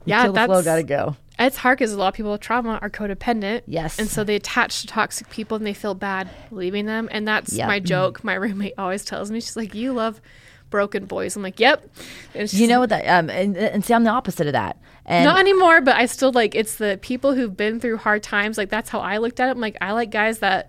[0.04, 1.16] Yeah, kill the flow, gotta go.
[1.38, 3.62] It's hard because a lot of people with trauma are codependent.
[3.66, 3.98] Yes.
[4.00, 7.08] And so they attach to toxic people and they feel bad leaving them.
[7.12, 7.68] And that's Yep.
[7.68, 8.24] my joke.
[8.24, 10.20] My roommate always tells me, she's like, You love
[10.70, 11.36] broken boys.
[11.36, 11.88] I'm like, Yep.
[12.34, 14.78] You know what that um and, and see I'm the opposite of that.
[15.06, 18.58] And not anymore, but I still like it's the people who've been through hard times.
[18.58, 19.52] Like that's how I looked at it.
[19.52, 20.68] I'm like, I like guys that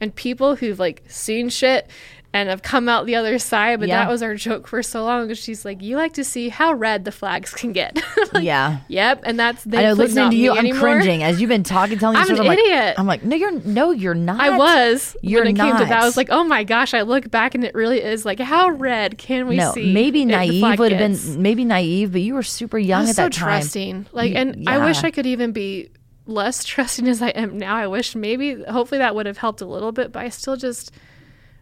[0.00, 1.88] and people who've like seen shit
[2.34, 3.80] and have come out the other side.
[3.80, 4.04] But Yeah.
[4.04, 5.22] that was our joke for so long.
[5.26, 7.98] Because she's like, You like to see how red the flags can get.
[8.34, 8.80] Like, yeah.
[8.88, 9.22] Yep.
[9.24, 10.80] And that's I know listening to you, I'm anymore.
[10.80, 12.94] cringing as you've been talking, telling me I'm an I'm like, idiot.
[12.98, 14.38] I'm like, no, you're no, you're not.
[14.38, 16.02] I was You're when it came to that.
[16.02, 16.92] I was like, oh my gosh!
[16.92, 19.90] I look back and it really is like, how red can we no, see?
[19.94, 23.32] maybe naive would have been maybe naive, but you were super young at so that
[23.32, 23.48] time.
[23.62, 24.06] trusting.
[24.12, 25.02] Like, Y- and I wish.
[25.02, 25.88] I could even be
[26.28, 27.76] less trusting as I am now.
[27.76, 30.12] I wish maybe, hopefully, that would have helped a little bit.
[30.12, 30.92] But I still just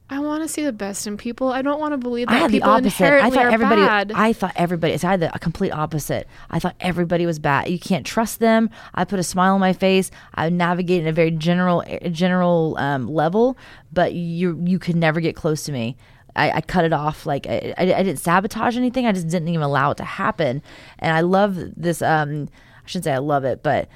[0.09, 1.49] I want to see the best in people.
[1.49, 3.13] I don't want to believe I that had the people opposite.
[3.13, 3.83] I thought everybody.
[3.83, 4.13] bad.
[4.15, 4.93] I thought everybody.
[4.93, 6.29] It's I had the complete opposite.
[6.49, 7.69] I thought everybody was bad.
[7.69, 8.71] You can't trust them.
[8.95, 10.13] I put a smile on my face.
[10.35, 11.83] I navigate in a very general,
[12.13, 13.59] general um, level,
[13.93, 15.97] but you you could never get close to me.
[16.37, 17.27] I, I cut it off.
[17.27, 19.07] Like I, I, I didn't sabotage anything.
[19.07, 20.63] I just didn't even allow it to happen.
[21.01, 22.01] And I love this.
[22.01, 23.89] Um, I shouldn't say I love it, but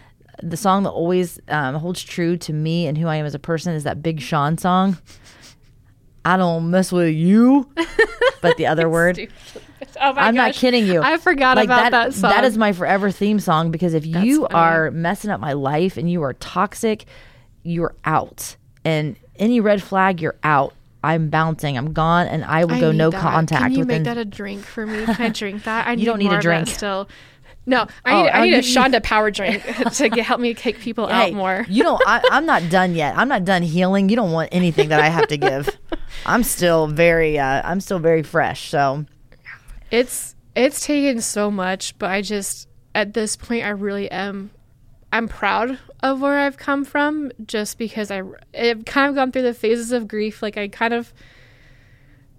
[0.43, 3.39] the song that always um, holds true to me and who I am as a
[3.39, 4.99] person is that Big Sean song.
[6.25, 7.71] I don't mess with you,
[8.43, 9.19] but the other word.
[10.01, 11.01] oh my I'm not kidding you.
[11.03, 12.31] I forgot Like about that, song.
[12.31, 14.55] That is my forever theme song because if you funny.
[14.55, 17.07] are messing up my life and you are toxic,
[17.63, 18.57] you're out.
[18.85, 20.75] And any red flag, you're out.
[21.03, 21.79] I'm bouncing.
[21.79, 23.23] I'm gone, and I will I go no that.
[23.23, 24.03] contact Can you within.
[24.03, 25.07] make that a drink for me?
[25.07, 25.87] Can I drink that?
[25.89, 26.69] I You don't need a drink.
[26.69, 27.09] still.
[27.71, 29.63] No, I Oh, need, I oh, need you- a Shonda Power drink
[29.95, 31.65] to get, help me kick people Hey, out more.
[31.69, 32.03] you don't.
[32.07, 33.17] I, I'm not done yet.
[33.17, 34.09] I'm not done healing.
[34.09, 35.69] You don't want anything that I have to give.
[36.27, 37.39] I'm still very.
[37.39, 38.69] Uh, I'm still very fresh.
[38.71, 39.07] So
[39.91, 44.51] It's it's taken so much, but I just at this point I really am
[45.13, 48.23] I'm proud of where I've come from just because I
[48.59, 51.13] I've kind of gone through the phases of grief like I kind of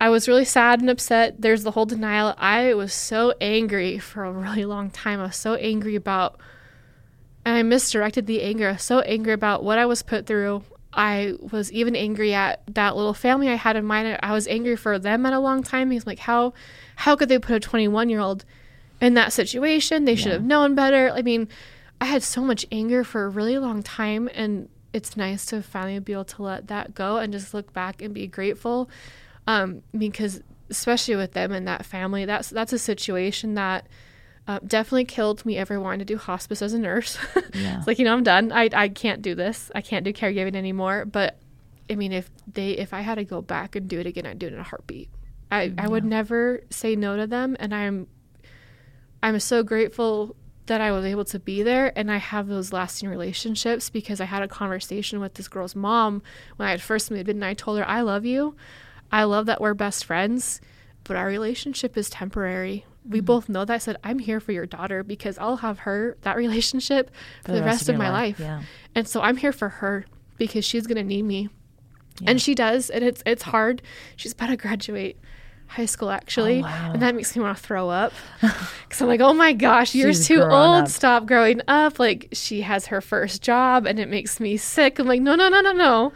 [0.02, 1.40] I was really sad and upset.
[1.40, 2.34] There's the whole denial.
[2.40, 5.20] I was so angry for a really long time.
[5.20, 6.40] I was so angry about
[7.46, 8.70] and I misdirected the anger.
[8.70, 10.64] I was so angry about what I was put through.
[10.92, 14.18] I was even angry at that little family I had in mind.
[14.24, 15.92] I was angry for them at a long time.
[15.92, 16.56] He's like, how,
[16.96, 18.44] how could they put a 21 year old
[19.00, 20.06] in that situation?
[20.06, 21.12] They should have known better.
[21.12, 21.48] I mean,
[22.02, 26.00] I had so much anger for a really long time, and it's nice to finally
[26.00, 28.90] be able to let that go and just look back and be grateful.
[29.48, 33.88] Um, because especially with them and that family, that's that's a situation that
[34.48, 37.18] uh, definitely killed me ever wanting to do hospice as a nurse.
[37.36, 38.52] it's like you know I'm done.
[38.52, 39.72] I I can't do this.
[39.76, 41.06] I can't do caregiving anymore.
[41.06, 41.38] But
[41.90, 44.40] I mean, if they if I had to go back and do it again, I'd
[44.40, 45.10] do it in a heartbeat.
[45.52, 48.08] I I would never say no to them, and I'm
[49.22, 50.36] I'm so grateful
[50.68, 54.26] that I was able to be there and I have those lasting relationships because I
[54.26, 56.22] had a conversation with this girl's mom
[56.56, 58.56] when I had first moved in and I told her, I love you.
[59.12, 60.62] I love that we're best friends,
[61.04, 62.86] but our relationship is temporary.
[63.08, 63.26] We mm.
[63.26, 63.74] both know that.
[63.74, 67.12] I said, I'm here for your daughter because I'll have her, that relationship,
[67.44, 68.48] for, the, rest, of, your my life, life.
[68.48, 68.64] yeah.
[68.96, 70.06] And so I'm here for her
[70.38, 71.50] because she's going to need me.
[72.26, 72.90] And she does.
[72.90, 73.82] And it's, it's hard.
[74.16, 75.18] She's about to graduate
[75.72, 76.62] high school actually.
[76.62, 78.14] Oh, and that makes me want to throw up.
[78.92, 80.52] Because I'm like, oh my gosh, you're She's too old.
[80.52, 80.88] up.
[80.90, 81.98] Stop growing up.
[81.98, 85.00] Like she has her first job and it makes me sick.
[85.00, 86.12] I'm like, no, no, no, no, no.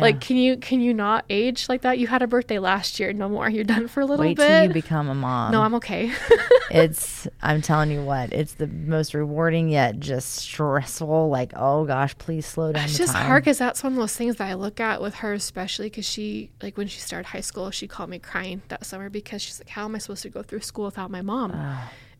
[0.00, 1.98] Like, can you can you not age like that?
[1.98, 3.12] You had a birthday last year.
[3.12, 3.48] No more.
[3.48, 4.48] You're done for a little wait bit.
[4.48, 5.52] till you become a mom.
[5.52, 6.12] no, I'm okay.
[6.70, 12.16] it's i'm telling you what it's the most rewarding yet just stressful like oh gosh
[12.16, 13.26] please slow down it's just time.
[13.26, 16.04] hard because that's one of those things that I look at with her, especially because
[16.04, 19.60] she, like, when she started high school, she called me crying that summer because she's
[19.60, 21.52] like, "How am I supposed to go through school without my mom?"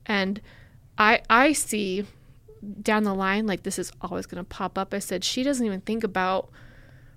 [0.07, 0.41] And
[0.99, 2.05] I, I see
[2.81, 4.95] down the line like this is always going to pop up.
[4.95, 6.51] I said she doesn't even think about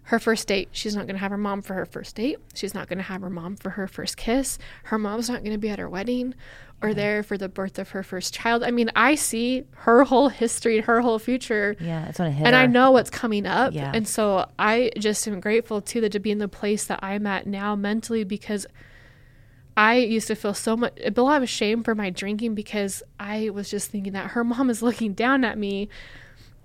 [0.05, 0.69] her first date.
[0.71, 2.37] She's not going to have her mom for her first date.
[2.53, 4.57] She's not going to have her mom for her first kiss.
[4.83, 6.35] Her mom's not going to be at her wedding
[6.81, 8.63] or there for the birth of her first child.
[8.63, 12.45] I mean, I see her whole history, and her whole future yeah it's gonna hit
[12.45, 13.73] and I know what's coming up.
[13.73, 13.91] Yeah.
[13.93, 17.25] And so I just am grateful too that to be in the place that I'm
[17.25, 18.67] at now mentally because
[19.77, 23.49] I used to feel so much a lot of shame for my drinking because I
[23.49, 25.89] was just thinking that her mom is looking down at me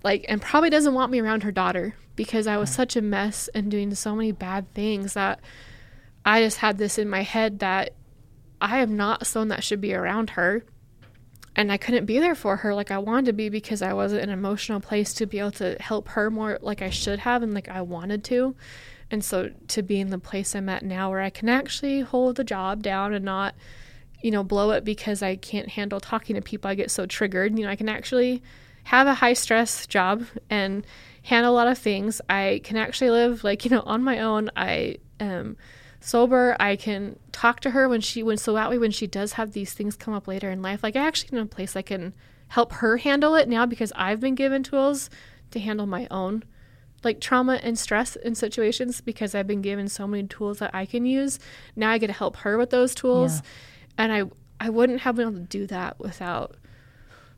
[0.02, 3.48] like and probably doesn't want me around her daughter because I was such a mess
[3.54, 5.40] and doing so many bad things that
[6.24, 7.94] I just had this in my head that
[8.60, 10.64] I am not someone that should be around her
[11.56, 14.22] and I couldn't be there for her like I wanted to be because I wasn't
[14.22, 17.42] in an emotional place to be able to help her more like I should have
[17.42, 18.54] and like I wanted to.
[19.10, 22.36] And so to be in the place I'm at now where I can actually hold
[22.36, 23.56] the job down and not,
[24.22, 26.70] you know, blow it because I can't handle talking to people.
[26.70, 27.58] I get so triggered.
[27.58, 28.42] You know, I can actually
[28.84, 30.86] have a high stress job and
[31.22, 32.20] handle a lot of things.
[32.28, 34.50] I can actually live like, you know, on my own.
[34.56, 35.56] I am
[36.00, 36.56] sober.
[36.58, 39.52] I can talk to her when she when so that way when she does have
[39.52, 42.14] these things come up later in life, like I actually in a place I can
[42.48, 45.08] help her handle it now because I've been given tools
[45.52, 46.42] to handle my own
[47.02, 50.84] like trauma and stress in situations because I've been given so many tools that I
[50.84, 51.38] can use.
[51.76, 53.42] Now I get to help her with those tools.
[53.96, 54.24] And I
[54.58, 56.56] I wouldn't have been able to do that without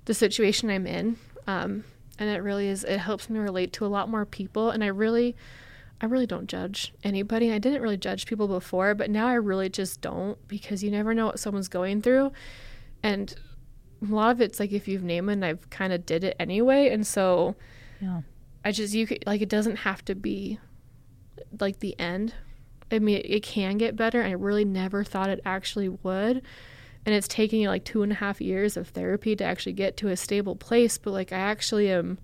[0.06, 1.16] the situation I'm in.
[1.46, 1.84] Um,
[2.18, 4.88] and it really is it helps me relate to a lot more people and I
[4.88, 5.34] really
[6.02, 7.52] I really don't judge anybody.
[7.52, 11.14] I didn't really judge people before, but now I really just don't because you never
[11.14, 12.32] know what someone's going through.
[13.04, 13.32] And
[14.02, 16.34] a lot of it's like if you've named it, and I've kind of did it
[16.40, 16.88] anyway.
[16.88, 17.54] And so
[18.00, 18.22] Yeah.
[18.64, 20.58] I just, you could, like, it doesn't have to be
[21.60, 22.34] like the end.
[22.90, 24.22] I mean, it, it can get better.
[24.22, 26.42] I really never thought it actually would.
[27.04, 29.96] And it's taking you like two and a half years of therapy to actually get
[29.98, 30.98] to a stable place.
[30.98, 32.18] But like, I actually am,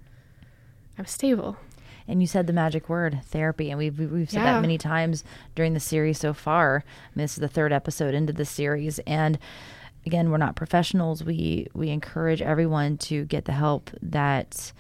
[0.99, 1.57] I'm stable.
[2.07, 4.55] And you said the magic word, therapy, and we've we've said Yeah.
[4.55, 5.25] that many times
[5.55, 6.85] during the series so far.
[6.87, 9.39] I mean, this is the third episode into the series, and
[10.07, 11.23] again, we're not professionals.
[11.23, 14.73] We we encourage everyone to get the help that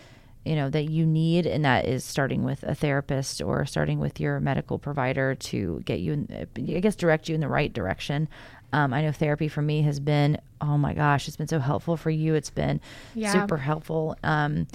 [0.46, 4.18] you know that you need, and that is starting with a therapist or starting with
[4.18, 8.26] your medical provider to get you, in, I guess, direct you in the right direction.
[8.72, 11.96] Um, I know therapy for me has been, oh my gosh, it's been so helpful
[11.96, 12.34] for you.
[12.34, 12.80] It's been
[13.14, 13.32] Yeah.
[13.32, 14.16] super helpful.
[14.22, 14.66] Um,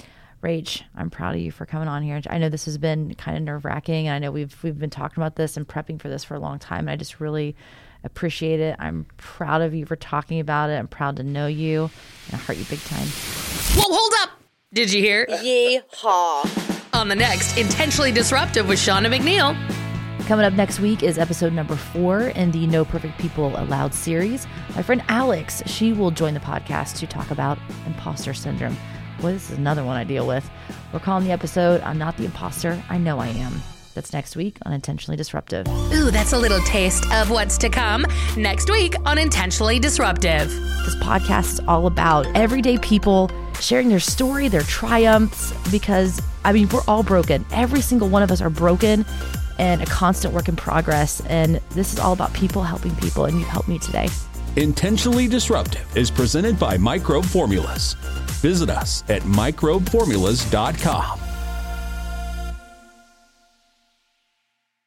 [0.42, 2.20] Rach, I'm proud of you for coming on here.
[2.28, 4.90] I know this has been kind of nerve wracking, and I know we've we've been
[4.90, 6.80] talking about this and prepping for this for a long time.
[6.80, 7.56] And I just really
[8.02, 8.76] appreciate it.
[8.78, 10.74] I'm proud of you for talking about it.
[10.74, 11.84] I'm proud to know you,
[12.26, 13.06] and I heart you big time.
[13.74, 14.30] Whoa, hold up!
[14.74, 15.24] Did you hear?
[15.26, 16.92] Yeehaw.
[16.92, 19.56] On the next Intentionally Disruptive with Shauna McNeil.
[20.22, 24.46] Coming up next week is episode number four in the No Perfect People Allowed series.
[24.74, 28.74] My friend Alex, she will join the podcast to talk about imposter syndrome.
[29.20, 30.48] Boy, this is another one I deal with.
[30.94, 33.52] We're calling the episode I'm Not the Imposter, I Know I Am.
[33.92, 35.68] That's next week on Intentionally Disruptive.
[35.68, 40.48] Ooh, that's a little taste of what's to come next week on Intentionally Disruptive.
[40.48, 43.30] This podcast is all about everyday people
[43.60, 47.44] sharing their story, their triumphs, because I mean, we're all broken.
[47.52, 49.04] Every single one of us are broken
[49.58, 51.20] and a constant work in progress.
[51.26, 54.08] And this is all about people helping people, and you've helped me today.
[54.56, 57.94] Intentionally Disruptive is presented by Microbe Formulas.
[58.40, 61.33] Visit us at microbeformulas.com.